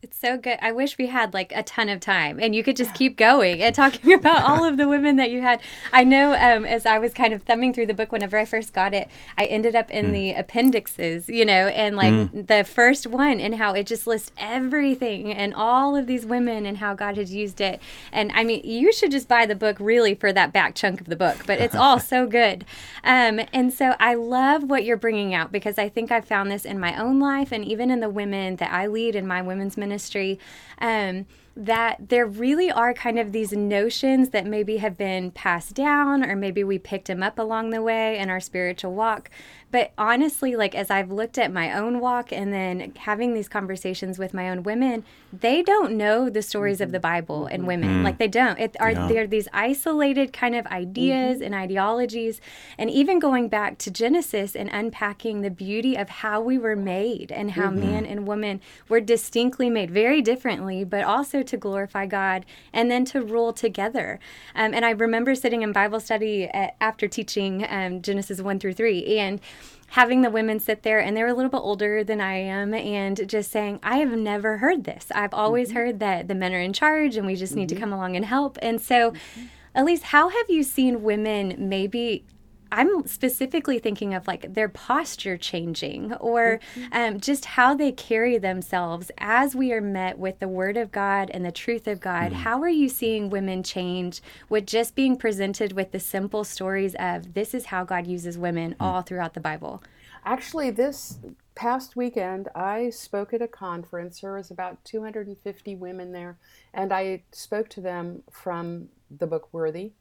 It's 0.00 0.16
so 0.16 0.38
good. 0.38 0.58
I 0.62 0.70
wish 0.70 0.96
we 0.96 1.08
had 1.08 1.34
like 1.34 1.52
a 1.52 1.64
ton 1.64 1.88
of 1.88 1.98
time 1.98 2.38
and 2.38 2.54
you 2.54 2.62
could 2.62 2.76
just 2.76 2.94
keep 2.94 3.16
going 3.16 3.60
and 3.60 3.74
talking 3.74 4.12
about 4.14 4.44
all 4.44 4.64
of 4.64 4.76
the 4.76 4.86
women 4.86 5.16
that 5.16 5.32
you 5.32 5.42
had. 5.42 5.60
I 5.92 6.04
know 6.04 6.34
um, 6.34 6.64
as 6.64 6.86
I 6.86 7.00
was 7.00 7.12
kind 7.12 7.34
of 7.34 7.42
thumbing 7.42 7.74
through 7.74 7.86
the 7.86 7.94
book 7.94 8.12
whenever 8.12 8.38
I 8.38 8.44
first 8.44 8.72
got 8.72 8.94
it, 8.94 9.08
I 9.36 9.46
ended 9.46 9.74
up 9.74 9.90
in 9.90 10.06
mm. 10.06 10.12
the 10.12 10.32
appendixes, 10.34 11.28
you 11.28 11.44
know, 11.44 11.66
and 11.66 11.96
like 11.96 12.12
mm. 12.12 12.46
the 12.46 12.62
first 12.62 13.08
one 13.08 13.40
and 13.40 13.56
how 13.56 13.72
it 13.72 13.88
just 13.88 14.06
lists 14.06 14.30
everything 14.38 15.32
and 15.32 15.52
all 15.52 15.96
of 15.96 16.06
these 16.06 16.24
women 16.24 16.64
and 16.64 16.78
how 16.78 16.94
God 16.94 17.16
has 17.16 17.34
used 17.34 17.60
it. 17.60 17.82
And 18.12 18.30
I 18.36 18.44
mean, 18.44 18.60
you 18.62 18.92
should 18.92 19.10
just 19.10 19.26
buy 19.26 19.46
the 19.46 19.56
book 19.56 19.78
really 19.80 20.14
for 20.14 20.32
that 20.32 20.52
back 20.52 20.76
chunk 20.76 21.00
of 21.00 21.08
the 21.08 21.16
book, 21.16 21.38
but 21.44 21.58
it's 21.58 21.74
all 21.74 21.98
so 21.98 22.24
good. 22.28 22.64
Um, 23.02 23.40
and 23.52 23.72
so 23.72 23.96
I 23.98 24.14
love 24.14 24.62
what 24.62 24.84
you're 24.84 24.96
bringing 24.96 25.34
out 25.34 25.50
because 25.50 25.76
I 25.76 25.88
think 25.88 26.12
I've 26.12 26.24
found 26.24 26.52
this 26.52 26.64
in 26.64 26.78
my 26.78 26.96
own 26.96 27.18
life 27.18 27.50
and 27.50 27.64
even 27.64 27.90
in 27.90 27.98
the 27.98 28.08
women 28.08 28.54
that 28.56 28.72
I 28.72 28.86
lead 28.86 29.16
in 29.16 29.26
my 29.26 29.42
women's 29.42 29.76
ministry 29.76 29.87
ministry. 29.88 30.38
Um, 30.80 31.26
that 31.58 32.08
there 32.08 32.24
really 32.24 32.70
are 32.70 32.94
kind 32.94 33.18
of 33.18 33.32
these 33.32 33.52
notions 33.52 34.30
that 34.30 34.46
maybe 34.46 34.76
have 34.76 34.96
been 34.96 35.32
passed 35.32 35.74
down, 35.74 36.22
or 36.22 36.36
maybe 36.36 36.62
we 36.62 36.78
picked 36.78 37.08
them 37.08 37.20
up 37.20 37.36
along 37.36 37.70
the 37.70 37.82
way 37.82 38.16
in 38.16 38.30
our 38.30 38.38
spiritual 38.38 38.94
walk, 38.94 39.28
but 39.70 39.92
honestly, 39.98 40.56
like 40.56 40.74
as 40.74 40.90
I've 40.90 41.10
looked 41.10 41.36
at 41.36 41.52
my 41.52 41.72
own 41.72 42.00
walk 42.00 42.32
and 42.32 42.52
then 42.52 42.92
having 42.96 43.34
these 43.34 43.48
conversations 43.48 44.18
with 44.18 44.32
my 44.32 44.48
own 44.48 44.62
women, 44.62 45.04
they 45.30 45.62
don't 45.62 45.92
know 45.92 46.30
the 46.30 46.40
stories 46.40 46.80
of 46.80 46.90
the 46.90 47.00
Bible 47.00 47.44
and 47.46 47.66
women. 47.66 48.00
Mm. 48.00 48.04
Like 48.04 48.16
they 48.16 48.28
don't. 48.28 48.58
It 48.58 48.76
are 48.80 48.92
yeah. 48.92 49.08
they're 49.08 49.26
these 49.26 49.48
isolated 49.52 50.32
kind 50.32 50.54
of 50.54 50.66
ideas 50.68 51.36
mm-hmm. 51.36 51.44
and 51.44 51.54
ideologies. 51.54 52.40
And 52.78 52.88
even 52.88 53.18
going 53.18 53.48
back 53.48 53.76
to 53.78 53.90
Genesis 53.90 54.56
and 54.56 54.70
unpacking 54.72 55.42
the 55.42 55.50
beauty 55.50 55.96
of 55.96 56.08
how 56.08 56.40
we 56.40 56.56
were 56.56 56.76
made 56.76 57.30
and 57.30 57.50
how 57.50 57.68
mm-hmm. 57.68 57.80
man 57.80 58.06
and 58.06 58.26
woman 58.26 58.62
were 58.88 59.00
distinctly 59.00 59.68
made 59.68 59.90
very 59.90 60.22
differently, 60.22 60.82
but 60.82 61.04
also 61.04 61.42
to 61.48 61.56
glorify 61.56 62.06
God 62.06 62.46
and 62.72 62.90
then 62.90 63.04
to 63.06 63.20
rule 63.20 63.52
together. 63.52 64.18
Um, 64.54 64.74
and 64.74 64.84
I 64.84 64.90
remember 64.90 65.34
sitting 65.34 65.62
in 65.62 65.72
Bible 65.72 66.00
study 66.00 66.44
at, 66.44 66.76
after 66.80 67.08
teaching 67.08 67.66
um, 67.68 68.02
Genesis 68.02 68.40
1 68.40 68.58
through 68.58 68.74
3 68.74 69.18
and 69.18 69.40
having 69.88 70.20
the 70.22 70.30
women 70.30 70.60
sit 70.60 70.82
there 70.82 71.00
and 71.00 71.16
they're 71.16 71.28
a 71.28 71.34
little 71.34 71.50
bit 71.50 71.58
older 71.58 72.04
than 72.04 72.20
I 72.20 72.34
am 72.34 72.74
and 72.74 73.28
just 73.28 73.50
saying, 73.50 73.80
I 73.82 73.98
have 73.98 74.12
never 74.12 74.58
heard 74.58 74.84
this. 74.84 75.06
I've 75.14 75.34
always 75.34 75.68
mm-hmm. 75.68 75.76
heard 75.76 76.00
that 76.00 76.28
the 76.28 76.34
men 76.34 76.52
are 76.52 76.60
in 76.60 76.72
charge 76.72 77.16
and 77.16 77.26
we 77.26 77.36
just 77.36 77.54
need 77.54 77.68
mm-hmm. 77.68 77.76
to 77.76 77.80
come 77.80 77.92
along 77.92 78.16
and 78.16 78.24
help. 78.24 78.58
And 78.60 78.80
so, 78.80 79.12
mm-hmm. 79.12 79.46
Elyse, 79.76 80.02
how 80.02 80.28
have 80.28 80.46
you 80.48 80.62
seen 80.62 81.02
women 81.02 81.54
maybe 81.58 82.24
I'm 82.70 83.06
specifically 83.06 83.78
thinking 83.78 84.14
of 84.14 84.26
like 84.26 84.54
their 84.54 84.68
posture 84.68 85.36
changing 85.36 86.14
or 86.14 86.60
mm-hmm. 86.74 86.92
um, 86.92 87.20
just 87.20 87.44
how 87.44 87.74
they 87.74 87.92
carry 87.92 88.38
themselves 88.38 89.10
as 89.18 89.54
we 89.54 89.72
are 89.72 89.80
met 89.80 90.18
with 90.18 90.38
the 90.38 90.48
Word 90.48 90.76
of 90.76 90.92
God 90.92 91.30
and 91.30 91.44
the 91.44 91.52
truth 91.52 91.86
of 91.86 92.00
God. 92.00 92.32
Mm-hmm. 92.32 92.42
How 92.42 92.60
are 92.62 92.68
you 92.68 92.88
seeing 92.88 93.30
women 93.30 93.62
change 93.62 94.20
with 94.48 94.66
just 94.66 94.94
being 94.94 95.16
presented 95.16 95.72
with 95.72 95.92
the 95.92 96.00
simple 96.00 96.44
stories 96.44 96.94
of 96.98 97.34
this 97.34 97.54
is 97.54 97.66
how 97.66 97.84
God 97.84 98.06
uses 98.06 98.36
women 98.36 98.72
mm-hmm. 98.72 98.82
all 98.82 99.02
throughout 99.02 99.34
the 99.34 99.40
Bible? 99.40 99.82
Actually, 100.24 100.70
this 100.70 101.18
past 101.54 101.96
weekend, 101.96 102.48
I 102.54 102.90
spoke 102.90 103.32
at 103.32 103.40
a 103.40 103.48
conference. 103.48 104.20
There 104.20 104.34
was 104.34 104.50
about 104.50 104.84
250 104.84 105.74
women 105.76 106.12
there, 106.12 106.36
and 106.74 106.92
I 106.92 107.22
spoke 107.32 107.68
to 107.70 107.80
them 107.80 108.22
from 108.30 108.88
the 109.10 109.26
book 109.26 109.48
Worthy 109.52 109.92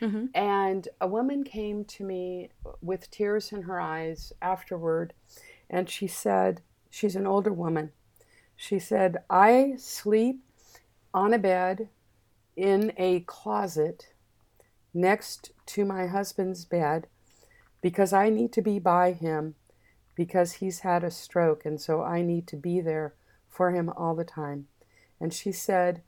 Mm-hmm. 0.00 0.26
And 0.34 0.88
a 1.00 1.06
woman 1.06 1.44
came 1.44 1.84
to 1.86 2.04
me 2.04 2.50
with 2.80 3.10
tears 3.10 3.52
in 3.52 3.62
her 3.62 3.80
eyes 3.80 4.32
afterward, 4.42 5.14
and 5.70 5.88
she 5.88 6.06
said, 6.06 6.60
She's 6.90 7.16
an 7.16 7.26
older 7.26 7.52
woman. 7.52 7.92
She 8.56 8.78
said, 8.78 9.18
I 9.28 9.74
sleep 9.78 10.44
on 11.12 11.32
a 11.32 11.38
bed 11.38 11.88
in 12.56 12.92
a 12.96 13.20
closet 13.20 14.12
next 14.92 15.50
to 15.66 15.84
my 15.84 16.06
husband's 16.06 16.64
bed 16.64 17.08
because 17.82 18.12
I 18.12 18.30
need 18.30 18.52
to 18.52 18.62
be 18.62 18.78
by 18.78 19.12
him 19.12 19.56
because 20.14 20.54
he's 20.54 20.80
had 20.80 21.02
a 21.02 21.10
stroke, 21.10 21.66
and 21.66 21.80
so 21.80 22.02
I 22.02 22.22
need 22.22 22.46
to 22.48 22.56
be 22.56 22.80
there 22.80 23.14
for 23.48 23.72
him 23.72 23.90
all 23.90 24.14
the 24.14 24.24
time. 24.24 24.68
And 25.20 25.34
she 25.34 25.52
said, 25.52 26.02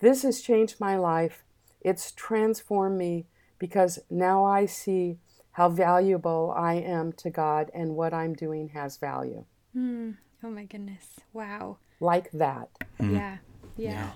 This 0.00 0.22
has 0.22 0.40
changed 0.40 0.80
my 0.80 0.96
life. 0.96 1.44
It's 1.84 2.12
transformed 2.12 2.98
me 2.98 3.26
because 3.58 4.00
now 4.10 4.44
I 4.44 4.66
see 4.66 5.18
how 5.52 5.68
valuable 5.68 6.52
I 6.56 6.74
am 6.74 7.12
to 7.12 7.30
God 7.30 7.70
and 7.72 7.94
what 7.94 8.12
I'm 8.12 8.34
doing 8.34 8.70
has 8.70 8.96
value. 8.96 9.44
Mm. 9.76 10.16
Oh 10.42 10.50
my 10.50 10.64
goodness. 10.64 11.06
Wow. 11.32 11.78
Like 12.00 12.30
that. 12.32 12.70
Mm. 12.98 13.12
Yeah. 13.12 13.36
yeah. 13.76 13.92
yeah 13.92 14.10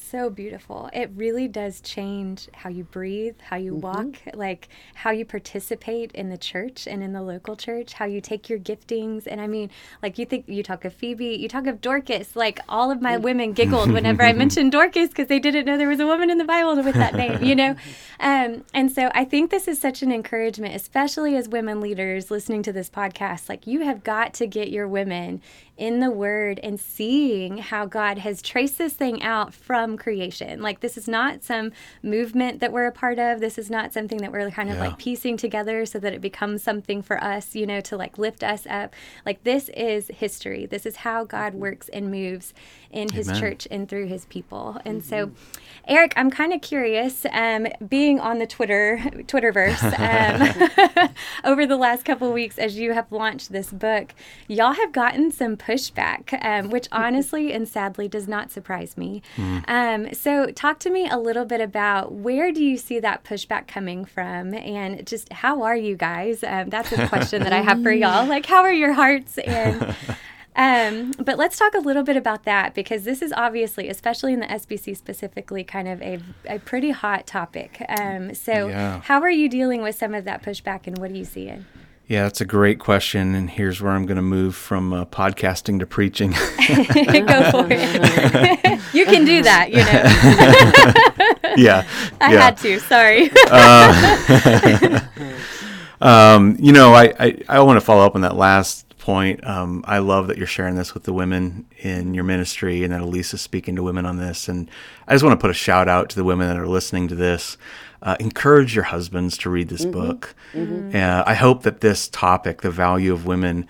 so 0.00 0.30
beautiful. 0.30 0.88
It 0.92 1.10
really 1.14 1.48
does 1.48 1.80
change 1.80 2.48
how 2.54 2.70
you 2.70 2.84
breathe, 2.84 3.36
how 3.40 3.56
you 3.56 3.72
mm-hmm. 3.72 3.80
walk, 3.80 4.34
like 4.34 4.68
how 4.94 5.10
you 5.10 5.24
participate 5.24 6.12
in 6.12 6.28
the 6.28 6.38
church 6.38 6.86
and 6.86 7.02
in 7.02 7.12
the 7.12 7.22
local 7.22 7.56
church, 7.56 7.94
how 7.94 8.04
you 8.04 8.20
take 8.20 8.48
your 8.48 8.58
giftings. 8.58 9.26
And 9.26 9.40
I 9.40 9.46
mean, 9.46 9.70
like 10.02 10.18
you 10.18 10.26
think 10.26 10.48
you 10.48 10.62
talk 10.62 10.84
of 10.84 10.94
Phoebe, 10.94 11.36
you 11.36 11.48
talk 11.48 11.66
of 11.66 11.80
Dorcas. 11.80 12.36
Like 12.36 12.60
all 12.68 12.90
of 12.90 13.02
my 13.02 13.16
mm. 13.16 13.22
women 13.22 13.52
giggled 13.52 13.90
whenever 13.90 14.22
I 14.22 14.32
mentioned 14.34 14.72
Dorcas 14.72 15.08
because 15.08 15.28
they 15.28 15.38
didn't 15.38 15.66
know 15.66 15.76
there 15.76 15.88
was 15.88 16.00
a 16.00 16.06
woman 16.06 16.30
in 16.30 16.38
the 16.38 16.44
Bible 16.44 16.76
with 16.82 16.94
that 16.94 17.14
name, 17.14 17.42
you 17.42 17.54
know? 17.54 17.76
Um, 18.20 18.64
and 18.74 18.90
so 18.90 19.12
I 19.14 19.24
think 19.24 19.52
this 19.52 19.68
is 19.68 19.80
such 19.80 20.02
an 20.02 20.10
encouragement, 20.10 20.74
especially 20.74 21.36
as 21.36 21.48
women 21.48 21.80
leaders 21.80 22.32
listening 22.32 22.64
to 22.64 22.72
this 22.72 22.90
podcast. 22.90 23.48
Like 23.48 23.64
you 23.64 23.82
have 23.82 24.02
got 24.02 24.34
to 24.34 24.46
get 24.48 24.72
your 24.72 24.88
women 24.88 25.40
in 25.78 26.00
the 26.00 26.10
Word 26.10 26.58
and 26.62 26.78
seeing 26.78 27.58
how 27.58 27.86
God 27.86 28.18
has 28.18 28.42
traced 28.42 28.78
this 28.78 28.92
thing 28.92 29.22
out 29.22 29.54
from 29.54 29.96
creation. 29.96 30.60
Like, 30.60 30.80
this 30.80 30.98
is 30.98 31.06
not 31.06 31.44
some 31.44 31.72
movement 32.02 32.58
that 32.60 32.72
we're 32.72 32.86
a 32.86 32.92
part 32.92 33.18
of. 33.18 33.40
This 33.40 33.56
is 33.56 33.70
not 33.70 33.92
something 33.92 34.18
that 34.18 34.32
we're 34.32 34.50
kind 34.50 34.68
of 34.68 34.76
yeah. 34.76 34.88
like 34.88 34.98
piecing 34.98 35.36
together 35.36 35.86
so 35.86 36.00
that 36.00 36.12
it 36.12 36.20
becomes 36.20 36.62
something 36.62 37.00
for 37.00 37.22
us, 37.22 37.54
you 37.54 37.66
know, 37.66 37.80
to 37.82 37.96
like 37.96 38.18
lift 38.18 38.42
us 38.42 38.66
up. 38.66 38.94
Like, 39.24 39.44
this 39.44 39.70
is 39.70 40.08
history. 40.08 40.66
This 40.66 40.84
is 40.84 40.96
how 40.96 41.24
God 41.24 41.54
works 41.54 41.88
and 41.90 42.10
moves 42.10 42.52
in 42.90 43.10
his 43.10 43.28
Amen. 43.28 43.40
church 43.40 43.68
and 43.70 43.88
through 43.88 44.06
his 44.06 44.24
people. 44.26 44.80
And 44.84 45.00
mm-hmm. 45.00 45.08
so, 45.08 45.30
Eric, 45.86 46.12
I'm 46.16 46.30
kind 46.30 46.52
of 46.52 46.60
curious, 46.60 47.24
um, 47.32 47.68
being 47.88 48.18
on 48.18 48.38
the 48.38 48.46
Twitter 48.46 48.98
Twitterverse 48.98 49.78
um, 50.98 51.10
over 51.44 51.66
the 51.66 51.76
last 51.76 52.04
couple 52.04 52.32
weeks 52.32 52.58
as 52.58 52.78
you 52.78 52.92
have 52.94 53.10
launched 53.12 53.52
this 53.52 53.70
book, 53.70 54.14
y'all 54.48 54.72
have 54.72 54.92
gotten 54.92 55.30
some 55.30 55.56
pushback, 55.68 56.42
um, 56.44 56.70
which 56.70 56.88
honestly 56.92 57.52
and 57.52 57.68
sadly 57.68 58.08
does 58.08 58.26
not 58.26 58.50
surprise 58.50 58.96
me. 58.96 59.22
Mm. 59.36 60.16
so, 60.16 60.46
talk 60.50 60.78
to 60.80 60.90
me 60.90 61.08
a 61.08 61.18
little 61.18 61.44
bit 61.44 61.60
about 61.60 62.12
where 62.12 62.50
do 62.52 62.64
you 62.64 62.76
see 62.76 62.98
that 63.00 63.24
pushback 63.24 63.66
coming 63.66 64.04
from, 64.04 64.54
and 64.54 65.06
just 65.06 65.32
how 65.32 65.62
are 65.62 65.76
you 65.76 65.96
guys? 65.96 66.42
Um, 66.42 66.70
that's 66.70 66.92
a 66.92 67.08
question 67.08 67.42
that 67.42 67.52
I 67.52 67.60
have 67.60 67.82
for 67.82 67.92
y'all. 67.92 68.26
Like, 68.38 68.46
how 68.46 68.62
are 68.62 68.72
your 68.72 68.92
hearts 68.92 69.38
and 69.38 69.96
um, 70.56 71.12
but 71.18 71.38
let's 71.38 71.56
talk 71.58 71.74
a 71.74 71.78
little 71.78 72.02
bit 72.02 72.16
about 72.16 72.44
that 72.44 72.74
because 72.74 73.04
this 73.04 73.22
is 73.22 73.32
obviously, 73.32 73.88
especially 73.88 74.32
in 74.32 74.40
the 74.40 74.46
SBC 74.46 74.96
specifically, 74.96 75.64
kind 75.64 75.88
of 75.88 76.02
a, 76.02 76.20
a 76.46 76.58
pretty 76.58 76.90
hot 76.90 77.26
topic. 77.26 77.82
Um, 77.88 78.34
so, 78.34 78.68
yeah. 78.68 79.00
how 79.00 79.20
are 79.20 79.30
you 79.30 79.48
dealing 79.48 79.82
with 79.82 79.96
some 79.96 80.14
of 80.14 80.24
that 80.24 80.42
pushback 80.42 80.86
and 80.86 80.98
what 80.98 81.10
are 81.10 81.14
you 81.16 81.24
seeing? 81.24 81.64
Yeah, 82.08 82.22
that's 82.22 82.40
a 82.40 82.46
great 82.46 82.78
question. 82.78 83.34
And 83.34 83.50
here's 83.50 83.82
where 83.82 83.92
I'm 83.92 84.06
going 84.06 84.16
to 84.16 84.22
move 84.22 84.56
from 84.56 84.94
uh, 84.94 85.04
podcasting 85.04 85.78
to 85.80 85.86
preaching. 85.86 86.30
Go 86.30 87.50
for 87.50 87.66
it. 87.70 88.80
you 88.94 89.04
can 89.04 89.26
do 89.26 89.42
that, 89.42 89.68
you 89.70 89.76
know. 89.76 91.52
yeah. 91.62 91.86
I 92.18 92.32
yeah. 92.32 92.40
had 92.40 92.56
to. 92.58 92.80
Sorry. 92.80 93.30
Um, 96.00 96.56
you 96.58 96.72
know, 96.72 96.94
I, 96.94 97.12
I, 97.18 97.42
I 97.48 97.60
want 97.60 97.76
to 97.76 97.84
follow 97.84 98.06
up 98.06 98.14
on 98.14 98.22
that 98.22 98.36
last 98.36 98.88
point. 98.98 99.44
Um, 99.46 99.84
I 99.86 99.98
love 99.98 100.28
that 100.28 100.38
you're 100.38 100.46
sharing 100.46 100.76
this 100.76 100.94
with 100.94 101.02
the 101.02 101.12
women 101.12 101.66
in 101.78 102.14
your 102.14 102.24
ministry 102.24 102.84
and 102.84 102.92
that 102.92 103.00
Elisa's 103.00 103.40
speaking 103.40 103.76
to 103.76 103.82
women 103.82 104.06
on 104.06 104.16
this. 104.16 104.48
And 104.48 104.70
I 105.06 105.12
just 105.12 105.24
want 105.24 105.38
to 105.38 105.42
put 105.42 105.50
a 105.50 105.54
shout 105.54 105.88
out 105.88 106.08
to 106.10 106.16
the 106.16 106.24
women 106.24 106.48
that 106.48 106.56
are 106.56 106.68
listening 106.68 107.08
to 107.08 107.14
this. 107.14 107.58
Uh, 108.02 108.16
encourage 108.20 108.74
your 108.74 108.84
husbands 108.84 109.36
to 109.38 109.50
read 109.50 109.68
this 109.68 109.84
book. 109.84 110.34
Uh, 110.94 111.24
I 111.26 111.34
hope 111.34 111.62
that 111.64 111.80
this 111.80 112.08
topic, 112.08 112.62
the 112.62 112.70
value 112.70 113.12
of 113.12 113.26
women, 113.26 113.66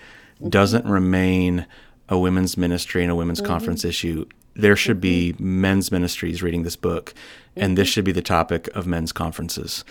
doesn't 0.49 0.85
remain 0.87 1.67
a 2.09 2.19
women's 2.19 2.57
ministry 2.57 3.03
and 3.03 3.11
a 3.11 3.15
women's 3.15 3.41
conference 3.41 3.85
issue. 3.85 4.27
There 4.55 4.77
should 4.77 5.01
be 5.01 5.35
men's 5.39 5.91
ministries 5.93 6.43
reading 6.43 6.63
this 6.65 6.77
book, 6.77 7.15
and 7.57 7.79
this 7.79 7.89
should 7.89 8.05
be 8.05 8.13
the 8.13 8.23
topic 8.23 8.69
of 8.75 8.87
men's 8.87 9.13
conferences, 9.13 9.85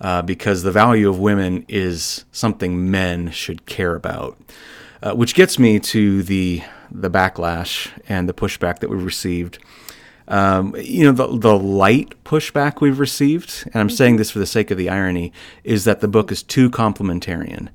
uh, 0.00 0.22
because 0.22 0.62
the 0.62 0.72
value 0.72 1.08
of 1.08 1.18
women 1.18 1.64
is 1.68 2.24
something 2.32 2.90
men 2.90 3.30
should 3.30 3.66
care 3.66 3.94
about. 3.94 4.38
Uh, 5.02 5.12
which 5.12 5.34
gets 5.34 5.58
me 5.58 5.78
to 5.78 6.22
the 6.22 6.62
the 6.90 7.10
backlash 7.10 7.90
and 8.08 8.28
the 8.28 8.32
pushback 8.32 8.78
that 8.78 8.88
we've 8.88 9.04
received. 9.04 9.58
Um, 10.28 10.74
you 10.78 11.04
know, 11.04 11.12
the, 11.12 11.38
the 11.38 11.58
light 11.58 12.14
pushback 12.24 12.80
we've 12.80 12.98
received, 12.98 13.64
and 13.66 13.76
I'm 13.76 13.90
saying 13.90 14.16
this 14.16 14.30
for 14.30 14.38
the 14.38 14.46
sake 14.46 14.70
of 14.70 14.78
the 14.78 14.88
irony, 14.88 15.32
is 15.64 15.84
that 15.84 16.00
the 16.00 16.08
book 16.08 16.32
is 16.32 16.42
too 16.42 16.70
complementarian. 16.70 17.68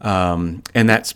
Um, 0.00 0.62
and 0.74 0.88
that's 0.88 1.14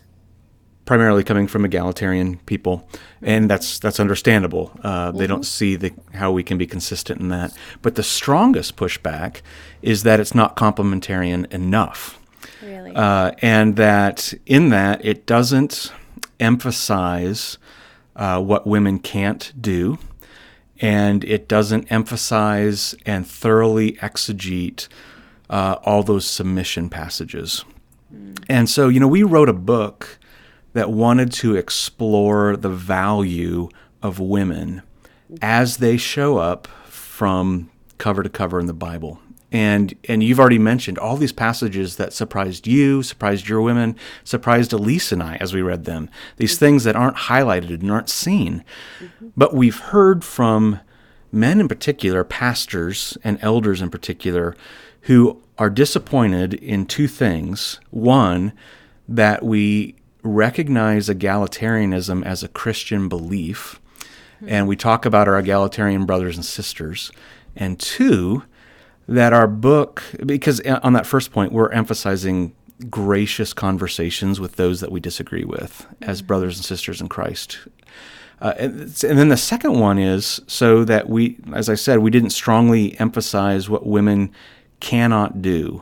primarily 0.84 1.22
coming 1.22 1.46
from 1.46 1.64
egalitarian 1.66 2.38
people, 2.46 2.88
and 3.20 3.50
that's 3.50 3.78
that's 3.78 4.00
understandable. 4.00 4.70
Uh, 4.82 5.10
They 5.10 5.26
don't 5.26 5.44
see 5.44 5.76
the 5.76 5.92
how 6.14 6.30
we 6.32 6.42
can 6.42 6.56
be 6.56 6.66
consistent 6.66 7.20
in 7.20 7.28
that. 7.28 7.52
But 7.82 7.96
the 7.96 8.02
strongest 8.02 8.76
pushback 8.76 9.42
is 9.82 10.02
that 10.04 10.18
it's 10.20 10.34
not 10.34 10.56
complementarian 10.56 11.52
enough, 11.52 12.18
really. 12.62 12.92
uh, 12.94 13.32
and 13.42 13.76
that 13.76 14.32
in 14.46 14.70
that 14.70 15.04
it 15.04 15.26
doesn't 15.26 15.92
emphasize 16.40 17.58
uh, 18.16 18.40
what 18.40 18.66
women 18.66 18.98
can't 18.98 19.52
do, 19.60 19.98
and 20.80 21.24
it 21.24 21.48
doesn't 21.48 21.90
emphasize 21.90 22.94
and 23.04 23.26
thoroughly 23.26 23.92
exegete 23.94 24.88
uh, 25.50 25.76
all 25.82 26.02
those 26.02 26.26
submission 26.26 26.88
passages. 26.88 27.64
And 28.48 28.68
so, 28.70 28.88
you 28.88 29.00
know, 29.00 29.08
we 29.08 29.22
wrote 29.22 29.48
a 29.48 29.54
book 29.54 30.18
that 30.72 30.90
wanted 30.90 31.32
to 31.32 31.56
explore 31.56 32.56
the 32.56 32.68
value 32.68 33.68
of 34.02 34.18
women 34.18 34.82
as 35.42 35.78
they 35.78 35.96
show 35.96 36.38
up 36.38 36.66
from 36.86 37.70
cover 37.98 38.22
to 38.22 38.28
cover 38.28 38.60
in 38.60 38.66
the 38.66 38.72
Bible. 38.72 39.20
And 39.50 39.94
and 40.08 40.22
you've 40.22 40.40
already 40.40 40.58
mentioned 40.58 40.98
all 40.98 41.16
these 41.16 41.32
passages 41.32 41.96
that 41.96 42.12
surprised 42.12 42.66
you, 42.66 43.02
surprised 43.02 43.48
your 43.48 43.62
women, 43.62 43.96
surprised 44.22 44.72
Elyse 44.72 45.11
and 45.11 45.22
I 45.22 45.37
as 45.37 45.54
we 45.54 45.62
read 45.62 45.84
them. 45.84 46.11
These 46.37 46.54
mm-hmm. 46.54 46.64
things 46.64 46.84
that 46.84 46.96
aren't 46.96 47.16
highlighted 47.16 47.80
and 47.80 47.90
aren't 47.90 48.11
seen. 48.11 48.62
But 49.37 49.54
we've 49.54 49.78
heard 49.78 50.22
from 50.22 50.80
men 51.32 51.61
in 51.61 51.68
particular, 51.68 52.24
pastors 52.24 53.16
and 53.24 53.38
elders 53.40 53.80
in 53.80 53.88
particular, 53.90 54.54
who 55.02 55.40
are 55.56 55.70
disappointed 55.70 56.54
in 56.54 56.84
two 56.84 57.08
things. 57.08 57.80
One, 57.90 58.52
that 59.08 59.42
we 59.42 59.94
recognize 60.22 61.08
egalitarianism 61.08 62.22
as 62.24 62.42
a 62.42 62.48
Christian 62.48 63.08
belief, 63.08 63.80
mm-hmm. 63.96 64.48
and 64.50 64.68
we 64.68 64.76
talk 64.76 65.06
about 65.06 65.26
our 65.26 65.38
egalitarian 65.38 66.04
brothers 66.04 66.37
and 66.37 66.44
sisters. 66.44 67.11
And 67.56 67.80
two, 67.80 68.44
that 69.09 69.33
our 69.33 69.49
book, 69.49 70.03
because 70.25 70.61
on 70.61 70.92
that 70.92 71.07
first 71.07 71.33
point, 71.33 71.53
we're 71.53 71.71
emphasizing 71.71 72.55
gracious 72.90 73.53
conversations 73.53 74.38
with 74.38 74.57
those 74.57 74.81
that 74.81 74.92
we 74.92 75.01
disagree 75.01 75.44
with 75.44 75.87
as 76.03 76.23
brothers 76.23 76.59
and 76.59 76.64
sisters 76.64 77.01
in 77.01 77.09
Christ. 77.09 77.59
Uh, 78.40 78.55
and, 78.57 78.81
and 78.81 79.18
then 79.18 79.31
the 79.31 79.37
second 79.37 79.81
one 79.81 79.99
is 79.99 80.40
so 80.47 80.85
that 80.85 81.09
we, 81.09 81.38
as 81.53 81.68
I 81.68 81.75
said, 81.75 81.99
we 81.99 82.11
didn't 82.11 82.31
strongly 82.31 82.99
emphasize 83.01 83.68
what 83.68 83.85
women 83.85 84.31
cannot 84.79 85.42
do. 85.42 85.81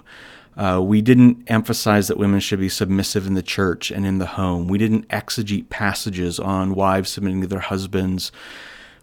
Uh, 0.57 0.81
we 0.83 1.03
didn't 1.03 1.45
emphasize 1.49 2.09
that 2.09 2.17
women 2.17 2.41
should 2.41 2.61
be 2.61 2.71
submissive 2.71 3.27
in 3.27 3.35
the 3.35 3.43
church 3.43 3.91
and 3.91 4.07
in 4.07 4.17
the 4.17 4.27
home. 4.27 4.69
We 4.69 4.79
didn't 4.79 5.07
exegete 5.09 5.69
passages 5.69 6.41
on 6.41 6.75
wives 6.75 7.11
submitting 7.11 7.43
to 7.43 7.47
their 7.47 7.61
husbands. 7.61 8.33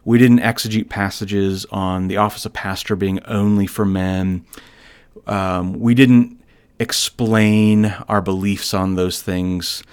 We 0.05 0.17
didn't 0.17 0.39
exegete 0.39 0.89
passages 0.89 1.65
on 1.71 2.07
the 2.07 2.17
office 2.17 2.45
of 2.45 2.53
pastor 2.53 2.95
being 2.95 3.23
only 3.25 3.67
for 3.67 3.85
men. 3.85 4.45
Um, 5.27 5.79
we 5.79 5.93
didn't 5.93 6.41
explain 6.79 7.85
our 8.07 8.21
beliefs 8.21 8.73
on 8.73 8.95
those 8.95 9.21
things. 9.21 9.83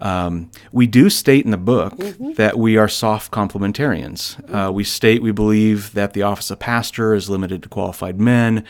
Um, 0.00 0.50
we 0.72 0.86
do 0.86 1.10
state 1.10 1.44
in 1.44 1.50
the 1.50 1.58
book 1.58 1.94
that 2.36 2.58
we 2.58 2.76
are 2.76 2.88
soft 2.88 3.30
complementarians. 3.30 4.38
Uh, 4.52 4.72
we 4.72 4.82
state 4.82 5.22
we 5.22 5.30
believe 5.30 5.92
that 5.92 6.14
the 6.14 6.22
office 6.22 6.50
of 6.50 6.58
pastor 6.58 7.14
is 7.14 7.28
limited 7.28 7.62
to 7.62 7.68
qualified 7.68 8.18
men. 8.18 8.64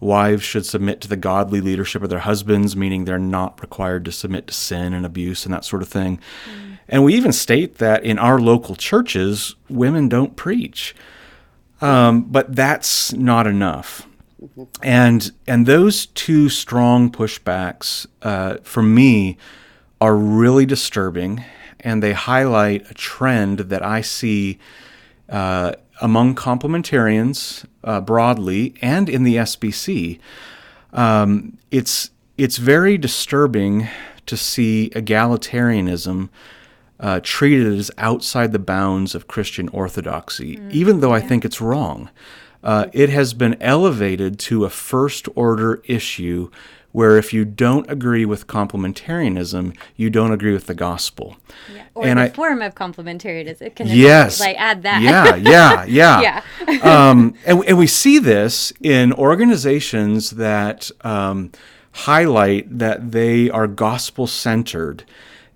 Wives 0.00 0.42
should 0.42 0.64
submit 0.64 1.02
to 1.02 1.08
the 1.08 1.16
godly 1.16 1.60
leadership 1.60 2.02
of 2.02 2.08
their 2.08 2.20
husbands, 2.20 2.74
meaning 2.74 3.04
they're 3.04 3.18
not 3.18 3.60
required 3.60 4.06
to 4.06 4.12
submit 4.12 4.46
to 4.46 4.54
sin 4.54 4.94
and 4.94 5.04
abuse 5.04 5.44
and 5.44 5.52
that 5.52 5.66
sort 5.66 5.82
of 5.82 5.88
thing. 5.88 6.18
And 6.90 7.04
we 7.04 7.14
even 7.14 7.32
state 7.32 7.78
that 7.78 8.02
in 8.04 8.18
our 8.18 8.40
local 8.40 8.74
churches, 8.74 9.54
women 9.68 10.08
don't 10.08 10.34
preach. 10.34 10.94
Um, 11.80 12.22
but 12.22 12.54
that's 12.54 13.12
not 13.14 13.46
enough. 13.46 14.06
And 14.82 15.30
and 15.46 15.66
those 15.66 16.06
two 16.06 16.48
strong 16.48 17.10
pushbacks 17.10 18.06
uh, 18.22 18.56
for 18.62 18.82
me 18.82 19.38
are 20.00 20.16
really 20.16 20.66
disturbing, 20.66 21.44
and 21.78 22.02
they 22.02 22.12
highlight 22.12 22.90
a 22.90 22.94
trend 22.94 23.60
that 23.60 23.84
I 23.84 24.00
see 24.00 24.58
uh, 25.28 25.72
among 26.00 26.34
complementarians 26.34 27.66
uh, 27.84 28.00
broadly 28.00 28.74
and 28.82 29.08
in 29.08 29.22
the 29.22 29.36
SBC. 29.36 30.18
Um, 30.92 31.58
it's 31.70 32.10
it's 32.36 32.56
very 32.56 32.98
disturbing 32.98 33.88
to 34.26 34.36
see 34.36 34.90
egalitarianism 34.94 36.30
uh, 37.00 37.18
treated 37.22 37.66
as 37.78 37.90
outside 37.98 38.52
the 38.52 38.58
bounds 38.58 39.14
of 39.14 39.26
Christian 39.26 39.68
orthodoxy, 39.70 40.60
even 40.70 41.00
though 41.00 41.12
I 41.12 41.20
think 41.20 41.44
it's 41.44 41.60
wrong. 41.60 42.10
Uh, 42.62 42.86
it 42.92 43.08
has 43.08 43.32
been 43.34 43.56
elevated 43.60 44.38
to 44.38 44.64
a 44.66 44.70
first 44.70 45.26
order 45.34 45.82
issue 45.86 46.50
where 46.92 47.16
if 47.16 47.32
you 47.32 47.44
don't 47.44 47.88
agree 47.90 48.24
with 48.26 48.46
complementarianism, 48.48 49.74
you 49.96 50.10
don't 50.10 50.32
agree 50.32 50.52
with 50.52 50.66
the 50.66 50.74
gospel. 50.74 51.36
Yeah. 51.74 51.82
Or 51.94 52.04
and 52.06 52.18
the 52.18 52.24
I- 52.24 52.28
form 52.30 52.60
of 52.62 52.74
complementarianism. 52.74 53.74
Can 53.76 53.86
Yes. 53.86 54.40
Like 54.40 54.56
add 54.58 54.82
that. 54.82 55.00
Yeah, 55.00 55.36
yeah, 55.36 55.84
yeah. 55.88 56.42
Yeah. 56.68 57.10
um, 57.10 57.34
and, 57.46 57.64
and 57.64 57.78
we 57.78 57.86
see 57.86 58.18
this 58.18 58.72
in 58.82 59.12
organizations 59.12 60.30
that 60.30 60.90
um, 61.02 61.52
highlight 61.92 62.78
that 62.78 63.12
they 63.12 63.48
are 63.50 63.66
gospel 63.66 64.26
centered. 64.26 65.04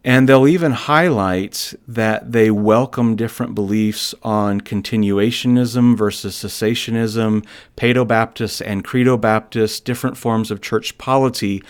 And 0.05 0.29
they'll 0.29 0.47
even 0.47 0.73
highlight 0.73 1.73
that 1.89 2.33
they 2.33 2.51
welcome 2.51 3.17
different 3.17 3.55
beliefs 3.55 4.15
on 4.23 4.61
continuationism 4.61 5.97
versus 5.97 6.37
cessationism, 6.37 7.47
Paedo 7.77 8.07
Baptist 8.07 8.61
and 8.61 8.85
Credo 8.85 9.17
Baptist, 9.17 9.87
different 9.87 10.19
forms 10.19 10.51
of 10.51 10.61
church 10.61 10.99
polity. 10.99 11.63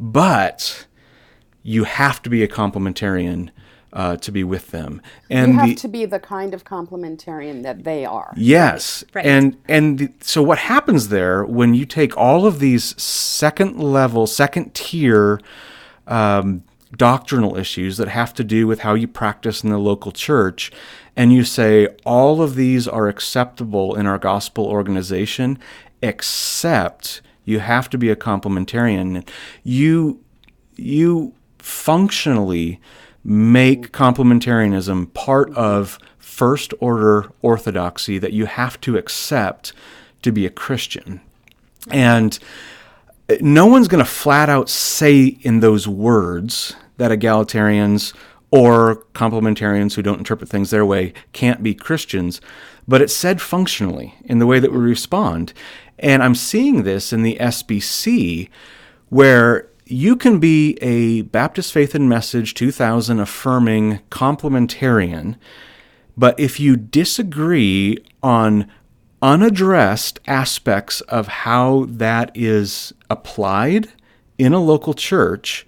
But 0.00 0.86
you 1.62 1.84
have 1.84 2.22
to 2.22 2.30
be 2.30 2.42
a 2.42 2.48
complementarian 2.48 3.50
uh, 3.92 4.16
to 4.16 4.32
be 4.32 4.42
with 4.42 4.70
them. 4.70 5.02
And 5.28 5.52
You 5.52 5.58
have 5.58 5.68
the, 5.68 5.74
to 5.74 5.88
be 5.88 6.06
the 6.06 6.18
kind 6.18 6.54
of 6.54 6.64
complementarian 6.64 7.62
that 7.62 7.84
they 7.84 8.06
are. 8.06 8.32
Yes. 8.36 9.04
Right. 9.12 9.26
And 9.26 9.58
and 9.68 9.98
the, 9.98 10.12
so 10.22 10.42
what 10.42 10.58
happens 10.58 11.08
there 11.08 11.44
when 11.44 11.74
you 11.74 11.84
take 11.84 12.16
all 12.16 12.46
of 12.46 12.58
these 12.58 13.00
second 13.00 13.78
level, 13.78 14.26
second 14.26 14.74
tier 14.74 15.40
um, 16.06 16.64
doctrinal 16.96 17.56
issues 17.56 17.96
that 17.96 18.08
have 18.08 18.34
to 18.34 18.44
do 18.44 18.66
with 18.66 18.80
how 18.80 18.94
you 18.94 19.08
practice 19.08 19.64
in 19.64 19.70
the 19.70 19.78
local 19.78 20.12
church, 20.12 20.70
and 21.16 21.32
you 21.32 21.44
say 21.44 21.88
all 22.04 22.42
of 22.42 22.54
these 22.54 22.86
are 22.86 23.08
acceptable 23.08 23.94
in 23.94 24.06
our 24.06 24.18
gospel 24.18 24.66
organization, 24.66 25.58
except 26.02 27.22
you 27.44 27.60
have 27.60 27.88
to 27.90 27.98
be 27.98 28.10
a 28.10 28.16
complementarian. 28.16 29.26
You 29.62 30.20
you 30.76 31.34
functionally 31.58 32.80
make 33.24 33.92
complementarianism 33.92 35.12
part 35.14 35.52
of 35.54 35.98
first 36.18 36.74
order 36.80 37.30
orthodoxy 37.40 38.18
that 38.18 38.32
you 38.32 38.46
have 38.46 38.80
to 38.80 38.96
accept 38.96 39.72
to 40.22 40.32
be 40.32 40.46
a 40.46 40.50
Christian. 40.50 41.20
And 41.90 42.38
no 43.40 43.66
one's 43.66 43.88
going 43.88 44.04
to 44.04 44.10
flat 44.10 44.48
out 44.48 44.68
say 44.68 45.38
in 45.42 45.60
those 45.60 45.86
words 45.86 46.74
that 46.96 47.10
egalitarians 47.10 48.14
or 48.50 49.04
complementarians 49.14 49.94
who 49.94 50.02
don't 50.02 50.18
interpret 50.18 50.48
things 50.48 50.70
their 50.70 50.84
way 50.84 51.12
can't 51.32 51.62
be 51.62 51.74
Christians, 51.74 52.40
but 52.86 53.00
it's 53.00 53.14
said 53.14 53.40
functionally 53.40 54.14
in 54.24 54.38
the 54.38 54.46
way 54.46 54.60
that 54.60 54.72
we 54.72 54.78
respond. 54.78 55.52
And 55.98 56.22
I'm 56.22 56.34
seeing 56.34 56.82
this 56.82 57.12
in 57.12 57.22
the 57.22 57.38
SBC 57.40 58.50
where 59.08 59.68
you 59.86 60.16
can 60.16 60.38
be 60.38 60.78
a 60.82 61.22
Baptist 61.22 61.72
Faith 61.72 61.94
and 61.94 62.08
Message 62.08 62.54
2000 62.54 63.20
affirming 63.20 64.00
complementarian, 64.10 65.36
but 66.16 66.38
if 66.38 66.60
you 66.60 66.76
disagree 66.76 67.98
on 68.22 68.70
unaddressed 69.22 70.18
aspects 70.26 71.00
of 71.02 71.28
how 71.28 71.86
that 71.88 72.30
is 72.34 72.92
applied 73.08 73.88
in 74.36 74.52
a 74.52 74.60
local 74.62 74.94
church, 74.94 75.66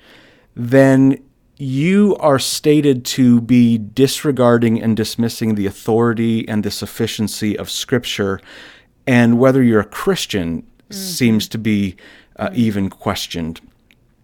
then 0.54 1.18
you 1.56 2.16
are 2.18 2.38
stated 2.38 3.04
to 3.04 3.40
be 3.40 3.78
disregarding 3.78 4.82
and 4.82 4.96
dismissing 4.96 5.54
the 5.54 5.66
authority 5.66 6.48
and 6.48 6.64
the 6.64 6.70
sufficiency 6.70 7.56
of 7.56 7.70
Scripture, 7.70 8.40
and 9.06 9.38
whether 9.38 9.62
you're 9.62 9.80
a 9.80 9.84
Christian 9.84 10.62
mm-hmm. 10.62 10.92
seems 10.92 11.48
to 11.48 11.58
be 11.58 11.96
uh, 12.36 12.46
mm-hmm. 12.46 12.56
even 12.56 12.90
questioned. 12.90 13.60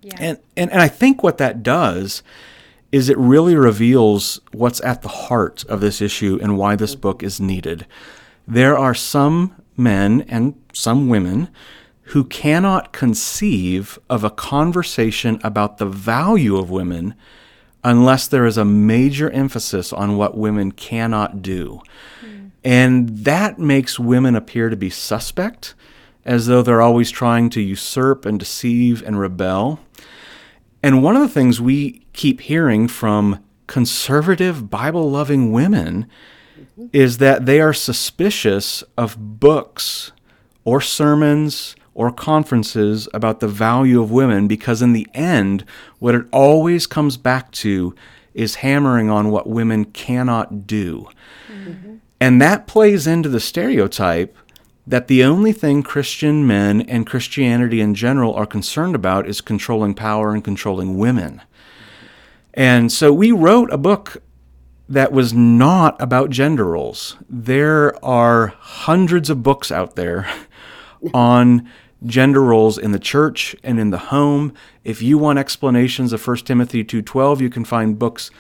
Yeah. 0.03 0.17
And, 0.19 0.39
and 0.57 0.73
and 0.73 0.81
I 0.81 0.89
think 0.89 1.23
what 1.23 1.39
that 1.39 1.63
does 1.63 2.23
is 2.91 3.09
it 3.09 3.19
really 3.19 3.55
reveals 3.55 4.41
what's 4.53 4.81
at 4.83 5.03
the 5.03 5.09
heart 5.09 5.65
of 5.65 5.81
this 5.81 6.01
issue 6.01 6.39
and 6.43 6.59
why 6.59 6.75
this 6.75 6.95
book 6.95 7.23
is 7.23 7.41
needed. 7.41 7.87
There 8.49 8.77
are 8.77 8.95
some 8.95 9.55
men 9.77 10.23
and 10.29 10.61
some 10.73 11.09
women 11.09 11.49
who 12.11 12.25
cannot 12.25 12.93
conceive 12.93 13.97
of 14.09 14.25
a 14.25 14.31
conversation 14.31 15.41
about 15.45 15.79
the 15.79 15.87
value 15.87 16.57
of 16.57 16.69
women 16.69 17.15
unless 17.85 18.27
there 18.27 18.47
is 18.47 18.59
a 18.59 18.65
major 18.65 19.31
emphasis 19.31 19.93
on 19.93 20.17
what 20.17 20.37
women 20.37 20.73
cannot 20.73 21.41
do. 21.41 21.81
Mm. 22.21 22.51
And 22.65 23.09
that 23.19 23.61
makes 23.61 24.01
women 24.01 24.35
appear 24.35 24.69
to 24.71 24.77
be 24.77 24.91
suspect, 24.91 25.75
as 26.25 26.49
though 26.49 26.63
they're 26.63 26.83
always 26.83 27.13
trying 27.13 27.49
to 27.51 27.61
usurp 27.61 28.27
and 28.27 28.41
deceive 28.41 29.05
and 29.05 29.19
rebel. 29.19 29.79
And 30.83 31.05
one 31.05 31.15
of 31.15 31.23
the 31.23 31.29
things 31.29 31.61
we 31.61 32.05
keep 32.13 32.41
hearing 32.41 32.89
from 32.89 33.39
conservative, 33.69 34.69
Bible 34.69 35.09
loving 35.09 35.53
women 35.53 36.09
mm-hmm. 36.59 36.87
is 36.93 37.19
that 37.19 37.47
they 37.47 37.61
are 37.61 37.73
suspicious 37.73 38.83
of 38.99 39.39
books 39.39 40.11
or 40.65 40.81
sermons 40.81 41.77
or 41.95 42.11
conferences 42.13 43.09
about 43.13 43.41
the 43.41 43.49
value 43.49 44.01
of 44.01 44.11
women 44.11 44.47
because, 44.47 44.83
in 44.83 44.93
the 44.93 45.09
end, 45.15 45.65
what 45.99 46.15
it 46.15 46.27
always 46.33 46.87
comes 46.87 47.17
back 47.17 47.51
to 47.53 47.95
is 48.35 48.57
hammering 48.57 49.11
on 49.11 49.31
what 49.31 49.49
women 49.49 49.85
cannot 49.85 50.67
do. 50.67 51.09
Mm-hmm. 51.49 51.97
And 52.21 52.41
that 52.41 52.67
plays 52.67 53.07
into 53.07 53.29
the 53.29 53.41
stereotype 53.41 54.37
that 54.87 55.09
the 55.09 55.25
only 55.25 55.53
thing 55.53 55.83
Christian 55.83 56.47
men 56.47 56.81
and 56.83 57.07
Christianity 57.07 57.81
in 57.81 57.95
general 57.95 58.35
are 58.35 58.47
concerned 58.47 58.95
about 58.95 59.29
is 59.29 59.41
controlling 59.41 59.95
power 59.95 60.33
and 60.33 60.43
controlling 60.43 60.99
women. 60.99 61.43
And 62.55 62.91
so 62.91 63.13
we 63.13 63.31
wrote 63.31 63.73
a 63.73 63.79
book 63.79 64.23
that 64.89 65.13
was 65.13 65.33
not 65.33 66.01
about 66.03 66.31
gender 66.31 66.65
roles. 66.65 67.17
There 67.29 68.05
are 68.05 68.49
hundreds 68.59 69.31
of 69.31 69.43
books 69.43 69.71
out 69.71 69.95
there 69.95 70.29
on 71.13 71.69
gender 72.05 72.43
roles 72.43 72.79
in 72.79 72.93
the 72.93 72.99
church 72.99 73.55
and 73.63 73.79
in 73.79 73.91
the 73.91 73.99
home. 73.99 74.53
If 74.85 75.03
you 75.03 75.19
want 75.19 75.39
explanations 75.39 76.13
of 76.13 76.21
1 76.21 76.47
Timothy 76.47 76.85
2:12, 76.85 77.41
you 77.41 77.51
can 77.51 77.65
find 77.65 77.99
books 77.99 78.31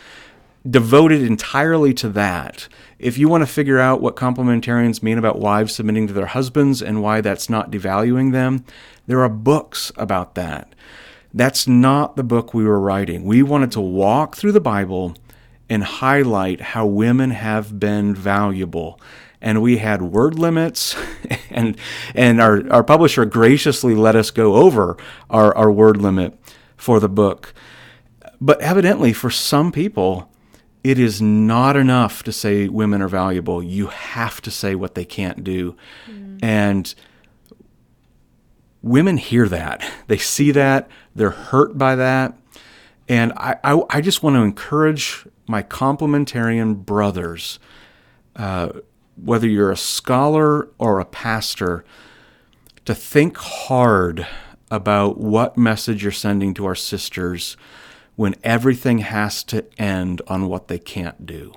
devoted 0.68 1.23
entirely 1.23 1.94
to 1.94 2.09
that. 2.11 2.68
If 2.99 3.16
you 3.16 3.29
want 3.29 3.42
to 3.42 3.46
figure 3.46 3.79
out 3.79 4.03
what 4.03 4.16
complementarians 4.16 5.03
mean 5.03 5.16
about 5.16 5.38
wives 5.38 5.75
submitting 5.75 6.07
to 6.09 6.12
their 6.12 6.27
husbands 6.27 6.83
and 6.83 7.03
why 7.03 7.23
that's 7.23 7.49
not 7.49 7.70
devaluing 7.70 8.33
them, 8.33 8.64
there 9.07 9.23
are 9.23 9.29
books 9.29 9.90
about 9.96 10.35
that. 10.35 10.75
That's 11.33 11.66
not 11.66 12.16
the 12.16 12.25
book 12.25 12.53
we 12.53 12.64
were 12.64 12.81
writing. 12.81 13.25
We 13.25 13.42
wanted 13.42 13.73
to 13.73 13.81
walk 13.81 14.37
through 14.37 14.53
the 14.53 14.61
Bible 14.61 15.14
and 15.68 15.85
highlight 15.85 16.61
how 16.61 16.85
women 16.85 17.31
have 17.31 17.79
been 17.79 18.14
valuable 18.14 19.01
and 19.40 19.62
we 19.62 19.79
had 19.79 20.03
word 20.03 20.38
limits 20.38 20.96
and 21.50 21.76
and 22.14 22.40
our, 22.40 22.70
our 22.70 22.85
publisher 22.85 23.24
graciously 23.24 23.94
let 23.94 24.16
us 24.16 24.31
go 24.31 24.57
over 24.57 24.96
our, 25.29 25.57
our 25.57 25.70
word 25.70 25.96
limit 25.96 26.38
for 26.76 27.00
the 27.00 27.09
book. 27.09 27.55
But 28.40 28.61
evidently 28.61 29.12
for 29.12 29.31
some 29.31 29.72
people 29.72 30.31
it 30.83 30.98
is 30.98 31.20
not 31.20 31.76
enough 31.76 32.22
to 32.22 32.33
say 32.33 32.68
women 32.68 33.03
are 33.03 33.09
valuable. 33.09 33.62
You 33.62 33.88
have 33.88 34.40
to 34.42 34.50
say 34.50 34.74
what 34.74 34.94
they 34.94 35.05
can't 35.05 35.44
do. 35.44 35.76
Mm. 36.11 36.38
And 36.42 36.94
women 38.83 39.16
hear 39.16 39.48
that. 39.48 39.88
They 40.07 40.18
see 40.18 40.50
that. 40.50 40.90
They're 41.14 41.31
hurt 41.31 41.79
by 41.79 41.94
that. 41.94 42.37
And 43.09 43.33
I, 43.37 43.57
I, 43.62 43.81
I 43.90 44.00
just 44.00 44.24
want 44.24 44.35
to 44.35 44.40
encourage 44.40 45.24
my 45.46 45.62
complementarian 45.62 46.85
brothers 46.85 47.61
uh, 48.35 48.70
whether 49.23 49.47
you're 49.47 49.71
a 49.71 49.77
scholar 49.77 50.69
or 50.79 51.01
a 51.01 51.05
pastor, 51.05 51.85
to 52.85 52.95
think 52.95 53.37
hard 53.37 54.27
about 54.71 55.19
what 55.19 55.59
message 55.59 56.03
you're 56.03 56.13
sending 56.13 56.55
to 56.55 56.67
our 56.67 56.75
sisters 56.75 57.57
when 58.17 58.35
everything 58.43 58.99
has 58.99 59.43
to 59.45 59.65
end 59.81 60.23
on 60.27 60.47
what 60.47 60.69
they 60.69 60.79
can't 60.79 61.27
do. 61.27 61.53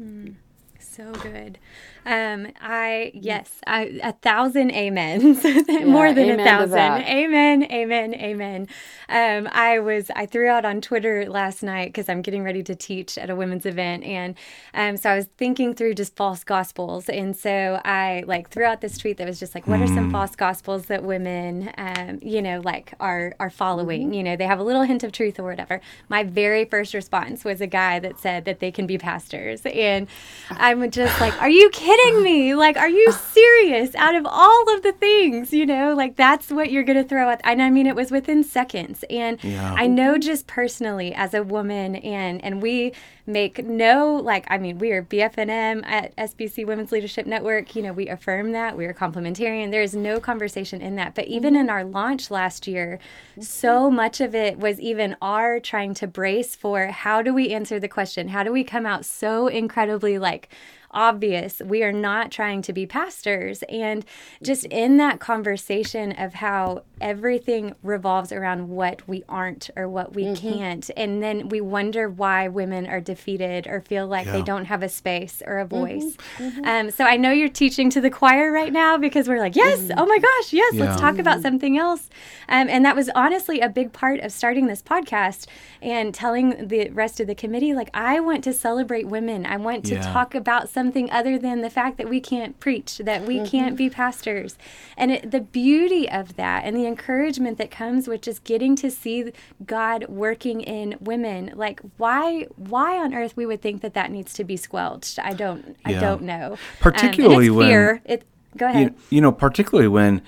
Mm, 0.00 0.34
so 0.78 1.12
good. 1.12 1.58
Um, 2.06 2.48
I 2.60 3.12
yes, 3.14 3.50
I, 3.66 3.98
a 4.02 4.12
thousand 4.12 4.72
amens, 4.72 5.42
yeah, 5.44 5.84
more 5.84 6.12
than 6.12 6.38
a 6.38 6.44
thousand. 6.44 7.02
Amen, 7.02 7.64
amen, 7.64 8.14
amen. 8.14 8.68
Um, 9.08 9.48
I 9.50 9.78
was 9.78 10.10
I 10.14 10.26
threw 10.26 10.48
out 10.48 10.66
on 10.66 10.82
Twitter 10.82 11.26
last 11.28 11.62
night 11.62 11.88
because 11.88 12.08
I'm 12.08 12.20
getting 12.20 12.42
ready 12.42 12.62
to 12.64 12.74
teach 12.74 13.16
at 13.16 13.30
a 13.30 13.36
women's 13.36 13.64
event, 13.64 14.04
and 14.04 14.34
um, 14.74 14.96
so 14.98 15.10
I 15.10 15.16
was 15.16 15.28
thinking 15.38 15.74
through 15.74 15.94
just 15.94 16.14
false 16.14 16.44
gospels, 16.44 17.08
and 17.08 17.34
so 17.34 17.80
I 17.84 18.24
like 18.26 18.50
threw 18.50 18.64
out 18.64 18.82
this 18.82 18.98
tweet 18.98 19.16
that 19.16 19.26
was 19.26 19.40
just 19.40 19.54
like, 19.54 19.66
what 19.66 19.80
are 19.80 19.86
some 19.86 20.10
mm. 20.10 20.12
false 20.12 20.36
gospels 20.36 20.86
that 20.86 21.04
women, 21.04 21.72
um, 21.78 22.18
you 22.20 22.42
know, 22.42 22.60
like 22.62 22.92
are 23.00 23.34
are 23.40 23.50
following? 23.50 24.08
Mm-hmm. 24.08 24.12
You 24.12 24.22
know, 24.24 24.36
they 24.36 24.46
have 24.46 24.58
a 24.58 24.64
little 24.64 24.82
hint 24.82 25.04
of 25.04 25.12
truth 25.12 25.38
or 25.38 25.44
whatever. 25.44 25.80
My 26.10 26.22
very 26.22 26.66
first 26.66 26.92
response 26.92 27.44
was 27.44 27.62
a 27.62 27.66
guy 27.66 27.98
that 28.00 28.18
said 28.18 28.44
that 28.44 28.60
they 28.60 28.70
can 28.70 28.86
be 28.86 28.98
pastors, 28.98 29.62
and 29.64 30.06
I'm 30.50 30.90
just 30.90 31.18
like, 31.18 31.40
are 31.40 31.48
you 31.48 31.70
kidding? 31.70 31.93
Kidding 31.96 32.22
me? 32.22 32.54
Like, 32.54 32.76
are 32.76 32.88
you 32.88 33.12
serious? 33.32 33.94
Out 33.94 34.14
of 34.14 34.26
all 34.28 34.74
of 34.74 34.82
the 34.82 34.92
things, 34.92 35.52
you 35.52 35.66
know, 35.66 35.94
like 35.94 36.16
that's 36.16 36.50
what 36.50 36.70
you're 36.70 36.82
going 36.82 37.02
to 37.02 37.08
throw 37.08 37.30
at. 37.30 37.40
And 37.44 37.62
I 37.62 37.70
mean, 37.70 37.86
it 37.86 37.96
was 37.96 38.10
within 38.10 38.44
seconds. 38.44 39.04
And 39.10 39.42
yeah. 39.42 39.74
I 39.76 39.86
know 39.86 40.18
just 40.18 40.46
personally 40.46 41.14
as 41.14 41.34
a 41.34 41.42
woman, 41.42 41.96
and 41.96 42.42
and 42.44 42.62
we 42.62 42.92
make 43.26 43.64
no 43.64 44.14
like 44.16 44.44
I 44.50 44.58
mean 44.58 44.78
we 44.78 44.92
are 44.92 45.02
BF&M 45.02 45.82
at 45.84 46.14
SBC 46.16 46.66
Women's 46.66 46.92
Leadership 46.92 47.26
Network. 47.26 47.74
You 47.74 47.82
know 47.82 47.92
we 47.92 48.08
affirm 48.08 48.52
that 48.52 48.76
we 48.76 48.86
are 48.86 48.94
complementarian. 48.94 49.70
There 49.70 49.82
is 49.82 49.94
no 49.94 50.20
conversation 50.20 50.80
in 50.80 50.96
that. 50.96 51.14
But 51.14 51.26
even 51.26 51.54
mm-hmm. 51.54 51.62
in 51.62 51.70
our 51.70 51.84
launch 51.84 52.30
last 52.30 52.66
year, 52.66 52.98
mm-hmm. 53.32 53.42
so 53.42 53.90
much 53.90 54.20
of 54.20 54.34
it 54.34 54.58
was 54.58 54.80
even 54.80 55.16
our 55.22 55.60
trying 55.60 55.94
to 55.94 56.06
brace 56.06 56.54
for 56.54 56.88
how 56.88 57.22
do 57.22 57.32
we 57.32 57.50
answer 57.50 57.80
the 57.80 57.88
question? 57.88 58.28
How 58.28 58.42
do 58.42 58.52
we 58.52 58.64
come 58.64 58.86
out 58.86 59.04
so 59.04 59.46
incredibly 59.48 60.18
like 60.18 60.48
obvious. 60.94 61.60
We 61.64 61.82
are 61.82 61.92
not 61.92 62.30
trying 62.30 62.62
to 62.62 62.72
be 62.72 62.86
pastors. 62.86 63.62
And 63.68 64.04
just 64.42 64.64
in 64.66 64.96
that 64.98 65.20
conversation 65.20 66.12
of 66.12 66.34
how 66.34 66.84
everything 67.00 67.74
revolves 67.82 68.32
around 68.32 68.68
what 68.68 69.06
we 69.06 69.24
aren't 69.28 69.68
or 69.76 69.88
what 69.88 70.14
we 70.14 70.24
mm-hmm. 70.24 70.34
can't. 70.34 70.90
And 70.96 71.22
then 71.22 71.48
we 71.48 71.60
wonder 71.60 72.08
why 72.08 72.48
women 72.48 72.86
are 72.86 73.00
defeated 73.00 73.66
or 73.66 73.80
feel 73.80 74.06
like 74.06 74.26
yeah. 74.26 74.32
they 74.32 74.42
don't 74.42 74.66
have 74.66 74.82
a 74.82 74.88
space 74.88 75.42
or 75.44 75.58
a 75.58 75.66
mm-hmm. 75.66 75.76
voice. 75.76 76.16
Mm-hmm. 76.38 76.64
Um, 76.64 76.90
so 76.90 77.04
I 77.04 77.16
know 77.16 77.32
you're 77.32 77.48
teaching 77.48 77.90
to 77.90 78.00
the 78.00 78.10
choir 78.10 78.52
right 78.52 78.72
now 78.72 78.96
because 78.96 79.28
we're 79.28 79.40
like, 79.40 79.56
yes, 79.56 79.80
mm-hmm. 79.80 79.98
oh 79.98 80.06
my 80.06 80.18
gosh, 80.18 80.52
yes, 80.52 80.74
yeah. 80.74 80.84
let's 80.84 81.00
talk 81.00 81.18
about 81.18 81.42
something 81.42 81.76
else. 81.76 82.08
Um, 82.48 82.68
and 82.68 82.84
that 82.84 82.94
was 82.94 83.10
honestly 83.14 83.60
a 83.60 83.68
big 83.68 83.92
part 83.92 84.20
of 84.20 84.32
starting 84.32 84.66
this 84.66 84.82
podcast 84.82 85.46
and 85.82 86.14
telling 86.14 86.68
the 86.68 86.88
rest 86.90 87.20
of 87.20 87.26
the 87.26 87.34
committee, 87.34 87.74
like, 87.74 87.90
I 87.92 88.20
want 88.20 88.44
to 88.44 88.52
celebrate 88.52 89.08
women. 89.08 89.44
I 89.44 89.56
want 89.56 89.84
to 89.86 89.94
yeah. 89.94 90.12
talk 90.12 90.34
about 90.34 90.68
something 90.68 90.83
other 91.10 91.38
than 91.38 91.60
the 91.60 91.70
fact 91.70 91.98
that 91.98 92.08
we 92.08 92.20
can't 92.20 92.58
preach, 92.60 92.98
that 92.98 93.24
we 93.26 93.36
mm-hmm. 93.36 93.46
can't 93.46 93.76
be 93.76 93.88
pastors. 93.88 94.58
And 94.96 95.12
it, 95.12 95.30
the 95.30 95.40
beauty 95.40 96.08
of 96.08 96.36
that 96.36 96.64
and 96.64 96.76
the 96.76 96.86
encouragement 96.86 97.58
that 97.58 97.70
comes 97.70 98.08
with 98.08 98.22
just 98.22 98.44
getting 98.44 98.76
to 98.76 98.90
see 98.90 99.32
God 99.64 100.06
working 100.08 100.60
in 100.60 100.96
women, 101.00 101.52
like, 101.54 101.80
why, 101.96 102.46
why 102.56 102.98
on 102.98 103.14
earth 103.14 103.36
we 103.36 103.46
would 103.46 103.62
think 103.62 103.82
that 103.82 103.94
that 103.94 104.10
needs 104.10 104.32
to 104.34 104.44
be 104.44 104.56
squelched? 104.56 105.18
I 105.18 105.32
don't, 105.32 105.76
yeah. 105.86 105.96
I 105.96 106.00
don't 106.00 106.22
know. 106.22 106.56
Particularly 106.80 107.48
um, 107.48 107.56
when. 107.56 107.68
Fear. 107.68 108.02
It, 108.04 108.24
go 108.56 108.66
ahead. 108.66 108.82
You, 108.82 109.16
you 109.16 109.20
know, 109.20 109.32
particularly 109.32 109.88
when 109.88 110.22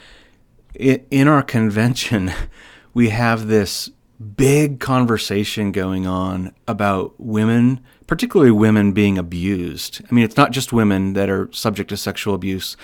in 0.78 1.28
our 1.28 1.42
convention, 1.42 2.32
we 2.94 3.10
have 3.10 3.46
this 3.46 3.90
big 4.36 4.80
conversation 4.80 5.72
going 5.72 6.06
on 6.06 6.54
about 6.66 7.14
women, 7.18 7.80
particularly 8.06 8.52
women 8.52 8.92
being 8.92 9.18
abused. 9.18 10.02
I 10.08 10.14
mean, 10.14 10.24
it's 10.24 10.36
not 10.36 10.52
just 10.52 10.72
women 10.72 11.14
that 11.14 11.28
are 11.28 11.50
subject 11.52 11.90
to 11.90 11.96
sexual 11.96 12.34
abuse, 12.34 12.76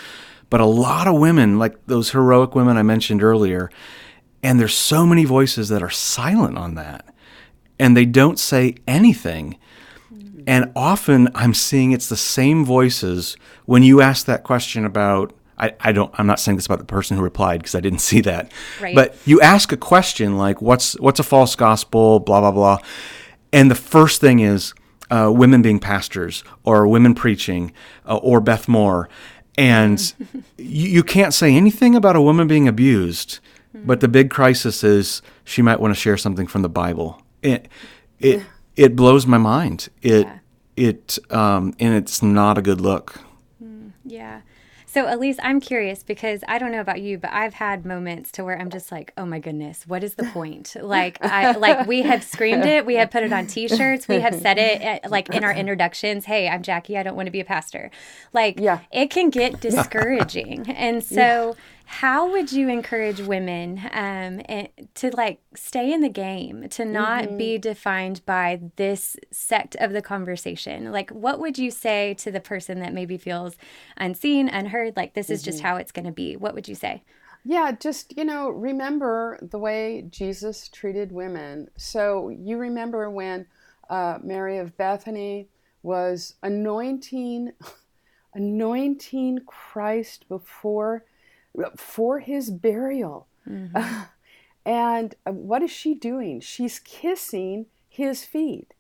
but 0.51 0.61
a 0.61 0.67
lot 0.67 1.07
of 1.07 1.19
women, 1.19 1.59
like 1.59 1.87
those 1.87 2.11
heroic 2.11 2.55
women 2.55 2.77
I 2.77 2.83
mentioned 2.83 3.23
earlier. 3.23 3.71
And 4.43 4.59
there's 4.59 4.75
so 4.75 5.07
many 5.07 5.25
voices 5.25 5.69
that 5.69 5.83
are 5.83 5.91
silent 5.91 6.59
on 6.59 6.75
that. 6.75 7.15
And 7.79 7.97
they 7.97 8.05
don't 8.05 8.39
say 8.39 8.77
anything. 8.87 9.59
And 10.47 10.73
often 10.75 11.29
I'm 11.35 11.55
seeing 11.55 11.93
it's 11.93 12.09
the 12.09 12.17
same 12.17 12.65
voices 12.65 13.37
when 13.65 13.83
you 13.83 14.01
ask 14.01 14.27
that 14.27 14.43
question 14.43 14.85
about 14.85 15.33
I, 15.59 15.75
I 15.81 15.93
don't 15.93 16.13
I'm 16.19 16.27
not 16.27 16.41
saying 16.41 16.57
this 16.57 16.67
about 16.67 16.81
the 16.81 16.85
person 16.85 17.17
who 17.17 17.23
replied 17.23 17.61
because 17.61 17.75
I 17.75 17.81
didn't 17.81 18.01
see 18.11 18.21
that. 18.23 18.51
Right. 18.81 18.95
But 18.95 19.17
you 19.25 19.41
ask 19.41 19.73
a 19.73 19.77
question 19.77 20.37
like 20.37 20.61
what's 20.61 20.99
what's 21.01 21.21
a 21.21 21.25
false 21.25 21.55
gospel, 21.55 22.19
blah 22.21 22.41
blah 22.41 22.51
blah. 22.51 22.79
And 23.53 23.71
the 23.71 23.77
first 23.77 24.21
thing 24.21 24.41
is 24.41 24.75
uh, 25.13 25.31
women 25.31 25.61
being 25.63 25.79
pastors 25.79 26.43
or 26.65 26.87
women 26.89 27.15
preaching 27.15 27.73
uh, 28.07 28.17
or 28.17 28.41
Beth 28.41 28.67
Moore. 28.69 29.09
And 29.59 29.99
you, 30.57 30.89
you 30.89 31.03
can't 31.03 31.35
say 31.35 31.55
anything 31.55 31.95
about 31.95 32.17
a 32.17 32.23
woman 32.23 32.47
being 32.49 32.67
abused, 32.69 33.39
but 33.75 34.01
the 34.01 34.09
big 34.09 34.31
crisis 34.31 34.83
is 34.85 35.23
she 35.45 35.63
might 35.63 35.81
want 35.81 35.95
to 35.95 36.01
share 36.01 36.17
something 36.17 36.47
from 36.47 36.63
the 36.63 36.69
Bible. 36.69 37.21
It 37.43 37.69
it 38.19 38.43
it 38.77 38.95
blows 38.97 39.27
my 39.27 39.39
mind. 39.39 39.89
It 40.03 40.27
Yeah. 40.27 40.39
it 40.77 41.19
um, 41.31 41.75
and 41.79 41.95
it's 41.95 42.23
not 42.23 42.59
a 42.59 42.63
good 42.63 42.81
look. 42.81 43.21
Yeah. 44.05 44.42
So 44.93 45.07
Elyse, 45.07 45.39
I'm 45.43 45.59
curious 45.59 46.03
because 46.03 46.45
I 46.47 46.59
don't 46.59 46.71
know 46.71 46.83
about 46.83 47.01
you, 47.01 47.17
but 47.17 47.33
I've 47.33 47.55
had 47.55 47.87
moments 47.87 48.31
to 48.33 48.45
where 48.45 48.59
I'm 48.61 48.69
just 48.69 48.93
like, 48.93 49.15
oh 49.17 49.25
my 49.25 49.39
goodness, 49.39 49.87
what 49.87 50.05
is 50.05 50.17
the 50.17 50.25
point? 50.25 50.77
Like 50.83 51.17
I 51.25 51.53
like 51.53 51.87
we 51.87 52.03
have 52.03 52.23
screamed 52.23 52.67
it, 52.67 52.85
we 52.85 52.97
have 52.97 53.11
put 53.11 53.23
it 53.23 53.33
on 53.33 53.47
t-shirts, 53.47 54.07
we 54.07 54.21
have 54.21 54.35
said 54.35 54.59
it 54.59 54.83
at, 54.83 55.11
like 55.11 55.31
in 55.31 55.45
our 55.45 55.55
introductions, 55.55 56.27
hey, 56.27 56.47
I'm 56.47 56.63
Jackie, 56.63 56.99
I 56.99 57.03
don't 57.03 57.17
want 57.17 57.27
to 57.27 57.31
be 57.31 57.41
a 57.41 57.45
pastor. 57.45 57.91
Like 58.35 58.61
Yeah. 58.61 58.81
it 58.93 59.09
can 59.09 59.31
get 59.31 59.63
discouraging. 59.63 60.69
and 60.71 61.03
so 61.03 61.57
how 61.93 62.31
would 62.33 62.51
you 62.51 62.71
encourage 62.71 63.21
women 63.21 63.79
um, 63.93 64.41
to 64.95 65.15
like 65.15 65.41
stay 65.55 65.93
in 65.93 66.01
the 66.01 66.09
game, 66.09 66.71
to 66.71 66.87
not 66.87 67.37
be 67.37 67.59
defined 67.59 68.25
by 68.25 68.63
this 68.77 69.15
sect 69.31 69.77
of 69.77 69.93
the 69.93 70.01
conversation? 70.01 70.91
Like, 70.91 71.11
what 71.11 71.39
would 71.39 71.59
you 71.59 71.71
say 71.71 72.15
to 72.15 72.31
the 72.31 72.41
person 72.41 72.81
that 72.81 72.95
maybe 72.95 73.19
feels 73.19 73.57
unseen, 73.99 74.49
unheard? 74.49 74.97
Like, 74.97 75.13
this 75.13 75.29
is 75.29 75.43
just 75.43 75.61
how 75.61 75.77
it's 75.77 75.93
going 75.93 76.07
to 76.07 76.13
be. 76.13 76.35
What 76.35 76.55
would 76.55 76.67
you 76.67 76.75
say? 76.75 77.03
Yeah, 77.45 77.73
just, 77.73 78.17
you 78.17 78.25
know, 78.25 78.49
remember 78.49 79.39
the 79.43 79.59
way 79.59 80.07
Jesus 80.09 80.69
treated 80.69 81.13
women. 81.13 81.69
So 81.77 82.31
you 82.31 82.57
remember 82.57 83.11
when 83.11 83.45
uh, 83.91 84.19
Mary 84.23 84.57
of 84.57 84.75
Bethany 84.79 85.51
was 85.83 86.37
anointing 86.43 87.53
anointing 88.35 89.41
Christ 89.47 90.27
before 90.31 91.05
for 91.77 92.21
his 92.21 92.51
burial. 92.51 93.27
and 94.65 95.15
uh, 95.27 95.33
what 95.33 95.63
is 95.63 95.71
she 95.71 95.95
doing? 95.95 96.41
She's 96.41 96.79
kissing 96.79 97.67
his 97.89 98.25
feet. 98.25 98.75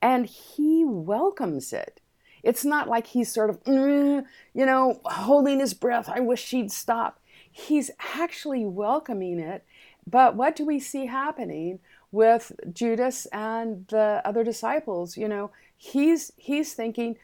And 0.00 0.26
he 0.26 0.84
welcomes 0.84 1.72
it. 1.72 2.00
It's 2.42 2.64
not 2.64 2.88
like 2.88 3.08
he's 3.08 3.32
sort 3.32 3.50
of, 3.50 3.62
"Mm," 3.64 4.24
you 4.54 4.64
know, 4.64 5.00
holding 5.04 5.58
his 5.58 5.74
breath. 5.74 6.08
I 6.08 6.20
wish 6.20 6.42
she'd 6.42 6.70
stop. 6.70 7.20
He's 7.50 7.90
actually 8.14 8.64
welcoming 8.64 9.40
it. 9.40 9.64
But 10.06 10.36
what 10.36 10.54
do 10.54 10.64
we 10.64 10.78
see 10.78 11.06
happening 11.06 11.80
with 12.12 12.52
Judas 12.72 13.26
and 13.26 13.86
the 13.88 14.22
other 14.24 14.44
disciples? 14.44 15.16
You 15.16 15.28
know, 15.28 15.50
he's 15.76 16.32
he's 16.36 16.74
thinking, 16.74 17.16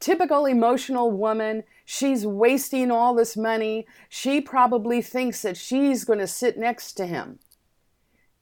typical 0.00 0.46
emotional 0.46 1.10
woman. 1.10 1.64
She's 1.90 2.26
wasting 2.26 2.90
all 2.90 3.14
this 3.14 3.34
money. 3.34 3.86
She 4.10 4.42
probably 4.42 5.00
thinks 5.00 5.40
that 5.40 5.56
she's 5.56 6.04
going 6.04 6.18
to 6.18 6.26
sit 6.26 6.58
next 6.58 6.92
to 6.98 7.06
him. 7.06 7.38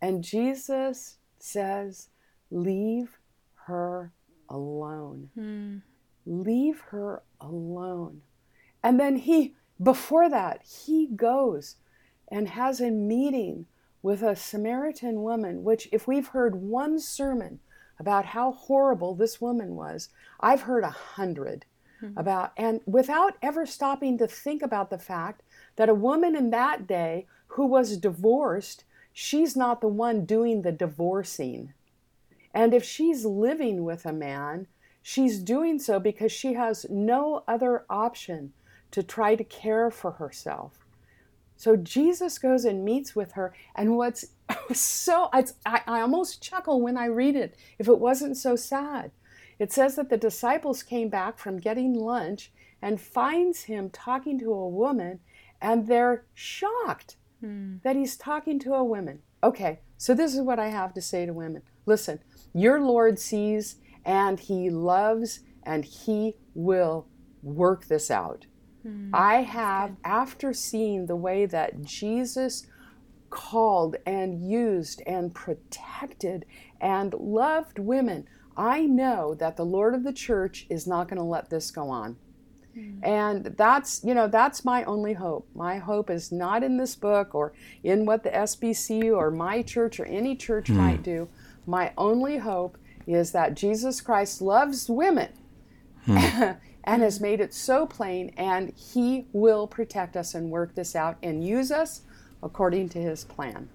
And 0.03 0.24
Jesus 0.24 1.18
says, 1.38 2.09
Leave 2.51 3.20
her 3.66 4.11
alone. 4.49 5.30
Hmm. 5.36 5.76
Leave 6.26 6.80
her 6.90 7.22
alone. 7.40 8.22
And 8.82 8.99
then 8.99 9.14
he, 9.14 9.55
before 9.80 10.28
that, 10.28 10.62
he 10.64 11.07
goes 11.07 11.76
and 12.26 12.49
has 12.49 12.80
a 12.80 12.90
meeting 12.90 13.66
with 14.03 14.24
a 14.24 14.34
Samaritan 14.34 15.22
woman, 15.22 15.62
which, 15.62 15.88
if 15.92 16.09
we've 16.09 16.28
heard 16.28 16.57
one 16.57 16.99
sermon 16.99 17.61
about 18.01 18.24
how 18.24 18.51
horrible 18.51 19.14
this 19.14 19.40
woman 19.40 19.76
was, 19.76 20.09
I've 20.40 20.62
heard 20.62 20.82
a 20.82 20.90
hundred 20.90 21.64
Hmm. 22.01 22.12
about, 22.16 22.53
and 22.57 22.80
without 22.84 23.36
ever 23.40 23.64
stopping 23.64 24.18
to 24.18 24.26
think 24.26 24.62
about 24.62 24.90
the 24.90 24.99
fact 24.99 25.42
that 25.76 25.88
a 25.88 25.94
woman 25.94 26.36
in 26.36 26.51
that 26.51 26.86
day 26.86 27.26
who 27.49 27.66
was 27.66 27.97
divorced, 27.97 28.84
she's 29.12 29.57
not 29.57 29.80
the 29.80 29.88
one 29.88 30.26
doing 30.26 30.61
the 30.61 30.72
divorcing. 30.72 31.72
And 32.53 32.74
if 32.74 32.84
she's 32.84 33.24
living 33.24 33.84
with 33.84 34.05
a 34.05 34.12
man, 34.12 34.66
she's 35.03 35.38
doing 35.38 35.78
so 35.78 35.99
because 35.99 36.32
she 36.32 36.55
has 36.55 36.86
no 36.90 37.44
other 37.49 37.84
option 37.88 38.53
to 38.90 39.03
try 39.03 39.34
to 39.34 39.44
care 39.44 39.90
for 39.90 40.12
herself. 40.12 40.86
So 41.57 41.76
Jesus 41.76 42.38
goes 42.38 42.64
and 42.64 42.84
meets 42.84 43.16
with 43.16 43.32
her, 43.32 43.55
and 43.74 43.97
what's 43.97 44.26
so 44.72 45.30
I, 45.32 45.44
I 45.64 46.01
almost 46.01 46.42
chuckle 46.42 46.80
when 46.80 46.97
I 46.97 47.07
read 47.07 47.36
it 47.36 47.57
if 47.78 47.88
it 47.88 47.99
wasn't 47.99 48.36
so 48.36 48.57
sad. 48.57 49.11
It 49.59 49.73
says 49.73 49.97
that 49.97 50.11
the 50.11 50.17
disciples 50.17 50.83
came 50.83 51.09
back 51.09 51.39
from 51.39 51.59
getting 51.59 51.95
lunch 51.95 52.53
and 52.83 53.01
finds 53.01 53.65
him 53.65 53.91
talking 53.91 54.39
to 54.41 54.53
a 54.53 54.69
woman, 54.69 55.21
and 55.61 55.87
they're 55.87 56.25
shocked 56.35 57.17
hmm. 57.41 57.77
that 57.83 57.97
he's 57.97 58.17
talking 58.17 58.59
to 58.61 58.75
a 58.75 58.85
woman. 58.85 59.21
Okay, 59.43 59.81
so 59.97 60.15
this 60.15 60.35
is 60.35 60.41
what 60.41 60.59
I 60.59 60.69
have 60.69 60.93
to 60.95 61.01
say 61.01 61.27
to 61.27 61.33
women. 61.33 61.63
Listen, 61.87 62.21
your 62.53 62.81
Lord 62.81 63.19
sees 63.19 63.77
and 64.05 64.39
he 64.39 64.71
loves 64.71 65.41
and 65.63 65.85
he 65.85 66.37
will 66.55 67.07
work 67.43 67.87
this 67.87 68.11
out. 68.11 68.47
Hmm. 68.83 69.11
I 69.13 69.43
have, 69.43 69.97
after 70.05 70.53
seeing 70.53 71.07
the 71.07 71.17
way 71.17 71.47
that 71.47 71.83
Jesus 71.83 72.67
called 73.31 73.97
and 74.07 74.49
used 74.49 75.03
and 75.07 75.35
protected 75.35 76.45
and 76.81 77.15
loved 77.15 77.79
women, 77.79 78.27
I 78.57 78.87
know 78.87 79.35
that 79.35 79.57
the 79.57 79.65
Lord 79.65 79.95
of 79.95 80.03
the 80.03 80.13
church 80.13 80.67
is 80.69 80.87
not 80.87 81.09
going 81.09 81.19
to 81.19 81.25
let 81.25 81.51
this 81.51 81.71
go 81.71 81.91
on. 81.91 82.17
Hmm. 82.75 82.99
And 83.03 83.45
that's, 83.57 84.03
you 84.05 84.15
know, 84.15 84.29
that's 84.29 84.65
my 84.65 84.85
only 84.85 85.15
hope. 85.15 85.49
My 85.55 85.79
hope 85.79 86.11
is 86.11 86.33
not 86.33 86.63
in 86.63 86.77
this 86.77 86.95
book 86.95 87.35
or 87.35 87.53
in 87.83 88.07
what 88.07 88.23
the 88.23 88.31
SBC 88.31 89.15
or 89.15 89.31
my 89.31 89.63
church 89.63 90.01
or 90.01 90.07
any 90.07 90.37
church 90.37 90.69
hmm. 90.69 90.77
might 90.77 91.03
do. 91.03 91.29
My 91.67 91.93
only 91.99 92.39
hope 92.39 92.79
is 93.07 93.33
that 93.33 93.55
Jesus 93.55 94.01
Christ 94.01 94.41
loves 94.41 94.89
women 94.89 95.33
hmm. 96.05 96.17
and 96.85 97.03
has 97.03 97.21
made 97.21 97.41
it 97.41 97.53
so 97.53 97.87
plain, 97.87 98.33
and 98.37 98.73
He 98.77 99.27
will 99.33 99.67
protect 99.67 100.17
us 100.17 100.35
and 100.35 100.51
work 100.51 100.75
this 100.75 100.95
out 100.95 101.17
and 101.23 101.47
use 101.47 101.71
us 101.71 102.03
according 102.43 102.89
to 102.91 103.01
His 103.01 103.25
plan. 103.25 103.69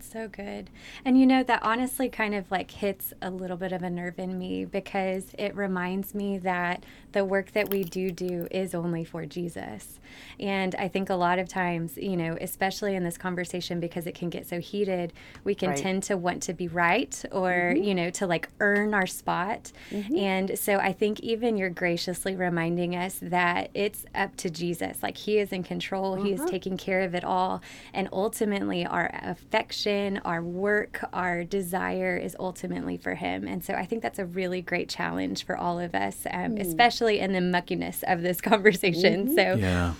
That's 0.00 0.12
so 0.12 0.28
good. 0.28 0.70
And 1.04 1.20
you 1.20 1.26
know, 1.26 1.42
that 1.42 1.62
honestly 1.62 2.08
kind 2.08 2.34
of 2.34 2.50
like 2.50 2.70
hits 2.70 3.12
a 3.20 3.28
little 3.28 3.58
bit 3.58 3.70
of 3.70 3.82
a 3.82 3.90
nerve 3.90 4.18
in 4.18 4.38
me 4.38 4.64
because 4.64 5.26
it 5.38 5.54
reminds 5.54 6.14
me 6.14 6.38
that 6.38 6.84
the 7.12 7.22
work 7.24 7.52
that 7.52 7.68
we 7.68 7.84
do 7.84 8.10
do 8.10 8.46
is 8.50 8.74
only 8.74 9.04
for 9.04 9.26
Jesus. 9.26 10.00
And 10.38 10.74
I 10.76 10.88
think 10.88 11.10
a 11.10 11.14
lot 11.14 11.38
of 11.38 11.48
times, 11.48 11.98
you 11.98 12.16
know, 12.16 12.36
especially 12.40 12.96
in 12.96 13.04
this 13.04 13.18
conversation 13.18 13.78
because 13.78 14.06
it 14.06 14.14
can 14.14 14.30
get 14.30 14.46
so 14.46 14.58
heated, 14.58 15.12
we 15.44 15.54
can 15.54 15.70
Right. 15.70 15.78
tend 15.78 16.02
to 16.04 16.16
want 16.16 16.42
to 16.44 16.54
be 16.54 16.66
right 16.66 17.22
or, 17.30 17.50
mm-hmm. 17.50 17.82
you 17.82 17.94
know, 17.94 18.10
to 18.10 18.26
like 18.26 18.48
earn 18.60 18.94
our 18.94 19.06
spot. 19.06 19.70
Mm-hmm. 19.90 20.16
And 20.16 20.58
so 20.58 20.78
I 20.78 20.92
think 20.92 21.20
even 21.20 21.56
you're 21.56 21.70
graciously 21.70 22.34
reminding 22.34 22.96
us 22.96 23.18
that 23.22 23.70
it's 23.74 24.06
up 24.14 24.36
to 24.36 24.50
Jesus. 24.50 25.02
Like 25.02 25.16
he 25.16 25.38
is 25.38 25.52
in 25.52 25.62
control, 25.62 26.14
he 26.14 26.32
is 26.32 26.40
mm-hmm. 26.40 26.48
taking 26.48 26.76
care 26.76 27.02
of 27.02 27.14
it 27.14 27.24
all. 27.24 27.60
And 27.92 28.08
ultimately, 28.12 28.86
our 28.86 29.10
affection, 29.12 29.89
our 30.24 30.42
work, 30.42 31.04
our 31.12 31.44
desire 31.44 32.16
is 32.16 32.36
ultimately 32.38 32.96
for 32.96 33.14
him. 33.14 33.46
And 33.46 33.64
so 33.64 33.74
I 33.74 33.86
think 33.86 34.02
that's 34.02 34.18
a 34.18 34.26
really 34.26 34.62
great 34.62 34.88
challenge 34.88 35.44
for 35.44 35.56
all 35.56 35.78
of 35.78 35.94
us, 35.94 36.26
um, 36.30 36.56
especially 36.56 37.18
in 37.18 37.32
the 37.32 37.40
muckiness 37.40 38.02
of 38.06 38.22
this 38.22 38.40
conversation. 38.52 39.34
So, 39.34 39.54
Yeah. 39.54 39.94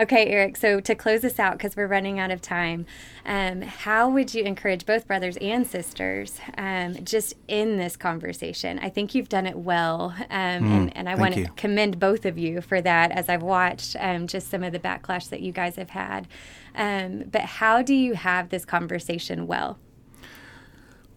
Okay, 0.00 0.28
Eric. 0.28 0.56
So 0.56 0.80
to 0.80 0.94
close 0.94 1.20
this 1.20 1.38
out, 1.38 1.58
because 1.58 1.76
we're 1.76 1.86
running 1.86 2.18
out 2.18 2.30
of 2.30 2.40
time, 2.40 2.86
um, 3.26 3.60
how 3.60 4.08
would 4.08 4.32
you 4.32 4.42
encourage 4.44 4.86
both 4.86 5.06
brothers 5.06 5.36
and 5.36 5.66
sisters 5.66 6.40
um, 6.56 7.04
just 7.04 7.34
in 7.48 7.76
this 7.76 7.98
conversation? 7.98 8.78
I 8.78 8.88
think 8.88 9.14
you've 9.14 9.28
done 9.28 9.46
it 9.46 9.58
well, 9.58 10.14
um, 10.30 10.64
and, 10.64 10.96
and 10.96 11.06
I 11.06 11.16
want 11.16 11.34
to 11.34 11.48
commend 11.56 12.00
both 12.00 12.24
of 12.24 12.38
you 12.38 12.62
for 12.62 12.80
that. 12.80 13.10
As 13.10 13.28
I've 13.28 13.42
watched 13.42 13.94
um, 14.00 14.26
just 14.26 14.48
some 14.48 14.64
of 14.64 14.72
the 14.72 14.78
backlash 14.78 15.28
that 15.28 15.42
you 15.42 15.52
guys 15.52 15.76
have 15.76 15.90
had, 15.90 16.26
um, 16.74 17.24
but 17.30 17.42
how 17.42 17.82
do 17.82 17.94
you 17.94 18.14
have 18.14 18.48
this 18.48 18.64
conversation 18.64 19.46
well? 19.46 19.78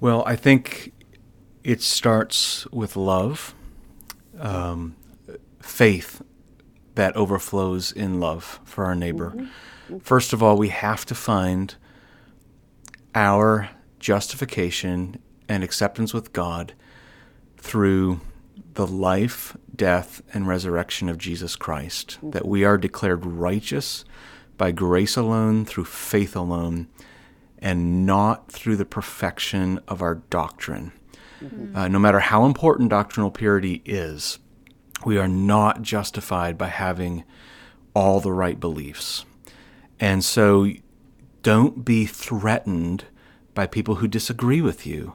Well, 0.01 0.23
I 0.25 0.35
think 0.35 0.91
it 1.63 1.81
starts 1.81 2.67
with 2.73 2.97
love, 2.97 3.55
um, 4.37 4.97
faith 5.61 6.21
that 6.95 7.15
overflows 7.15 7.91
in 7.91 8.19
love 8.19 8.59
for 8.63 8.85
our 8.85 8.95
neighbor. 8.95 9.31
Mm-hmm. 9.31 9.99
First 9.99 10.33
of 10.33 10.41
all, 10.41 10.57
we 10.57 10.69
have 10.69 11.05
to 11.05 11.15
find 11.15 11.75
our 13.15 13.69
justification 13.99 15.19
and 15.47 15.63
acceptance 15.63 16.13
with 16.13 16.33
God 16.33 16.73
through 17.57 18.21
the 18.73 18.87
life, 18.87 19.55
death, 19.75 20.21
and 20.33 20.47
resurrection 20.47 21.09
of 21.09 21.17
Jesus 21.17 21.55
Christ, 21.55 22.17
mm-hmm. 22.17 22.31
that 22.31 22.47
we 22.47 22.63
are 22.63 22.77
declared 22.77 23.25
righteous 23.25 24.05
by 24.57 24.71
grace 24.71 25.15
alone, 25.17 25.65
through 25.65 25.85
faith 25.85 26.35
alone, 26.35 26.87
and 27.59 28.05
not 28.05 28.51
through 28.51 28.75
the 28.75 28.85
perfection 28.85 29.79
of 29.87 30.01
our 30.01 30.15
doctrine. 30.15 30.91
Mm-hmm. 31.41 31.75
Uh, 31.75 31.87
no 31.87 31.99
matter 31.99 32.19
how 32.19 32.45
important 32.45 32.89
doctrinal 32.89 33.31
purity 33.31 33.81
is, 33.85 34.39
we 35.05 35.17
are 35.17 35.27
not 35.27 35.81
justified 35.81 36.57
by 36.57 36.67
having 36.67 37.23
all 37.93 38.19
the 38.19 38.31
right 38.31 38.59
beliefs. 38.59 39.25
And 39.99 40.23
so 40.23 40.67
don't 41.43 41.85
be 41.85 42.05
threatened 42.05 43.05
by 43.53 43.67
people 43.67 43.95
who 43.95 44.07
disagree 44.07 44.61
with 44.61 44.85
you. 44.85 45.13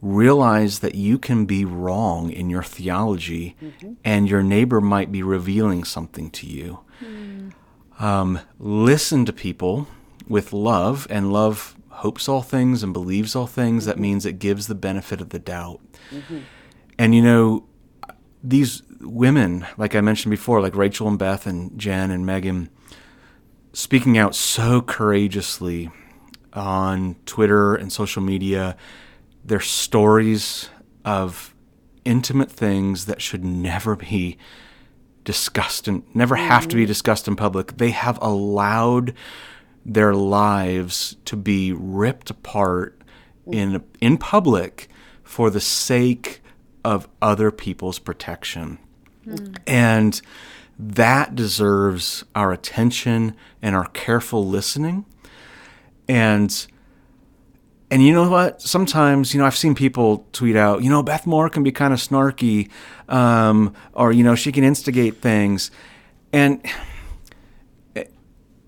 Realize 0.00 0.80
that 0.80 0.94
you 0.94 1.18
can 1.18 1.46
be 1.46 1.64
wrong 1.64 2.30
in 2.30 2.50
your 2.50 2.62
theology 2.62 3.56
mm-hmm. 3.62 3.94
and 4.04 4.28
your 4.28 4.42
neighbor 4.42 4.80
might 4.80 5.10
be 5.10 5.22
revealing 5.22 5.84
something 5.84 6.30
to 6.30 6.46
you. 6.46 6.80
Mm. 7.02 7.52
Um, 7.98 8.40
listen 8.58 9.24
to 9.24 9.32
people 9.32 9.88
with 10.28 10.52
love, 10.52 11.06
and 11.08 11.32
love 11.32 11.76
hopes 11.88 12.28
all 12.28 12.42
things 12.42 12.82
and 12.82 12.92
believes 12.92 13.34
all 13.34 13.46
things. 13.46 13.84
Mm-hmm. 13.84 13.90
That 13.90 13.98
means 13.98 14.26
it 14.26 14.38
gives 14.38 14.66
the 14.66 14.74
benefit 14.74 15.20
of 15.20 15.30
the 15.30 15.38
doubt. 15.38 15.80
Mm-hmm. 16.10 16.38
And 16.98 17.14
you 17.14 17.22
know, 17.22 17.66
these 18.42 18.82
women, 19.00 19.66
like 19.76 19.94
I 19.94 20.00
mentioned 20.00 20.30
before, 20.30 20.60
like 20.60 20.76
Rachel 20.76 21.08
and 21.08 21.18
Beth 21.18 21.46
and 21.46 21.78
Jen 21.78 22.10
and 22.10 22.26
Megan, 22.26 22.70
speaking 23.72 24.16
out 24.16 24.34
so 24.34 24.80
courageously 24.80 25.90
on 26.52 27.16
Twitter 27.26 27.74
and 27.74 27.92
social 27.92 28.22
media, 28.22 28.76
their 29.44 29.60
stories 29.60 30.70
of 31.04 31.54
intimate 32.04 32.50
things 32.50 33.06
that 33.06 33.20
should 33.20 33.44
never 33.44 33.96
be 33.96 34.38
discussed 35.24 35.88
and 35.88 36.02
never 36.14 36.36
have 36.36 36.68
to 36.68 36.76
be 36.76 36.82
mm-hmm. 36.82 36.88
discussed 36.88 37.28
in 37.28 37.36
public. 37.36 37.76
They 37.76 37.90
have 37.90 38.18
allowed 38.22 39.12
their 39.84 40.14
lives 40.14 41.16
to 41.26 41.36
be 41.36 41.72
ripped 41.72 42.30
apart 42.30 43.00
in 43.46 43.84
in 44.00 44.18
public 44.18 44.88
for 45.22 45.50
the 45.50 45.60
sake 45.60 46.40
of 46.84 47.08
other 47.20 47.50
people's 47.50 47.98
protection. 47.98 48.78
Mm. 49.26 49.58
And 49.66 50.20
that 50.78 51.34
deserves 51.34 52.24
our 52.34 52.52
attention 52.52 53.34
and 53.62 53.74
our 53.74 53.86
careful 53.88 54.46
listening. 54.46 55.04
And 56.08 56.66
and 57.90 58.04
you 58.04 58.12
know 58.12 58.28
what? 58.28 58.60
Sometimes, 58.60 59.32
you 59.32 59.40
know, 59.40 59.46
I've 59.46 59.56
seen 59.56 59.74
people 59.74 60.26
tweet 60.32 60.56
out, 60.56 60.82
you 60.82 60.90
know, 60.90 61.04
Beth 61.04 61.24
Moore 61.24 61.48
can 61.48 61.62
be 61.62 61.70
kind 61.70 61.94
of 61.94 62.00
snarky, 62.00 62.68
um, 63.08 63.74
or 63.92 64.10
you 64.12 64.24
know, 64.24 64.34
she 64.34 64.50
can 64.50 64.64
instigate 64.64 65.20
things, 65.20 65.70
and 66.32 66.60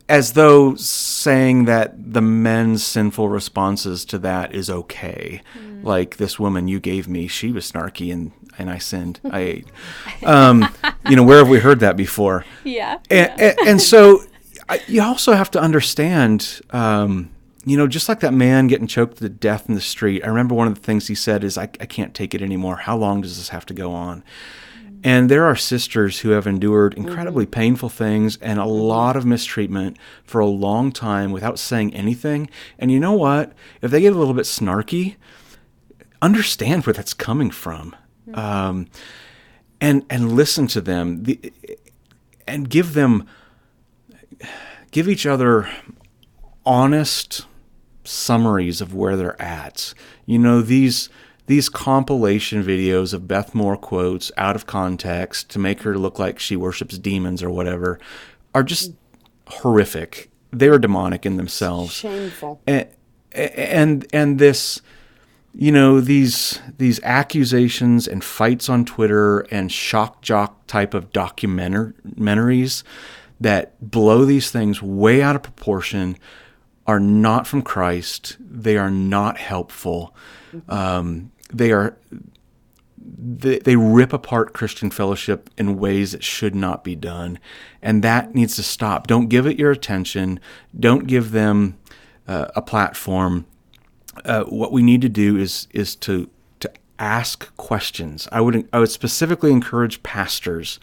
as 0.09 0.33
though 0.33 0.75
saying 0.75 1.67
that 1.67 2.13
the 2.13 2.23
men's 2.23 2.85
sinful 2.85 3.29
responses 3.29 4.05
to 4.07 4.19
that 4.19 4.55
is 4.55 4.71
okay. 4.71 5.43
Mm. 5.59 5.85
Like 5.85 6.17
this 6.17 6.39
woman 6.39 6.69
you 6.69 6.81
gave 6.81 7.09
me, 7.09 7.29
she 7.29 7.53
was 7.53 7.71
snarky 7.71 8.13
and 8.13 8.33
and 8.59 8.71
I 8.71 8.79
sinned. 8.79 9.21
I 9.31 9.41
ate. 9.41 9.67
Um, 10.25 10.69
you 11.09 11.15
know, 11.15 11.23
where 11.23 11.39
have 11.39 11.49
we 11.49 11.61
heard 11.61 11.79
that 11.81 11.97
before? 11.97 12.45
Yeah. 12.65 12.99
And, 13.09 13.33
yeah. 13.39 13.55
and, 13.59 13.69
and 13.69 13.81
so 13.81 14.23
I, 14.69 14.81
you 14.89 15.01
also 15.01 15.35
have 15.35 15.51
to 15.53 15.61
understand. 15.61 16.61
Um, 16.71 17.31
you 17.65 17.77
know, 17.77 17.87
just 17.87 18.09
like 18.09 18.21
that 18.21 18.33
man 18.33 18.67
getting 18.67 18.87
choked 18.87 19.19
to 19.19 19.29
death 19.29 19.69
in 19.69 19.75
the 19.75 19.81
street. 19.81 20.25
I 20.25 20.29
remember 20.29 20.55
one 20.55 20.69
of 20.69 20.75
the 20.75 20.81
things 20.81 21.07
he 21.07 21.15
said 21.15 21.45
is, 21.45 21.59
I, 21.59 21.65
I 21.65 21.87
can't 21.87 22.15
take 22.15 22.35
it 22.35 22.41
anymore. 22.41 22.77
How 22.77 22.97
long 22.97 23.21
does 23.21 23.37
this 23.37 23.51
have 23.51 23.67
to 23.67 23.75
go 23.75 23.93
on? 23.93 24.25
And 25.05 25.31
there 25.31 25.45
are 25.45 25.57
sisters 25.57 26.21
who 26.21 26.31
have 26.31 26.47
endured 26.47 26.95
incredibly 26.95 27.45
mm-hmm. 27.45 27.53
painful 27.53 27.89
things 27.89 28.37
and 28.39 28.59
a 28.59 28.63
mm-hmm. 28.63 28.71
lot 28.71 29.17
of 29.17 29.25
mistreatment 29.25 29.97
for 30.25 30.41
a 30.41 30.47
long 30.47 30.93
time 30.93 31.31
without 31.31 31.59
saying 31.59 31.95
anything. 31.95 32.51
And 32.79 32.91
you 32.91 32.99
know 32.99 33.13
what? 33.13 33.53
If 33.81 33.91
they 33.91 34.01
get 34.01 34.13
a 34.13 34.19
little 34.19 34.35
bit 34.35 34.45
snarky, 34.45 35.17
understand 36.21 36.87
where 36.87 36.95
that's 36.95 37.15
coming 37.15 37.51
from. 37.51 37.95
Mm-hmm. 38.29 38.39
Um, 38.39 38.87
and 39.81 40.05
and 40.11 40.33
listen 40.33 40.67
to 40.69 40.81
them 40.81 41.23
the, 41.23 41.53
and 42.47 42.69
give 42.69 42.95
them 42.95 43.29
give 44.91 45.09
each 45.09 45.27
other 45.27 45.69
honest 46.67 47.47
summaries 48.05 48.81
of 48.81 48.95
where 48.95 49.17
they're 49.17 49.41
at. 49.41 49.95
You 50.27 50.39
know, 50.39 50.63
these 50.63 51.09
these 51.49 51.69
compilation 51.69 52.63
videos 52.63 53.13
of 53.13 53.27
Beth 53.27 53.55
Moore 53.55 53.77
quotes 53.77 54.31
out 54.37 54.55
of 54.55 54.67
context 54.67 55.49
to 55.51 55.59
make 55.59 55.83
her 55.83 55.99
look 55.99 56.19
like 56.19 56.39
she 56.39 56.57
worships 56.57 56.99
demons 56.99 57.43
or 57.43 57.51
whatever 57.51 57.99
are 58.55 58.63
just 58.63 58.93
horrific. 59.47 60.31
They 60.53 60.69
are 60.69 60.79
demonic 60.79 61.25
in 61.25 61.37
themselves. 61.37 61.93
Shameful. 61.93 62.61
And 62.67 62.87
and, 63.33 64.07
and 64.13 64.39
this 64.39 64.81
you 65.55 65.73
know 65.73 66.01
these 66.01 66.61
these 66.77 67.03
accusations 67.03 68.07
and 68.07 68.23
fights 68.23 68.69
on 68.69 68.85
Twitter 68.85 69.41
and 69.51 69.73
shock 69.73 70.21
jock 70.21 70.67
type 70.67 70.93
of 70.93 71.13
documentaries 71.13 72.83
that 73.41 73.91
blow 73.91 74.25
these 74.27 74.51
things 74.51 74.83
way 74.83 75.23
out 75.23 75.35
of 75.35 75.43
proportion 75.43 76.19
are 76.87 77.01
not 77.01 77.47
from 77.47 77.63
Christ. 77.63 78.37
They 78.39 78.77
are 78.77 78.91
not 78.91 79.39
helpful. 79.39 80.15
Mm-hmm. 80.53 80.71
Um, 80.71 81.33
they 81.49 81.73
are 81.73 81.97
they, 83.19 83.59
they 83.59 83.77
rip 83.77 84.13
apart 84.13 84.53
Christian 84.53 84.91
fellowship 84.91 85.51
in 85.57 85.79
ways 85.79 86.13
that 86.13 86.23
should 86.23 86.55
not 86.55 86.85
be 86.85 86.95
done. 86.95 87.39
And 87.83 88.03
that 88.05 88.35
needs 88.35 88.57
to 88.57 88.63
stop. 88.63 89.07
Don't 89.07 89.29
give 89.29 89.47
it 89.47 89.59
your 89.59 89.71
attention. 89.71 90.41
Don't 90.79 91.07
give 91.07 91.33
them 91.33 91.79
uh, 92.27 92.49
a 92.55 92.63
platform. 92.63 93.47
Uh, 94.25 94.45
what 94.45 94.73
we 94.73 94.83
need 94.83 95.01
to 95.03 95.09
do 95.09 95.37
is 95.37 95.69
is 95.73 95.95
to 95.97 96.29
to 96.61 96.71
ask 96.99 97.55
questions. 97.57 98.29
I 98.33 98.41
would 98.41 98.69
I 98.73 98.81
would 98.81 98.91
specifically 98.91 99.53
encourage 99.53 100.03
pastors 100.03 100.81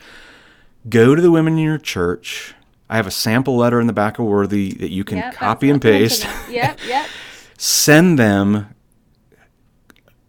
go 0.88 1.16
to 1.16 1.22
the 1.22 1.32
women 1.32 1.53
in 1.53 1.59
your 1.59 1.78
church. 1.78 2.55
I 2.89 2.97
have 2.97 3.07
a 3.07 3.11
sample 3.11 3.57
letter 3.57 3.82
in 3.82 3.88
the 3.88 3.93
back 3.93 4.20
of 4.20 4.26
Worthy 4.26 4.74
that 4.76 4.91
you 4.91 5.03
can 5.03 5.18
yep, 5.18 5.34
copy 5.34 5.70
and 5.70 5.82
paste. 5.82 6.28
Yep, 6.49 6.80
yep. 6.88 7.07
Send 7.57 8.20
them 8.20 8.75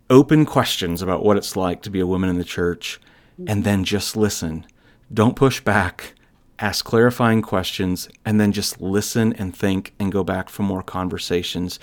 open 0.09 0.47
questions 0.47 1.03
about 1.03 1.25
what 1.25 1.37
it's 1.37 1.57
like 1.57 1.83
to 1.83 1.91
be 1.91 2.01
a 2.01 2.07
woman 2.07 2.31
in 2.31 2.39
the 2.39 2.45
church 2.45 3.01
and 3.47 3.65
then 3.65 3.85
just 3.85 4.17
listen. 4.17 4.67
Don't 5.13 5.37
push 5.37 5.61
back. 5.61 6.15
Ask 6.59 6.85
clarifying 6.85 7.43
questions 7.43 8.09
and 8.25 8.41
then 8.41 8.53
just 8.53 8.81
listen 8.81 9.35
and 9.35 9.55
think 9.55 9.93
and 9.99 10.11
go 10.11 10.25
back 10.25 10.49
for 10.49 10.63
more 10.63 10.83
conversations. 10.83 11.79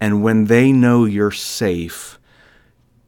And 0.00 0.22
when 0.22 0.46
they 0.46 0.72
know 0.72 1.04
you're 1.04 1.30
safe 1.30 2.18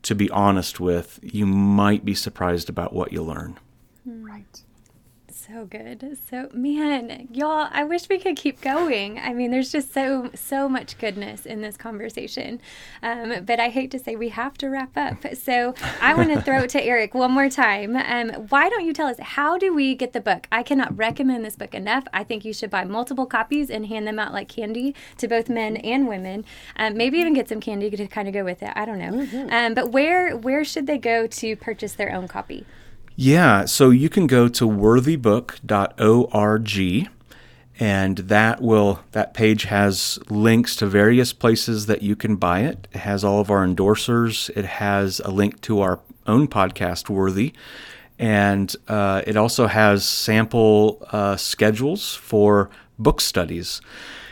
to 0.03 0.15
be 0.15 0.29
honest 0.31 0.81
with, 0.81 1.21
you 1.23 1.47
might 1.47 2.05
be 2.05 2.15
surprised 2.15 2.69
about 2.69 2.93
what 2.93 3.13
you 3.13 3.23
learn. 3.23 3.59
Hmm. 4.05 4.25
Right 4.25 4.63
so 5.53 5.67
good. 5.67 6.19
So 6.29 6.49
man, 6.53 7.29
y'all, 7.33 7.69
I 7.71 7.85
wish 7.85 8.09
we 8.09 8.19
could 8.19 8.37
keep 8.37 8.61
going. 8.61 9.19
I 9.19 9.33
mean, 9.33 9.51
there's 9.51 9.73
just 9.73 9.93
so 9.93 10.31
so 10.35 10.69
much 10.69 10.99
goodness 10.99 11.47
in 11.47 11.61
this 11.61 11.77
conversation. 11.77 12.61
Um, 13.03 13.45
but 13.45 13.61
I 13.61 13.69
hate 13.69 13.91
to 13.93 13.99
say 13.99 14.17
we 14.17 14.31
have 14.31 14.57
to 14.59 14.69
wrap 14.69 14.97
up. 14.97 15.35
So 15.35 15.75
I 16.01 16.15
want 16.15 16.31
to 16.31 16.41
throw 16.41 16.61
it 16.61 16.71
to 16.71 16.83
Eric 16.83 17.15
one 17.15 17.33
more 17.33 17.51
time. 17.51 17.97
Um, 17.97 18.31
why 18.49 18.69
don't 18.69 18.85
you 18.85 18.93
tell 18.93 19.09
us 19.09 19.19
how 19.21 19.59
do 19.59 19.75
we 19.75 19.95
get 19.95 20.13
the 20.13 20.21
book? 20.21 20.47
I 20.51 20.63
cannot 20.63 20.97
recommend 20.97 21.45
this 21.45 21.57
book 21.57 21.75
enough. 21.75 22.05
I 22.13 22.25
think 22.25 22.45
you 22.45 22.53
should 22.53 22.71
buy 22.71 22.85
multiple 22.85 23.27
copies 23.27 23.71
and 23.71 23.87
hand 23.87 24.07
them 24.07 24.19
out 24.19 24.33
like 24.33 24.49
candy 24.49 24.95
to 25.19 25.29
both 25.29 25.49
men 25.49 25.77
and 25.79 26.09
women. 26.09 26.45
Um, 26.77 26.97
maybe 26.97 27.19
even 27.19 27.35
get 27.35 27.49
some 27.49 27.61
candy 27.61 27.91
to 27.91 28.07
kind 28.07 28.29
of 28.29 28.35
go 28.35 28.45
with 28.45 28.63
it. 28.63 28.73
I 28.75 28.85
don't 28.85 28.99
know. 28.99 29.25
Mm-hmm. 29.25 29.53
Um, 29.53 29.75
but 29.75 29.93
where 29.93 30.37
where 30.37 30.65
should 30.65 30.87
they 30.87 30.99
go 30.99 31.27
to 31.27 31.57
purchase 31.57 31.93
their 31.93 32.13
own 32.13 32.29
copy? 32.29 32.65
Yeah, 33.15 33.67
so 33.67 33.91
you 33.91 34.09
can 34.09 34.27
go 34.27 34.49
to 34.49 34.69
worthybook.org 34.69 37.11
and 37.81 38.19
that 38.19 38.61
will 38.61 39.01
that 39.13 39.35
page 39.35 39.65
has 39.65 40.19
links 40.29 40.77
to 40.77 40.87
various 40.87 41.33
places 41.33 41.87
that 41.87 42.03
you 42.03 42.15
can 42.15 42.37
buy 42.37 42.61
it. 42.61 42.87
It 42.93 42.99
has 42.99 43.25
all 43.25 43.41
of 43.41 43.51
our 43.51 43.67
endorsers. 43.67 44.51
It 44.57 44.65
has 44.65 45.21
a 45.21 45.31
link 45.31 45.61
to 45.63 45.81
our 45.81 46.01
own 46.27 46.49
podcast, 46.49 47.09
Worthy, 47.09 47.53
and 48.19 48.75
uh, 48.89 49.23
it 49.27 49.37
also 49.37 49.67
has 49.67 50.07
sample 50.07 51.07
uh, 51.11 51.37
schedules 51.37 52.15
for 52.15 52.71
book 52.99 53.21
studies. 53.21 53.81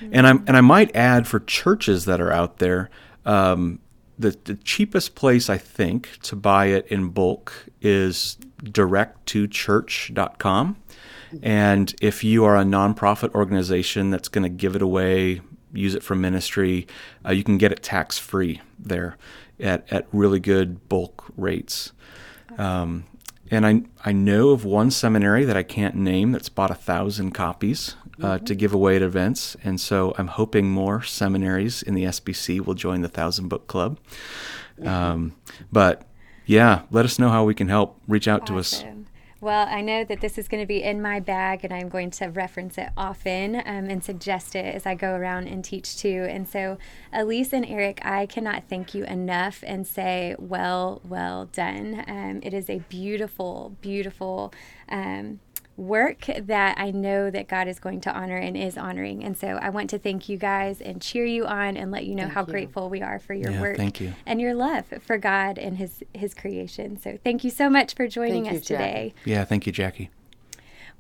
Mm-hmm. 0.01 0.15
And 0.15 0.27
I 0.27 0.31
and 0.31 0.57
I 0.57 0.61
might 0.61 0.95
add 0.95 1.27
for 1.27 1.41
churches 1.41 2.05
that 2.05 2.21
are 2.21 2.31
out 2.31 2.59
there. 2.59 2.91
Um, 3.25 3.81
the, 4.19 4.37
the 4.45 4.55
cheapest 4.55 5.15
place 5.15 5.49
I 5.49 5.57
think 5.57 6.19
to 6.25 6.37
buy 6.37 6.67
it 6.67 6.87
in 6.89 7.09
bulk 7.09 7.69
is 7.81 8.37
directtochurch.com. 8.63 10.77
And 11.43 11.95
if 12.01 12.25
you 12.25 12.45
are 12.45 12.57
a 12.57 12.65
nonprofit 12.65 13.33
organization 13.35 14.11
that's 14.11 14.29
going 14.29 14.43
to 14.43 14.49
give 14.49 14.75
it 14.75 14.83
away, 14.83 15.43
use 15.73 15.95
it 15.95 16.03
for 16.03 16.17
ministry, 16.17 16.89
uh, 17.25 17.31
you 17.31 17.45
can 17.45 17.59
get 17.59 17.71
it 17.73 17.83
tax 17.83 18.19
free 18.19 18.61
there 18.79 19.17
at, 19.59 19.91
at 19.93 20.07
really 20.13 20.41
good 20.41 20.89
bulk 20.89 21.25
rates. 21.37 21.93
Um, 22.59 23.05
and 23.51 23.67
I, 23.67 23.83
I 24.05 24.13
know 24.13 24.51
of 24.51 24.65
one 24.65 24.91
seminary 24.91 25.45
that 25.45 25.57
I 25.57 25.63
can't 25.63 25.97
name 25.97 26.33
that's 26.33 26.49
bought 26.49 26.71
a 26.71 26.75
thousand 26.75 27.33
copies 27.33 27.97
uh, 28.23 28.37
mm-hmm. 28.37 28.45
to 28.45 28.55
give 28.55 28.73
away 28.73 28.97
at 28.97 29.03
events. 29.03 29.57
And 29.65 29.81
so 29.81 30.15
I'm 30.19 30.29
hoping 30.29 30.71
more 30.71 31.03
seminaries 31.03 31.83
in 31.83 31.95
the 31.95 32.05
SBC 32.05 32.65
will 32.65 32.75
join 32.75 33.03
the 33.03 33.09
Thousand 33.09 33.49
Book 33.49 33.67
Club. 33.67 33.99
Um, 34.85 35.35
but 35.71 36.07
yeah, 36.51 36.83
let 36.91 37.05
us 37.05 37.17
know 37.17 37.29
how 37.29 37.45
we 37.45 37.55
can 37.55 37.69
help. 37.69 37.97
Reach 38.09 38.27
out 38.27 38.43
awesome. 38.43 38.55
to 38.57 38.61
us. 38.61 38.85
Well, 39.41 39.69
I 39.71 39.83
know 39.83 40.03
that 40.03 40.21
this 40.21 40.37
is 40.37 40.49
going 40.49 40.63
to 40.63 40.67
be 40.67 40.83
in 40.83 41.01
my 41.01 41.21
bag, 41.21 41.65
and 41.65 41.73
I'm 41.73 41.89
going 41.89 42.11
to 42.11 42.27
reference 42.27 42.77
it 42.77 42.89
often 42.97 43.55
um, 43.55 43.89
and 43.89 44.03
suggest 44.03 44.57
it 44.57 44.75
as 44.75 44.85
I 44.85 44.97
go 44.97 45.15
around 45.15 45.47
and 45.47 45.65
teach 45.65 45.97
too. 45.97 46.27
And 46.29 46.49
so, 46.49 46.77
Elyse 47.15 47.53
and 47.53 47.65
Eric, 47.65 48.05
I 48.05 48.27
cannot 48.27 48.65
thank 48.69 48.95
you 48.95 49.05
enough 49.05 49.63
and 49.65 49.87
say, 49.87 50.35
well, 50.41 51.01
well 51.05 51.47
done. 51.47 52.05
Um, 52.09 52.41
it 52.43 52.53
is 52.53 52.69
a 52.69 52.81
beautiful, 52.89 53.77
beautiful. 53.81 54.53
Um, 54.89 55.39
work 55.81 56.27
that 56.39 56.79
I 56.79 56.91
know 56.91 57.31
that 57.31 57.49
God 57.49 57.67
is 57.67 57.81
going 57.81 58.01
to 58.03 58.13
honor 58.13 58.37
and 58.37 58.57
is 58.57 58.77
honoring. 58.77 59.25
And 59.25 59.37
so 59.37 59.59
I 59.61 59.71
want 59.71 59.91
to 59.91 59.99
thank 59.99 60.29
you 60.29 60.37
guys 60.37 60.81
and 60.81 61.01
cheer 61.01 61.25
you 61.25 61.47
on 61.47 61.77
and 61.77 61.91
let 61.91 62.05
you 62.05 62.15
know 62.15 62.25
thank 62.25 62.35
how 62.35 62.41
you. 62.43 62.53
grateful 62.53 62.91
we 62.91 63.03
are 63.03 63.19
for 63.19 63.35
your 63.35 63.53
yeah, 63.53 63.61
work 63.61 63.77
thank 63.77 64.01
you. 64.01 64.13
and 64.27 64.41
your 64.41 64.55
love 64.55 64.87
for 65.03 65.19
God 65.19 65.59
and 65.59 65.79
his 65.79 66.03
his 66.15 66.35
creation. 66.35 67.01
So 67.01 67.19
thank 67.25 67.45
you 67.45 67.51
so 67.51 67.71
much 67.71 67.95
for 67.95 68.07
joining 68.07 68.45
thank 68.45 68.57
us 68.57 68.71
you, 68.71 68.77
today. 68.77 69.15
Yeah, 69.25 69.45
thank 69.45 69.67
you, 69.67 69.73
Jackie. 69.73 70.11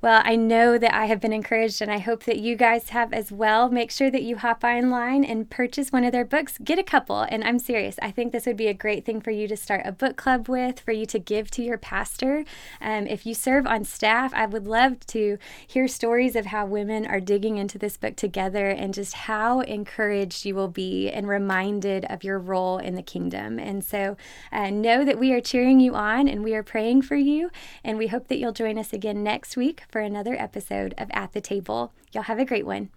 Well, 0.03 0.23
I 0.25 0.35
know 0.35 0.79
that 0.79 0.95
I 0.95 1.05
have 1.07 1.21
been 1.21 1.35
encouraged, 1.35 1.83
and 1.83 1.91
I 1.91 1.99
hope 1.99 2.25
that 2.25 2.39
you 2.39 2.57
guys 2.57 2.89
have 2.89 3.13
as 3.13 3.31
well. 3.31 3.69
Make 3.69 3.91
sure 3.91 4.11
that 4.11 4.23
you 4.23 4.39
hop 4.39 4.65
online 4.65 5.25
and 5.25 5.51
purchase 5.51 5.93
one 5.93 6.05
of 6.05 6.13
their 6.13 6.25
books. 6.25 6.57
Get 6.65 6.79
a 6.79 6.83
couple, 6.83 7.21
and 7.21 7.45
I'm 7.45 7.59
serious. 7.59 7.99
I 8.01 8.11
think 8.11 8.33
this 8.33 8.47
would 8.47 8.57
be 8.57 8.69
a 8.69 8.73
great 8.73 9.05
thing 9.05 9.21
for 9.21 9.31
you 9.31 9.47
to 9.49 9.59
start 9.59 9.83
a 9.85 9.93
book 9.93 10.17
club 10.17 10.49
with, 10.49 10.81
for 10.81 10.93
you 10.93 11.05
to 11.05 11.19
give 11.19 11.51
to 11.51 11.63
your 11.63 11.77
pastor. 11.77 12.47
Um, 12.81 13.07
if 13.09 13.27
you 13.27 13.35
serve 13.35 13.67
on 13.67 13.85
staff, 13.85 14.33
I 14.33 14.47
would 14.47 14.67
love 14.67 15.07
to 15.09 15.37
hear 15.67 15.87
stories 15.87 16.35
of 16.35 16.47
how 16.47 16.65
women 16.65 17.05
are 17.05 17.21
digging 17.21 17.59
into 17.59 17.77
this 17.77 17.99
book 17.99 18.17
together 18.17 18.71
and 18.71 18.95
just 18.95 19.13
how 19.13 19.61
encouraged 19.61 20.47
you 20.47 20.55
will 20.55 20.69
be 20.69 21.11
and 21.11 21.29
reminded 21.29 22.07
of 22.07 22.25
your 22.25 22.39
role 22.39 22.79
in 22.79 22.95
the 22.95 23.03
kingdom. 23.03 23.59
And 23.59 23.85
so 23.85 24.17
uh, 24.51 24.71
know 24.71 25.05
that 25.05 25.19
we 25.19 25.35
are 25.35 25.43
cheering 25.43 25.79
you 25.79 25.95
on 25.95 26.27
and 26.27 26.43
we 26.43 26.55
are 26.55 26.63
praying 26.63 27.03
for 27.03 27.17
you, 27.17 27.51
and 27.85 27.99
we 27.99 28.07
hope 28.07 28.29
that 28.29 28.39
you'll 28.39 28.53
join 28.53 28.79
us 28.79 28.95
again 28.95 29.23
next 29.23 29.59
week 29.59 29.83
for 29.91 30.01
another 30.01 30.34
episode 30.34 30.95
of 30.97 31.09
At 31.12 31.32
the 31.32 31.41
Table. 31.41 31.93
Y'all 32.12 32.24
have 32.24 32.38
a 32.38 32.45
great 32.45 32.66
one. 32.66 32.91